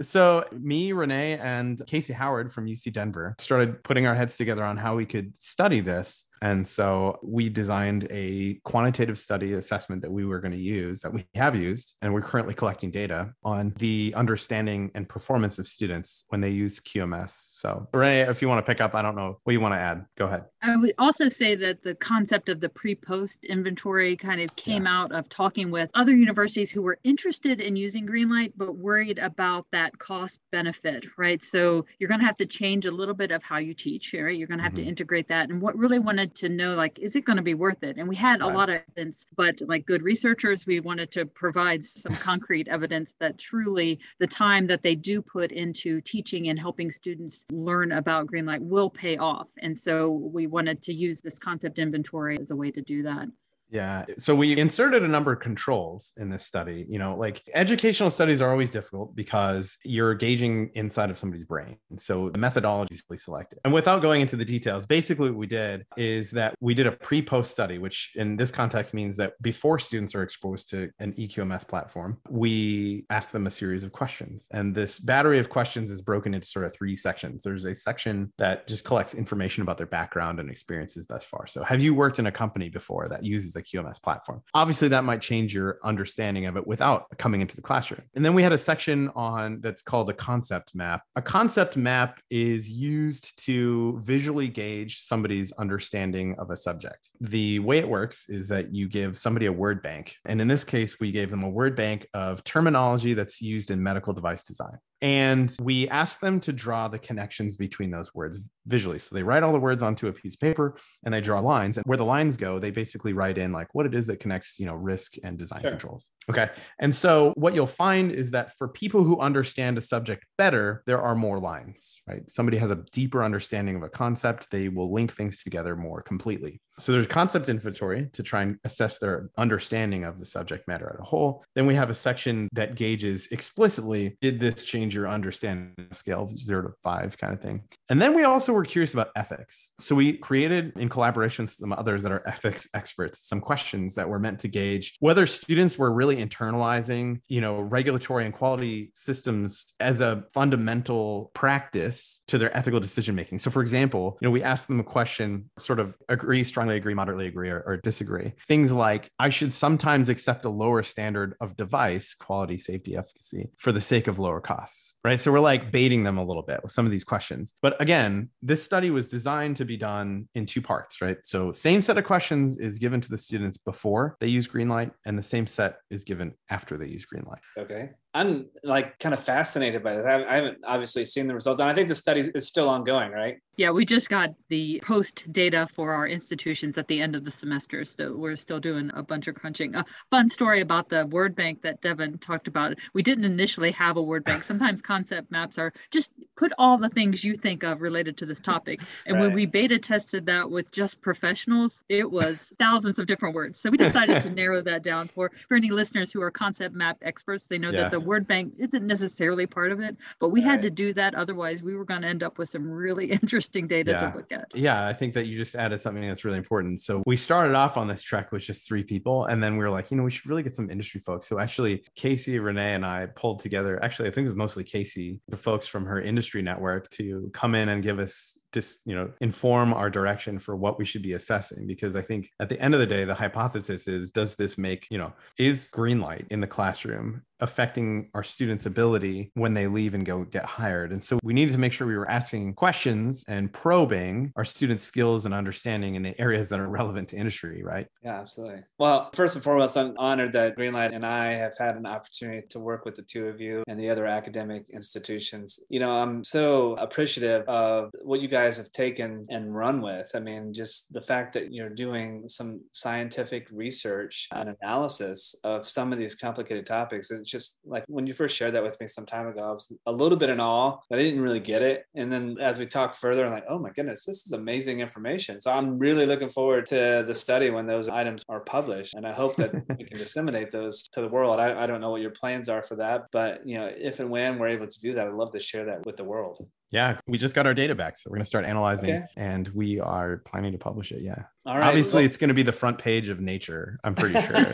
so 0.00 0.44
me, 0.52 0.92
Renee, 0.92 1.38
and 1.38 1.80
Casey 1.86 2.12
Howard 2.12 2.52
from 2.52 2.66
UC 2.66 2.92
Denver 2.92 3.34
started 3.38 3.82
putting 3.84 4.06
our 4.06 4.14
heads 4.14 4.36
together 4.36 4.64
on 4.64 4.76
how 4.76 4.96
we 4.96 5.06
could 5.06 5.36
study 5.36 5.80
this. 5.80 6.26
And 6.42 6.66
so 6.66 7.20
we 7.22 7.48
designed 7.48 8.08
a 8.10 8.54
quantitative 8.64 9.16
study 9.16 9.52
assessment 9.52 10.02
that 10.02 10.10
we 10.10 10.24
were 10.24 10.40
going 10.40 10.52
to 10.52 10.58
use, 10.58 11.00
that 11.02 11.14
we 11.14 11.24
have 11.36 11.54
used, 11.54 11.96
and 12.02 12.12
we're 12.12 12.20
currently 12.20 12.52
collecting 12.52 12.90
data 12.90 13.32
on 13.44 13.72
the 13.76 14.12
understanding 14.16 14.90
and 14.96 15.08
performance 15.08 15.60
of 15.60 15.68
students 15.68 16.24
when 16.30 16.40
they 16.40 16.50
use 16.50 16.80
QMS. 16.80 17.30
So, 17.30 17.86
Renee, 17.94 18.22
if 18.22 18.42
you 18.42 18.48
want 18.48 18.64
to 18.64 18.68
pick 18.68 18.80
up, 18.80 18.96
I 18.96 19.02
don't 19.02 19.14
know 19.14 19.38
what 19.44 19.52
you 19.52 19.60
want 19.60 19.74
to 19.74 19.78
add. 19.78 20.04
Go 20.18 20.26
ahead. 20.26 20.46
I 20.62 20.76
would 20.76 20.92
also 20.98 21.28
say 21.28 21.54
that 21.54 21.84
the 21.84 21.94
concept 21.94 22.48
of 22.48 22.58
the 22.58 22.68
pre 22.68 22.96
post 22.96 23.44
inventory 23.44 24.16
kind 24.16 24.40
of 24.40 24.54
came 24.56 24.84
yeah. 24.86 24.98
out 24.98 25.12
of 25.12 25.28
talking 25.28 25.70
with 25.70 25.90
other 25.94 26.12
universities 26.12 26.72
who 26.72 26.82
were 26.82 26.98
interested 27.04 27.60
in 27.60 27.76
using 27.76 28.04
Greenlight, 28.04 28.52
but 28.56 28.74
worried 28.74 29.20
about 29.20 29.66
that 29.70 29.96
cost 30.00 30.40
benefit, 30.50 31.06
right? 31.16 31.40
So, 31.40 31.86
you're 32.00 32.08
going 32.08 32.20
to 32.20 32.26
have 32.26 32.34
to 32.36 32.46
change 32.46 32.86
a 32.86 32.90
little 32.90 33.14
bit 33.14 33.30
of 33.30 33.44
how 33.44 33.58
you 33.58 33.74
teach, 33.74 34.12
right? 34.12 34.36
You're 34.36 34.48
going 34.48 34.58
to 34.58 34.64
have 34.64 34.72
mm-hmm. 34.72 34.82
to 34.82 34.88
integrate 34.88 35.28
that. 35.28 35.48
And 35.48 35.62
what 35.62 35.78
really 35.78 36.00
wanted 36.00 36.31
to 36.36 36.48
know 36.48 36.74
like 36.74 36.98
is 36.98 37.16
it 37.16 37.24
going 37.24 37.36
to 37.36 37.42
be 37.42 37.54
worth 37.54 37.82
it? 37.82 37.96
And 37.98 38.08
we 38.08 38.16
had 38.16 38.40
right. 38.40 38.52
a 38.52 38.56
lot 38.56 38.68
of 38.68 38.80
evidence 38.88 39.26
but 39.36 39.60
like 39.62 39.86
good 39.86 40.02
researchers 40.02 40.66
we 40.66 40.80
wanted 40.80 41.10
to 41.12 41.26
provide 41.26 41.84
some 41.84 42.14
concrete 42.16 42.68
evidence 42.68 43.14
that 43.20 43.38
truly 43.38 43.98
the 44.18 44.26
time 44.26 44.66
that 44.66 44.82
they 44.82 44.94
do 44.94 45.22
put 45.22 45.52
into 45.52 46.00
teaching 46.00 46.48
and 46.48 46.58
helping 46.58 46.90
students 46.90 47.44
learn 47.50 47.92
about 47.92 48.26
Greenlight 48.26 48.60
will 48.60 48.90
pay 48.90 49.16
off. 49.16 49.50
And 49.60 49.78
so 49.78 50.10
we 50.10 50.46
wanted 50.46 50.82
to 50.82 50.92
use 50.92 51.20
this 51.20 51.38
concept 51.38 51.78
inventory 51.78 52.38
as 52.38 52.50
a 52.50 52.56
way 52.56 52.70
to 52.70 52.82
do 52.82 53.02
that 53.02 53.28
yeah. 53.72 54.04
So 54.18 54.34
we 54.34 54.58
inserted 54.58 55.02
a 55.02 55.08
number 55.08 55.32
of 55.32 55.40
controls 55.40 56.12
in 56.18 56.28
this 56.28 56.44
study. 56.44 56.84
You 56.90 56.98
know, 56.98 57.16
like 57.16 57.42
educational 57.54 58.10
studies 58.10 58.42
are 58.42 58.50
always 58.50 58.70
difficult 58.70 59.16
because 59.16 59.78
you're 59.82 60.14
gauging 60.14 60.70
inside 60.74 61.08
of 61.08 61.16
somebody's 61.16 61.46
brain. 61.46 61.78
So 61.96 62.28
the 62.28 62.38
methodology 62.38 62.94
is 62.94 63.02
really 63.08 63.16
selected. 63.16 63.60
And 63.64 63.72
without 63.72 64.02
going 64.02 64.20
into 64.20 64.36
the 64.36 64.44
details, 64.44 64.84
basically 64.84 65.30
what 65.30 65.38
we 65.38 65.46
did 65.46 65.86
is 65.96 66.32
that 66.32 66.54
we 66.60 66.74
did 66.74 66.86
a 66.86 66.92
pre 66.92 67.22
post 67.22 67.50
study, 67.50 67.78
which 67.78 68.12
in 68.14 68.36
this 68.36 68.50
context 68.50 68.92
means 68.92 69.16
that 69.16 69.40
before 69.40 69.78
students 69.78 70.14
are 70.14 70.22
exposed 70.22 70.68
to 70.70 70.90
an 70.98 71.14
EQMS 71.14 71.66
platform, 71.66 72.18
we 72.28 73.06
ask 73.08 73.32
them 73.32 73.46
a 73.46 73.50
series 73.50 73.84
of 73.84 73.92
questions. 73.92 74.48
And 74.50 74.74
this 74.74 74.98
battery 74.98 75.38
of 75.38 75.48
questions 75.48 75.90
is 75.90 76.02
broken 76.02 76.34
into 76.34 76.46
sort 76.46 76.66
of 76.66 76.74
three 76.74 76.94
sections. 76.94 77.42
There's 77.42 77.64
a 77.64 77.74
section 77.74 78.34
that 78.36 78.66
just 78.66 78.84
collects 78.84 79.14
information 79.14 79.62
about 79.62 79.78
their 79.78 79.86
background 79.86 80.40
and 80.40 80.50
experiences 80.50 81.06
thus 81.06 81.24
far. 81.24 81.46
So 81.46 81.64
have 81.64 81.80
you 81.80 81.94
worked 81.94 82.18
in 82.18 82.26
a 82.26 82.32
company 82.32 82.68
before 82.68 83.08
that 83.08 83.24
uses 83.24 83.56
a 83.56 83.61
QMS 83.62 84.02
platform. 84.02 84.42
Obviously, 84.54 84.88
that 84.88 85.04
might 85.04 85.20
change 85.20 85.54
your 85.54 85.78
understanding 85.84 86.46
of 86.46 86.56
it 86.56 86.66
without 86.66 87.06
coming 87.18 87.40
into 87.40 87.56
the 87.56 87.62
classroom. 87.62 88.02
And 88.14 88.24
then 88.24 88.34
we 88.34 88.42
had 88.42 88.52
a 88.52 88.58
section 88.58 89.10
on 89.14 89.60
that's 89.60 89.82
called 89.82 90.10
a 90.10 90.14
concept 90.14 90.74
map. 90.74 91.02
A 91.16 91.22
concept 91.22 91.76
map 91.76 92.20
is 92.30 92.70
used 92.70 93.36
to 93.44 94.00
visually 94.02 94.48
gauge 94.48 95.00
somebody's 95.02 95.52
understanding 95.52 96.34
of 96.38 96.50
a 96.50 96.56
subject. 96.56 97.10
The 97.20 97.58
way 97.60 97.78
it 97.78 97.88
works 97.88 98.28
is 98.28 98.48
that 98.48 98.74
you 98.74 98.88
give 98.88 99.16
somebody 99.18 99.46
a 99.46 99.52
word 99.52 99.82
bank. 99.82 100.16
And 100.24 100.40
in 100.40 100.48
this 100.48 100.64
case, 100.64 101.00
we 101.00 101.10
gave 101.10 101.30
them 101.30 101.42
a 101.42 101.48
word 101.48 101.76
bank 101.76 102.06
of 102.14 102.44
terminology 102.44 103.14
that's 103.14 103.40
used 103.40 103.70
in 103.70 103.82
medical 103.82 104.12
device 104.12 104.42
design. 104.42 104.78
And 105.02 105.54
we 105.60 105.88
ask 105.88 106.20
them 106.20 106.38
to 106.40 106.52
draw 106.52 106.88
the 106.88 106.98
connections 106.98 107.56
between 107.56 107.90
those 107.90 108.14
words 108.14 108.48
visually. 108.66 108.98
So 108.98 109.14
they 109.14 109.24
write 109.24 109.42
all 109.42 109.52
the 109.52 109.58
words 109.58 109.82
onto 109.82 110.06
a 110.06 110.12
piece 110.12 110.34
of 110.34 110.40
paper 110.40 110.76
and 111.04 111.12
they 111.12 111.20
draw 111.20 111.40
lines. 111.40 111.76
And 111.76 111.84
where 111.86 111.98
the 111.98 112.04
lines 112.04 112.36
go, 112.36 112.60
they 112.60 112.70
basically 112.70 113.12
write 113.12 113.36
in 113.36 113.52
like 113.52 113.74
what 113.74 113.84
it 113.84 113.94
is 113.94 114.06
that 114.06 114.20
connects, 114.20 114.60
you 114.60 114.66
know, 114.66 114.74
risk 114.74 115.14
and 115.24 115.36
design 115.36 115.62
sure. 115.62 115.70
controls. 115.70 116.08
Okay. 116.30 116.50
And 116.78 116.94
so 116.94 117.32
what 117.36 117.54
you'll 117.54 117.66
find 117.66 118.12
is 118.12 118.30
that 118.30 118.56
for 118.56 118.68
people 118.68 119.02
who 119.02 119.18
understand 119.18 119.76
a 119.76 119.80
subject 119.80 120.24
better, 120.38 120.84
there 120.86 121.02
are 121.02 121.16
more 121.16 121.40
lines, 121.40 122.00
right? 122.06 122.28
Somebody 122.30 122.58
has 122.58 122.70
a 122.70 122.84
deeper 122.92 123.24
understanding 123.24 123.74
of 123.74 123.82
a 123.82 123.88
concept, 123.88 124.50
they 124.50 124.68
will 124.68 124.92
link 124.92 125.12
things 125.12 125.42
together 125.42 125.74
more 125.74 126.00
completely. 126.00 126.60
So 126.78 126.92
there's 126.92 127.06
concept 127.06 127.48
inventory 127.48 128.08
to 128.12 128.22
try 128.22 128.42
and 128.42 128.58
assess 128.64 128.98
their 128.98 129.28
understanding 129.36 130.04
of 130.04 130.18
the 130.18 130.24
subject 130.24 130.66
matter 130.66 130.90
as 130.94 131.00
a 131.00 131.04
whole. 131.04 131.44
Then 131.54 131.66
we 131.66 131.74
have 131.74 131.90
a 131.90 131.94
section 131.94 132.48
that 132.52 132.76
gauges 132.76 133.28
explicitly 133.30 134.16
did 134.20 134.40
this 134.40 134.64
change 134.64 134.91
change 134.92 134.94
your 134.94 135.08
understanding 135.08 135.88
scale 135.92 136.22
of 136.22 136.38
zero 136.38 136.62
to 136.62 136.74
five 136.82 137.16
kind 137.18 137.32
of 137.32 137.40
thing. 137.40 137.62
And 137.88 138.00
then 138.00 138.14
we 138.14 138.24
also 138.24 138.52
were 138.52 138.64
curious 138.64 138.94
about 138.94 139.08
ethics. 139.16 139.72
So 139.78 139.94
we 139.94 140.14
created 140.18 140.72
in 140.76 140.88
collaboration 140.88 141.44
with 141.44 141.50
some 141.50 141.72
others 141.72 142.02
that 142.02 142.12
are 142.12 142.26
ethics 142.26 142.68
experts, 142.74 143.26
some 143.28 143.40
questions 143.40 143.94
that 143.94 144.08
were 144.08 144.18
meant 144.18 144.40
to 144.40 144.48
gauge 144.48 144.96
whether 145.00 145.26
students 145.26 145.78
were 145.78 145.92
really 145.92 146.16
internalizing, 146.16 147.20
you 147.28 147.40
know, 147.40 147.60
regulatory 147.60 148.24
and 148.24 148.34
quality 148.34 148.90
systems 148.94 149.74
as 149.80 150.00
a 150.00 150.24
fundamental 150.34 151.30
practice 151.34 152.22
to 152.28 152.38
their 152.38 152.54
ethical 152.56 152.80
decision 152.80 153.14
making. 153.14 153.38
So 153.38 153.50
for 153.50 153.62
example, 153.62 154.18
you 154.20 154.28
know, 154.28 154.32
we 154.32 154.42
asked 154.42 154.68
them 154.68 154.80
a 154.80 154.84
question, 154.84 155.50
sort 155.58 155.80
of 155.80 155.96
agree, 156.08 156.44
strongly 156.44 156.76
agree, 156.76 156.94
moderately 156.94 157.26
agree, 157.26 157.50
or, 157.50 157.62
or 157.66 157.76
disagree. 157.78 158.32
Things 158.46 158.72
like, 158.72 159.10
I 159.18 159.28
should 159.28 159.52
sometimes 159.52 160.08
accept 160.08 160.44
a 160.44 160.50
lower 160.50 160.82
standard 160.82 161.34
of 161.40 161.56
device, 161.56 162.14
quality, 162.14 162.56
safety, 162.56 162.96
efficacy, 162.96 163.50
for 163.58 163.72
the 163.72 163.80
sake 163.80 164.08
of 164.08 164.18
lower 164.18 164.40
costs, 164.40 164.81
right? 165.04 165.20
So 165.20 165.32
we're 165.32 165.40
like 165.40 165.70
baiting 165.70 166.04
them 166.04 166.18
a 166.18 166.24
little 166.24 166.42
bit 166.42 166.62
with 166.62 166.72
some 166.72 166.84
of 166.84 166.90
these 166.90 167.04
questions. 167.04 167.54
But 167.62 167.80
again, 167.80 168.30
this 168.42 168.62
study 168.62 168.90
was 168.90 169.08
designed 169.08 169.56
to 169.58 169.64
be 169.64 169.76
done 169.76 170.28
in 170.34 170.46
two 170.46 170.62
parts, 170.62 171.00
right? 171.00 171.18
So 171.22 171.52
same 171.52 171.80
set 171.80 171.98
of 171.98 172.04
questions 172.04 172.58
is 172.58 172.78
given 172.78 173.00
to 173.00 173.08
the 173.08 173.18
students 173.18 173.56
before 173.58 174.16
they 174.20 174.28
use 174.28 174.48
Greenlight, 174.48 174.92
and 175.06 175.18
the 175.18 175.22
same 175.22 175.46
set 175.46 175.76
is 175.90 176.04
given 176.04 176.34
after 176.50 176.76
they 176.76 176.86
use 176.86 177.06
Greenlight. 177.12 177.40
Okay. 177.58 177.90
I'm 178.14 178.46
like 178.62 178.98
kind 178.98 179.14
of 179.14 179.22
fascinated 179.22 179.82
by 179.82 179.94
this. 179.96 180.04
I 180.04 180.34
haven't 180.34 180.58
obviously 180.66 181.06
seen 181.06 181.26
the 181.26 181.34
results, 181.34 181.60
and 181.60 181.68
I 181.68 181.74
think 181.74 181.88
the 181.88 181.94
study 181.94 182.30
is 182.34 182.46
still 182.46 182.68
ongoing, 182.68 183.10
right? 183.10 183.38
Yeah, 183.56 183.70
we 183.70 183.84
just 183.84 184.08
got 184.08 184.30
the 184.48 184.82
post 184.84 185.30
data 185.30 185.68
for 185.74 185.92
our 185.92 186.06
institutions 186.06 186.78
at 186.78 186.88
the 186.88 187.00
end 187.00 187.14
of 187.14 187.24
the 187.24 187.30
semester, 187.30 187.84
so 187.84 188.16
we're 188.16 188.36
still 188.36 188.60
doing 188.60 188.90
a 188.94 189.02
bunch 189.02 189.28
of 189.28 189.34
crunching. 189.34 189.74
A 189.74 189.84
fun 190.10 190.30
story 190.30 190.62
about 190.62 190.88
the 190.88 191.06
word 191.06 191.36
bank 191.36 191.60
that 191.62 191.82
Devin 191.82 192.18
talked 192.18 192.48
about. 192.48 192.78
We 192.94 193.02
didn't 193.02 193.24
initially 193.24 193.70
have 193.72 193.98
a 193.98 194.02
word 194.02 194.24
bank. 194.24 194.44
Sometimes 194.44 194.80
concept 194.80 195.30
maps 195.30 195.58
are 195.58 195.72
just 195.90 196.12
put 196.36 196.52
all 196.56 196.78
the 196.78 196.88
things 196.88 197.22
you 197.22 197.34
think 197.34 197.62
of 197.62 197.82
related 197.82 198.16
to 198.18 198.26
this 198.26 198.40
topic. 198.40 198.80
And 199.04 199.16
right. 199.16 199.22
when 199.22 199.34
we 199.34 199.46
beta 199.46 199.78
tested 199.78 200.26
that 200.26 200.48
with 200.48 200.70
just 200.70 201.00
professionals, 201.00 201.82
it 201.88 202.08
was 202.08 202.52
thousands 202.58 202.98
of 202.98 203.06
different 203.06 203.34
words. 203.34 203.58
So 203.58 203.68
we 203.68 203.76
decided 203.76 204.22
to 204.22 204.30
narrow 204.42 204.62
that 204.62 204.82
down 204.82 205.08
for 205.08 205.30
for 205.48 205.56
any 205.56 205.70
listeners 205.70 206.12
who 206.12 206.22
are 206.22 206.30
concept 206.30 206.74
map 206.74 206.98
experts. 207.02 207.48
They 207.48 207.58
know 207.58 207.70
yeah. 207.70 207.82
that 207.82 207.90
the 207.90 208.00
word 208.04 208.26
bank 208.26 208.54
isn't 208.58 208.86
necessarily 208.86 209.46
part 209.46 209.72
of 209.72 209.80
it, 209.80 209.96
but 210.18 210.30
we 210.30 210.40
had 210.40 210.62
to 210.62 210.70
do 210.70 210.92
that. 210.94 211.14
Otherwise, 211.14 211.62
we 211.62 211.74
were 211.74 211.84
going 211.84 212.02
to 212.02 212.08
end 212.08 212.22
up 212.22 212.38
with 212.38 212.48
some 212.48 212.68
really 212.68 213.10
interesting 213.12 213.66
data 213.66 213.92
yeah. 213.92 214.10
to 214.10 214.16
look 214.16 214.32
at. 214.32 214.46
Yeah, 214.54 214.86
I 214.86 214.92
think 214.92 215.14
that 215.14 215.26
you 215.26 215.36
just 215.36 215.54
added 215.54 215.80
something 215.80 216.02
that's 216.02 216.24
really 216.24 216.38
important. 216.38 216.80
So 216.80 217.02
we 217.06 217.16
started 217.16 217.54
off 217.54 217.76
on 217.76 217.88
this 217.88 218.02
trek 218.02 218.32
with 218.32 218.42
just 218.42 218.66
three 218.66 218.82
people, 218.82 219.26
and 219.26 219.42
then 219.42 219.56
we 219.56 219.64
were 219.64 219.70
like, 219.70 219.90
you 219.90 219.96
know, 219.96 220.02
we 220.02 220.10
should 220.10 220.26
really 220.26 220.42
get 220.42 220.54
some 220.54 220.70
industry 220.70 221.00
folks. 221.00 221.26
So 221.26 221.38
actually, 221.38 221.84
Casey, 221.94 222.38
Renee, 222.38 222.74
and 222.74 222.84
I 222.84 223.06
pulled 223.06 223.40
together. 223.40 223.82
Actually, 223.82 224.08
I 224.08 224.12
think 224.12 224.26
it 224.26 224.28
was 224.28 224.36
mostly 224.36 224.64
Casey, 224.64 225.20
the 225.28 225.36
folks 225.36 225.66
from 225.66 225.84
her 225.86 226.00
industry 226.00 226.42
network, 226.42 226.90
to 226.90 227.30
come 227.32 227.54
in 227.54 227.68
and 227.68 227.82
give 227.82 227.98
us 227.98 228.38
just 228.52 228.80
you 228.84 228.94
know 228.94 229.10
inform 229.20 229.72
our 229.72 229.90
direction 229.90 230.38
for 230.38 230.56
what 230.56 230.78
we 230.78 230.84
should 230.84 231.02
be 231.02 231.14
assessing 231.14 231.66
because 231.66 231.96
i 231.96 232.02
think 232.02 232.30
at 232.40 232.48
the 232.48 232.60
end 232.60 232.74
of 232.74 232.80
the 232.80 232.86
day 232.86 233.04
the 233.04 233.14
hypothesis 233.14 233.88
is 233.88 234.10
does 234.10 234.36
this 234.36 234.58
make 234.58 234.86
you 234.90 234.98
know 234.98 235.12
is 235.38 235.70
Greenlight 235.72 236.26
in 236.30 236.40
the 236.40 236.46
classroom 236.46 237.22
affecting 237.42 238.08
our 238.14 238.22
students 238.22 238.66
ability 238.66 239.32
when 239.34 239.52
they 239.52 239.66
leave 239.66 239.94
and 239.94 240.06
go 240.06 240.22
get 240.22 240.44
hired? 240.44 240.92
And 240.92 241.02
so 241.02 241.18
we 241.24 241.34
needed 241.34 241.52
to 241.52 241.58
make 241.58 241.72
sure 241.72 241.88
we 241.88 241.96
were 241.96 242.08
asking 242.08 242.54
questions 242.54 243.24
and 243.26 243.52
probing 243.52 244.32
our 244.36 244.44
students 244.44 244.84
skills 244.84 245.26
and 245.26 245.34
understanding 245.34 245.96
in 245.96 246.02
the 246.02 246.18
areas 246.20 246.48
that 246.50 246.60
are 246.60 246.68
relevant 246.68 247.08
to 247.08 247.16
industry 247.16 247.62
right? 247.62 247.88
Yeah 248.04 248.20
absolutely. 248.20 248.62
Well 248.78 249.10
first 249.12 249.34
and 249.34 249.42
foremost 249.42 249.76
i'm 249.76 249.94
honored 249.98 250.32
that 250.32 250.56
Greenlight 250.56 250.94
and 250.94 251.04
i 251.04 251.32
have 251.32 251.56
had 251.58 251.76
an 251.76 251.86
opportunity 251.86 252.46
to 252.50 252.60
work 252.60 252.84
with 252.84 252.94
the 252.94 253.02
two 253.02 253.26
of 253.26 253.40
you 253.40 253.64
and 253.66 253.78
the 253.78 253.90
other 253.90 254.06
academic 254.06 254.70
institutions. 254.70 255.58
You 255.68 255.80
know 255.80 255.90
i'm 255.90 256.22
so 256.22 256.76
appreciative 256.76 257.46
of 257.48 257.90
what 258.02 258.20
you 258.20 258.28
guys 258.28 258.41
guys 258.42 258.56
have 258.56 258.72
taken 258.72 259.26
and 259.30 259.54
run 259.54 259.80
with. 259.80 260.10
I 260.14 260.18
mean, 260.18 260.52
just 260.52 260.92
the 260.92 261.00
fact 261.00 261.32
that 261.34 261.52
you're 261.52 261.68
doing 261.68 262.26
some 262.26 262.60
scientific 262.72 263.46
research 263.52 264.28
and 264.32 264.56
analysis 264.60 265.34
of 265.44 265.68
some 265.68 265.92
of 265.92 265.98
these 265.98 266.16
complicated 266.16 266.66
topics. 266.66 267.10
It's 267.10 267.30
just 267.30 267.60
like 267.64 267.84
when 267.86 268.06
you 268.06 268.14
first 268.14 268.36
shared 268.36 268.54
that 268.54 268.62
with 268.62 268.80
me 268.80 268.88
some 268.88 269.06
time 269.06 269.28
ago, 269.28 269.42
I 269.44 269.52
was 269.52 269.72
a 269.86 269.92
little 269.92 270.18
bit 270.18 270.30
in 270.30 270.40
awe, 270.40 270.78
but 270.90 270.98
I 270.98 271.02
didn't 271.02 271.20
really 271.20 271.40
get 271.40 271.62
it. 271.62 271.86
And 271.94 272.10
then 272.10 272.36
as 272.40 272.58
we 272.58 272.66
talked 272.66 272.96
further, 272.96 273.24
I'm 273.24 273.32
like, 273.32 273.46
oh 273.48 273.58
my 273.58 273.70
goodness, 273.70 274.04
this 274.04 274.26
is 274.26 274.32
amazing 274.32 274.80
information. 274.80 275.40
So 275.40 275.52
I'm 275.52 275.78
really 275.78 276.06
looking 276.06 276.30
forward 276.30 276.66
to 276.66 277.04
the 277.06 277.14
study 277.14 277.50
when 277.50 277.66
those 277.66 277.88
items 277.88 278.24
are 278.28 278.40
published. 278.40 278.94
And 278.94 279.06
I 279.06 279.12
hope 279.12 279.36
that 279.36 279.52
we 279.78 279.84
can 279.84 279.98
disseminate 279.98 280.50
those 280.50 280.88
to 280.94 281.00
the 281.00 281.08
world. 281.08 281.38
I, 281.38 281.62
I 281.62 281.66
don't 281.66 281.80
know 281.80 281.90
what 281.90 282.00
your 282.00 282.10
plans 282.10 282.48
are 282.48 282.62
for 282.62 282.76
that, 282.76 283.06
but 283.12 283.46
you 283.46 283.58
know, 283.58 283.70
if 283.76 284.00
and 284.00 284.10
when 284.10 284.38
we're 284.38 284.48
able 284.48 284.66
to 284.66 284.80
do 284.80 284.94
that, 284.94 285.06
I'd 285.06 285.14
love 285.14 285.30
to 285.32 285.40
share 285.40 285.66
that 285.66 285.86
with 285.86 285.96
the 285.96 286.04
world. 286.04 286.44
Yeah, 286.72 286.98
we 287.06 287.18
just 287.18 287.34
got 287.34 287.46
our 287.46 287.52
data 287.52 287.74
back, 287.74 287.98
so 287.98 288.08
we're 288.08 288.16
gonna 288.16 288.24
start 288.32 288.46
analyzing, 288.46 288.90
okay. 288.90 289.04
and 289.16 289.48
we 289.48 289.78
are 289.78 290.22
planning 290.24 290.52
to 290.52 290.58
publish 290.58 290.90
it. 290.90 291.02
Yeah. 291.02 291.24
All 291.44 291.58
right. 291.58 291.66
Obviously, 291.66 291.98
well, 291.98 292.06
it's 292.06 292.16
gonna 292.16 292.32
be 292.32 292.42
the 292.42 292.52
front 292.52 292.78
page 292.78 293.10
of 293.10 293.20
Nature. 293.20 293.78
I'm 293.84 293.94
pretty 293.94 294.18
sure. 294.22 294.46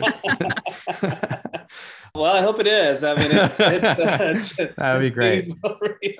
well, 2.15 2.33
I 2.35 2.41
hope 2.41 2.59
it 2.59 2.67
is. 2.67 3.03
I 3.03 3.15
mean, 3.15 3.29
it's, 3.31 3.55
it's, 3.59 4.59
uh, 4.59 4.73
that'd 4.77 5.01
be 5.01 5.09
great. 5.09 5.49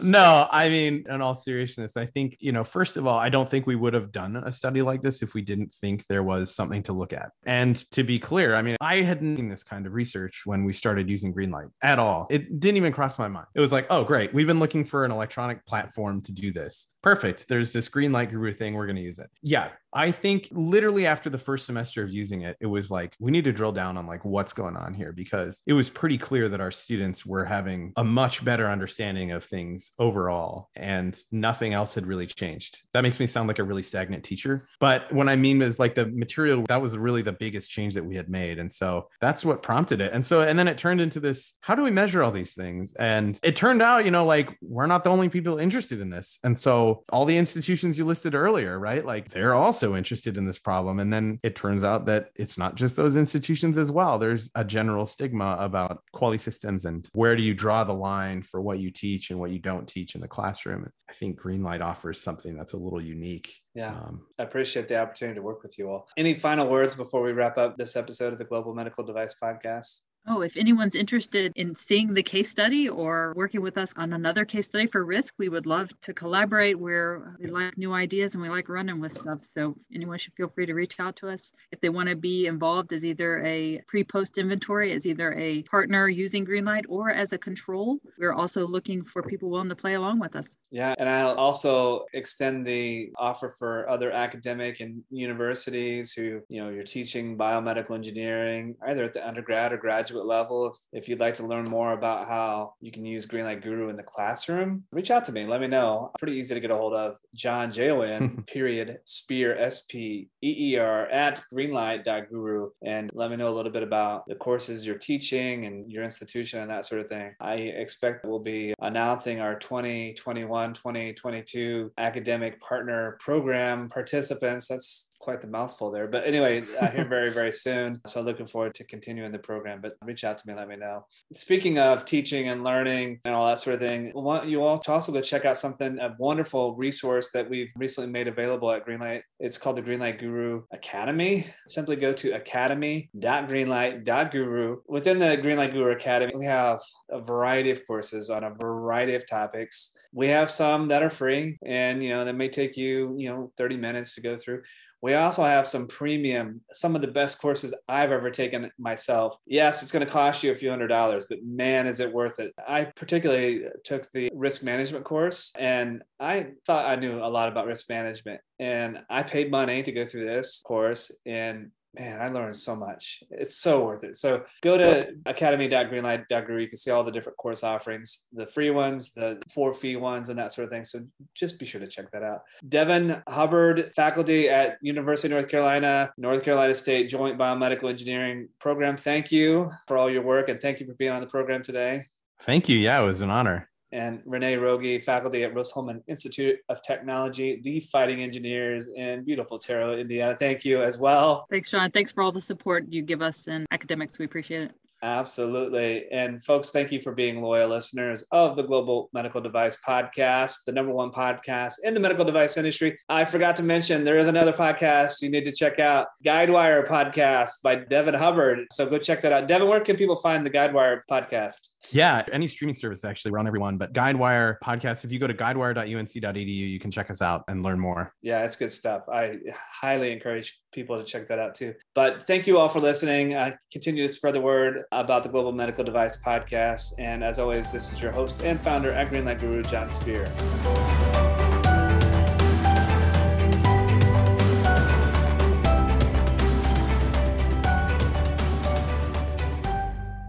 No, 0.04 0.48
I 0.52 0.70
mean, 0.70 1.06
in 1.10 1.22
all 1.22 1.36
seriousness, 1.36 1.98
I 1.98 2.06
think 2.06 2.38
you 2.40 2.52
know, 2.52 2.64
first 2.64 2.98
of 2.98 3.08
all, 3.08 3.18
I 3.18 3.30
don't 3.30 3.50
think 3.50 3.68
we 3.68 3.76
would 3.76 3.94
have 3.94 4.12
done 4.12 4.38
a 4.38 4.52
study 4.52 4.82
like 4.82 5.02
this 5.02 5.22
if 5.22 5.34
we 5.34 5.42
didn't 5.42 5.74
think 5.74 6.06
there 6.08 6.24
was 6.24 6.54
something 6.54 6.84
to 6.84 6.94
look 6.94 7.14
at. 7.14 7.32
And 7.46 7.76
to 7.92 8.04
be 8.04 8.20
clear, 8.20 8.56
I 8.56 8.62
mean, 8.62 8.78
I 8.80 8.98
hadn't 9.02 9.38
seen 9.38 9.50
this 9.50 9.64
kind 9.64 9.86
of 9.86 9.94
research 9.94 10.44
when 10.46 10.64
we 10.64 10.72
started 10.72 11.10
using 11.10 11.34
Greenlight 11.34 11.72
at 11.82 12.00
all. 12.00 12.28
It 12.30 12.60
didn't 12.60 12.78
even 12.78 12.94
cross 12.94 13.20
my 13.20 13.28
mind. 13.28 13.48
It 13.54 13.60
was 13.60 13.74
like, 13.74 13.88
oh, 13.90 14.04
great, 14.04 14.34
we've 14.34 14.48
been 14.48 14.60
looking 14.60 14.84
for 14.84 15.04
an 15.04 15.12
electronic 15.12 15.66
platform 15.66 16.22
to 16.22 16.32
do 16.32 16.52
this. 16.54 16.94
Perfect. 17.02 17.48
There's 17.48 17.72
this 17.72 17.88
Greenlight 17.88 18.30
Guru 18.30 18.52
thing. 18.52 18.74
We're 18.74 18.86
going 18.86 18.98
to 18.98 19.02
use 19.02 19.20
it. 19.20 19.30
Yeah, 19.42 19.70
I 19.94 20.12
think 20.12 20.50
literally 20.52 21.06
after 21.06 21.30
the 21.30 21.38
first 21.38 21.66
semester 21.66 22.04
of 22.04 22.14
using 22.14 22.42
it, 22.42 22.58
it 22.60 22.66
was 22.68 22.92
like, 22.92 23.16
we 23.20 23.32
need 23.32 23.46
to 23.46 23.52
drill 23.52 23.72
down 23.72 23.98
on 23.98 24.06
like 24.06 24.24
what's 24.26 24.54
going 24.54 24.76
on 24.76 24.94
here 24.94 25.12
because 25.12 25.62
it 25.66 25.74
was 25.74 25.90
pretty 25.90 26.18
clear 26.18 26.50
that 26.50 26.62
our 26.62 26.72
students 26.72 27.26
were 27.26 27.46
having 27.46 27.94
a 27.96 28.04
much 28.04 28.44
better 28.44 28.70
understanding 28.70 29.32
of 29.32 29.44
things 29.44 29.92
overall 29.98 30.70
and 30.76 31.18
nothing 31.32 31.74
else 31.74 31.96
had 31.96 32.06
really 32.06 32.28
changed. 32.28 32.82
That 32.94 33.02
makes 33.02 33.20
me 33.20 33.28
sound 33.28 33.48
like 33.48 33.60
a 33.60 33.64
really 33.64 33.84
stagnant 33.84 34.24
teacher. 34.24 34.68
But 34.80 35.12
what 35.12 35.30
I 35.30 35.36
mean 35.36 35.62
is 35.62 35.80
like 35.80 35.96
the 35.96 36.06
material, 36.06 36.64
that 36.68 36.82
was 36.82 36.98
really 36.98 37.22
the 37.22 37.32
biggest 37.32 37.72
change 37.72 37.94
that 37.96 38.06
we 38.06 38.16
had 38.16 38.30
made. 38.30 38.60
And 38.60 38.72
so 38.72 39.08
that's 39.22 39.44
what 39.44 39.64
prompted 39.64 40.02
it. 40.02 40.14
And 40.14 40.26
so, 40.26 40.42
and 40.42 40.60
then 40.60 40.68
it 40.68 40.78
turned 40.78 41.02
into 41.02 41.20
this 41.20 41.54
how 41.62 41.76
do 41.76 41.84
we 41.84 41.92
measure 41.92 42.22
all 42.24 42.32
these 42.32 42.54
things? 42.54 42.94
And 42.94 43.40
it 43.42 43.56
turned 43.56 43.82
out, 43.82 44.06
you 44.06 44.12
know, 44.12 44.26
like 44.26 44.56
we're 44.62 44.86
not 44.86 45.04
the 45.04 45.10
only 45.10 45.30
people 45.30 45.58
interested 45.58 46.02
in 46.02 46.10
this. 46.10 46.40
And 46.44 46.58
so 46.58 46.89
all 47.12 47.26
the 47.26 47.38
institutions 47.38 47.98
you 47.98 48.06
listed 48.06 48.36
earlier, 48.36 48.78
right? 48.78 49.06
Like 49.06 49.30
they're 49.30 49.56
also 49.56 49.70
also 49.70 49.96
interested 49.96 50.38
in 50.38 50.46
this 50.46 50.60
problem. 50.60 51.00
And 51.00 51.14
then 51.14 51.40
it 51.42 51.56
turns 51.56 51.84
out 51.84 52.06
that 52.08 52.32
it's 52.36 52.58
not 52.58 52.76
just 52.76 52.96
those 52.96 53.18
institutions 53.18 53.78
as 53.78 53.90
well. 53.90 54.20
There's 54.20 54.52
a 54.56 54.66
general 54.66 55.06
stigma 55.06 55.58
about 55.60 56.04
quality 56.12 56.38
systems 56.38 56.86
and 56.86 57.08
where 57.14 57.36
do 57.36 57.44
you 57.44 57.54
draw 57.54 57.84
the 57.84 57.94
line 57.94 58.42
for 58.42 58.60
what 58.62 58.80
you 58.80 58.92
teach 58.92 59.30
and 59.30 59.40
what 59.40 59.52
you 59.52 59.60
don't 59.60 59.88
teach 59.88 60.16
in 60.16 60.22
the 60.22 60.28
classroom. 60.28 60.90
I 61.10 61.14
think 61.14 61.40
Greenlight 61.40 61.82
offers 61.82 62.20
something 62.20 62.58
that's 62.58 62.74
a 62.74 62.78
little 62.78 63.02
unique. 63.02 63.54
Yeah, 63.74 63.96
um, 63.96 64.28
I 64.38 64.44
appreciate 64.44 64.88
the 64.88 65.00
opportunity 65.00 65.36
to 65.36 65.42
work 65.42 65.64
with 65.64 65.78
you 65.78 65.90
all. 65.90 66.08
Any 66.18 66.34
final 66.34 66.68
words 66.68 66.96
before 66.96 67.22
we 67.22 67.32
wrap 67.32 67.58
up 67.58 67.78
this 67.78 67.96
episode 67.96 68.34
of 68.34 68.40
the 68.40 68.46
Global 68.46 68.74
Medical 68.74 69.04
Device 69.04 69.36
Podcast? 69.42 70.02
Oh, 70.32 70.42
if 70.42 70.58
anyone's 70.58 70.94
interested 70.94 71.52
in 71.56 71.74
seeing 71.74 72.14
the 72.14 72.22
case 72.22 72.52
study 72.52 72.88
or 72.88 73.34
working 73.36 73.62
with 73.62 73.80
us 73.80 73.96
on 73.98 74.14
another 74.14 74.46
case 74.46 74.68
study 74.68 74.86
for 74.86 75.04
risk, 75.04 75.34
we 75.40 75.50
would 75.50 75.66
love 75.66 75.90
to 76.02 76.14
collaborate. 76.14 76.78
Where 76.78 77.36
we 77.40 77.50
like 77.50 77.78
new 77.80 77.94
ideas 77.94 78.36
and 78.36 78.44
we 78.44 78.50
like 78.50 78.70
running 78.70 79.00
with 79.00 79.18
stuff. 79.18 79.44
So 79.44 79.76
anyone 79.94 80.20
should 80.20 80.34
feel 80.34 80.50
free 80.50 80.68
to 80.68 80.76
reach 80.76 81.00
out 81.00 81.16
to 81.18 81.30
us 81.30 81.52
if 81.72 81.82
they 81.82 81.90
want 81.90 82.10
to 82.10 82.16
be 82.16 82.46
involved 82.46 82.94
as 82.94 83.04
either 83.04 83.44
a 83.44 83.82
pre-post 83.88 84.38
inventory, 84.38 84.94
as 84.94 85.08
either 85.08 85.34
a 85.34 85.64
partner 85.64 86.08
using 86.08 86.46
Greenlight 86.46 86.84
or 86.90 87.10
as 87.10 87.34
a 87.34 87.38
control. 87.40 87.98
We're 88.20 88.34
also 88.34 88.68
looking 88.68 89.04
for 89.04 89.24
people 89.24 89.50
willing 89.50 89.70
to 89.70 89.76
play 89.76 89.96
along 89.96 90.20
with 90.20 90.36
us. 90.36 90.56
Yeah, 90.70 90.94
and 91.00 91.10
I'll 91.10 91.36
also 91.36 92.06
extend 92.14 92.68
the 92.68 93.10
offer 93.18 93.50
for 93.58 93.90
other 93.90 94.12
academic 94.12 94.80
and 94.80 95.02
universities 95.10 96.14
who, 96.14 96.42
you 96.50 96.62
know, 96.64 96.70
you're 96.70 96.84
teaching 96.84 97.36
biomedical 97.36 97.96
engineering 97.96 98.76
either 98.88 99.06
at 99.06 99.14
the 99.14 99.28
undergrad 99.28 99.74
or 99.74 99.78
graduate 99.78 100.19
graduate 100.20 100.28
level, 100.28 100.68
if, 100.68 101.04
if 101.04 101.10
you'd 101.10 101.20
like 101.20 101.36
to 101.36 101.46
learn 101.46 101.70
more 101.70 101.94
about 101.94 102.28
how 102.28 102.74
you 102.82 102.92
can 102.92 103.06
use 103.06 103.26
Greenlight 103.26 103.62
Guru 103.62 103.90
in 103.90 103.96
the 103.96 104.04
classroom, 104.04 104.84
reach 104.92 105.12
out 105.12 105.26
to 105.26 105.32
me. 105.32 105.46
Let 105.46 105.62
me 105.62 105.68
know. 105.68 106.12
Pretty 106.20 106.36
easy 106.36 106.54
to 106.54 106.60
get 106.60 106.72
a 106.72 106.76
hold 106.76 106.94
of. 106.94 107.16
Jon 107.36 107.72
J 107.72 107.92
O 107.92 108.02
N 108.02 108.44
period 108.48 108.98
Speer, 109.06 109.56
S 109.58 109.86
P 109.90 110.30
E 110.44 110.74
E 110.74 110.78
R 110.78 111.08
at 111.08 111.42
greenlight.guru 111.54 112.70
and 112.84 113.10
let 113.14 113.30
me 113.30 113.36
know 113.36 113.50
a 113.50 113.56
little 113.56 113.72
bit 113.72 113.84
about 113.84 114.24
the 114.28 114.36
courses 114.36 114.86
you're 114.86 114.98
teaching 114.98 115.66
and 115.66 115.92
your 115.92 116.04
institution 116.04 116.62
and 116.62 116.70
that 116.70 116.86
sort 116.86 117.02
of 117.02 117.08
thing. 117.08 117.34
I 117.40 117.54
expect 117.54 118.26
we'll 118.26 118.40
be 118.40 118.74
announcing 118.82 119.42
our 119.42 119.58
2021 119.58 120.74
2022 120.74 121.92
academic 121.98 122.60
partner 122.62 123.18
program 123.20 123.90
participants. 123.90 124.68
That's 124.68 125.10
quite 125.30 125.42
the 125.42 125.48
mouthful 125.48 125.92
there. 125.92 126.08
But 126.08 126.26
anyway, 126.26 126.64
I 126.82 126.88
hear 126.88 127.06
very, 127.06 127.30
very 127.30 127.52
soon. 127.52 128.02
So 128.08 128.20
looking 128.20 128.48
forward 128.48 128.74
to 128.74 128.84
continuing 128.84 129.32
the 129.32 129.38
program. 129.38 129.80
But 129.80 129.96
reach 130.04 130.24
out 130.24 130.40
to 130.40 130.48
me, 130.48 130.56
let 130.56 130.68
me 130.68 130.76
know. 130.76 131.06
Speaking 131.34 131.78
of 131.78 132.04
teaching 132.04 132.50
and 132.50 132.64
learning 132.64 133.20
and 133.26 133.36
all 133.36 133.48
that 133.48 133.60
sort 133.60 133.76
of 133.76 133.80
thing, 133.80 134.12
I 134.16 134.20
want 134.20 134.48
you 134.48 134.64
all 134.64 134.80
to 134.80 134.92
also 134.92 135.12
go 135.12 135.22
check 135.22 135.46
out 135.46 135.56
something, 135.56 136.00
a 136.00 136.16
wonderful 136.18 136.76
resource 136.76 137.32
that 137.34 137.48
we've 137.48 137.72
recently 137.76 138.10
made 138.10 138.28
available 138.28 138.72
at 138.72 138.88
Greenlight. 138.88 139.22
It's 139.40 139.60
called 139.60 139.76
the 139.76 139.84
Greenlight 139.84 140.20
Guru 140.20 140.64
Academy. 140.72 141.46
Simply 141.68 141.96
go 141.96 142.12
to 142.12 142.32
academy.greenlight.guru. 142.32 144.78
Within 144.88 145.20
the 145.20 145.38
Greenlight 145.38 145.74
Guru 145.74 145.92
Academy, 145.92 146.34
we 146.36 146.46
have 146.46 146.82
a 147.12 147.22
variety 147.22 147.70
of 147.70 147.86
courses 147.86 148.32
on 148.32 148.44
a 148.44 148.50
variety 148.50 149.14
of 149.14 149.30
topics. 149.30 149.96
We 150.12 150.28
have 150.30 150.50
some 150.50 150.88
that 150.88 151.04
are 151.04 151.12
free 151.12 151.60
and 151.64 152.02
you 152.02 152.10
know 152.10 152.26
that 152.26 152.34
may 152.34 152.50
take 152.50 152.76
you, 152.76 153.14
you 153.16 153.30
know, 153.30 153.52
30 153.58 153.78
minutes 153.78 154.16
to 154.16 154.22
go 154.22 154.36
through. 154.36 154.64
We 155.02 155.14
also 155.14 155.44
have 155.44 155.66
some 155.66 155.88
premium, 155.88 156.62
some 156.72 156.96
of 156.96 157.02
the 157.02 157.08
best 157.08 157.42
courses 157.42 157.74
I've 157.88 158.12
ever 158.12 158.30
taken 158.30 158.70
myself. 158.78 159.38
Yes, 159.46 159.82
it's 159.82 159.92
going 159.92 160.06
to 160.06 160.12
cost 160.12 160.44
you 160.44 160.52
a 160.52 160.56
few 160.56 160.70
hundred 160.70 160.88
dollars, 160.88 161.26
but 161.30 161.40
man, 161.44 161.88
is 161.88 162.00
it 162.00 162.12
worth 162.12 162.40
it. 162.40 162.54
I 162.68 162.86
particularly 162.96 163.64
took 163.84 164.10
the 164.12 164.30
risk 164.34 164.64
management 164.64 165.06
course 165.06 165.54
and 165.58 166.04
I 166.20 166.48
thought 166.66 166.86
I 166.86 166.96
knew 166.96 167.24
a 167.24 167.28
lot 167.30 167.50
about 167.50 167.68
risk 167.68 167.90
management. 167.90 168.42
And 168.60 169.00
I 169.10 169.24
paid 169.24 169.52
money 169.52 169.84
to 169.84 169.92
go 169.92 170.06
through 170.06 170.26
this 170.26 170.62
course. 170.66 171.12
And 171.26 171.72
man, 171.96 172.22
I 172.22 172.28
learned 172.28 172.56
so 172.56 172.76
much. 172.76 173.24
It's 173.32 173.56
so 173.56 173.86
worth 173.86 174.04
it. 174.04 174.16
So 174.16 174.44
go 174.62 174.78
to 174.78 175.14
academy.greenlight.guru. 175.26 176.62
You 176.62 176.68
can 176.68 176.78
see 176.78 176.92
all 176.92 177.04
the 177.04 177.12
different 177.12 177.38
course 177.38 177.64
offerings, 177.64 178.26
the 178.34 178.46
free 178.46 178.70
ones, 178.70 179.14
the 179.14 179.42
four 179.54 179.74
fee 179.74 179.96
ones, 179.96 180.30
and 180.30 180.38
that 180.38 180.52
sort 180.52 180.66
of 180.66 180.72
thing. 180.72 180.86
So 180.86 181.00
just 181.34 181.60
be 181.60 181.66
sure 181.66 181.82
to 181.82 181.88
check 181.88 182.12
that 182.12 182.24
out. 182.24 182.42
Devin 182.68 183.22
Hubbard, 183.28 183.92
faculty 183.96 184.50
at 184.50 184.78
University 184.82 185.28
of 185.28 185.32
North 185.32 185.50
Carolina, 185.50 186.12
North 186.18 186.44
Carolina 186.44 186.74
State 186.74 187.10
Joint 187.10 187.38
Biomedical 187.38 187.90
Engineering 187.90 188.50
Program. 188.60 188.98
Thank 188.98 189.32
you 189.32 189.72
for 189.88 189.98
all 189.98 190.10
your 190.10 190.24
work 190.24 190.50
and 190.50 190.62
thank 190.62 190.80
you 190.80 190.86
for 190.86 190.94
being 190.94 191.12
on 191.12 191.22
the 191.22 191.28
program 191.28 191.64
today. 191.64 192.04
Thank 192.42 192.70
you. 192.70 192.78
Yeah, 192.78 193.02
it 193.02 193.06
was 193.06 193.22
an 193.22 193.30
honor 193.30 193.69
and 193.92 194.22
Renee 194.26 194.56
Rogge, 194.56 195.02
faculty 195.02 195.44
at 195.44 195.54
Rose-Hulman 195.56 196.04
Institute 196.08 196.60
of 196.70 196.82
Technology, 196.82 197.60
the 197.64 197.80
Fighting 197.80 198.22
Engineers 198.22 198.90
in 198.96 199.24
beautiful 199.24 199.58
Haute, 199.58 200.00
Indiana. 200.00 200.36
Thank 200.38 200.66
you 200.66 200.82
as 200.82 200.98
well. 200.98 201.46
Thanks, 201.50 201.72
Jon. 201.72 201.92
Thanks 201.92 202.12
for 202.12 202.22
all 202.22 202.32
the 202.32 202.42
support 202.42 202.86
you 202.90 203.02
give 203.02 203.22
us 203.22 203.48
in 203.48 203.66
academics. 203.72 204.20
We 204.20 204.26
appreciate 204.26 204.64
it. 204.64 204.72
Absolutely. 205.02 206.06
And 206.12 206.44
folks, 206.44 206.72
thank 206.72 206.92
you 206.92 207.00
for 207.00 207.14
being 207.14 207.42
loyal 207.42 207.70
listeners 207.70 208.24
of 208.32 208.56
the 208.56 208.64
Global 208.64 209.10
Medical 209.14 209.40
Device 209.40 209.78
Podcast, 209.86 210.66
the 210.66 210.72
number 210.72 210.92
one 210.92 211.12
podcast 211.12 211.76
in 211.84 211.94
the 211.94 212.00
medical 212.00 212.26
device 212.26 212.58
industry. 212.58 212.98
I 213.08 213.26
forgot 213.26 213.56
to 213.58 213.64
mention 213.64 214.04
there 214.04 214.18
is 214.18 214.28
another 214.28 214.54
podcast 214.54 215.22
you 215.22 215.30
need 215.30 215.46
to 215.46 215.52
check 215.52 215.80
out 215.80 216.08
Guidewire 216.26 216.86
Podcast 216.88 217.62
by 217.64 217.76
Devin 217.76 218.14
Hubbard. 218.14 218.68
So 218.72 218.90
go 218.90 218.98
check 218.98 219.22
that 219.22 219.32
out. 219.32 219.48
Devin, 219.48 219.68
where 219.68 219.82
can 219.82 219.96
people 219.96 220.16
find 220.16 220.46
the 220.46 220.50
Guidewire 220.50 221.02
podcast? 221.10 221.70
Yeah, 221.92 222.26
any 222.32 222.48
streaming 222.48 222.76
service 222.76 223.06
actually. 223.06 223.32
We're 223.32 223.40
on 223.40 223.48
everyone, 223.48 223.78
but 223.78 223.94
Guidewire 223.94 224.58
podcast. 224.64 225.06
If 225.06 225.12
you 225.12 225.20
go 225.20 225.28
to 225.28 225.34
guidewire.unc.edu, 225.34 226.48
you 226.48 226.80
can 226.80 226.92
check 226.92 227.10
us 227.10 227.22
out 227.22 227.44
and 227.48 227.64
learn 227.64 227.80
more. 227.80 228.14
Yeah, 228.22 228.44
it's 228.44 228.56
good 228.56 228.72
stuff. 228.72 229.04
I 229.12 229.38
highly 229.72 230.12
encourage 230.12 230.60
people 230.72 230.98
to 230.98 231.04
check 231.04 231.28
that 231.30 231.40
out 231.40 231.56
too. 231.56 231.74
But 231.96 232.24
thank 232.24 232.48
you 232.48 232.58
all 232.58 232.70
for 232.70 232.80
listening. 232.80 233.34
Uh, 233.34 233.52
continue 233.72 234.06
to 234.06 234.12
spread 234.12 234.36
the 234.36 234.42
word 234.42 234.84
about 234.92 235.22
the 235.24 235.30
Global 235.30 235.52
Medical 235.52 235.84
Device 235.84 236.18
Podcast. 236.18 236.94
And 236.98 237.24
as 237.24 237.38
always, 237.38 237.72
this 237.72 237.94
is 237.94 238.02
your 238.02 238.12
host 238.12 238.44
and 238.44 238.60
founder 238.60 238.92
at 238.92 239.12
Greenlight 239.12 239.40
Guru, 239.40 239.62
Jon 239.64 239.90
Speer. 239.90 240.26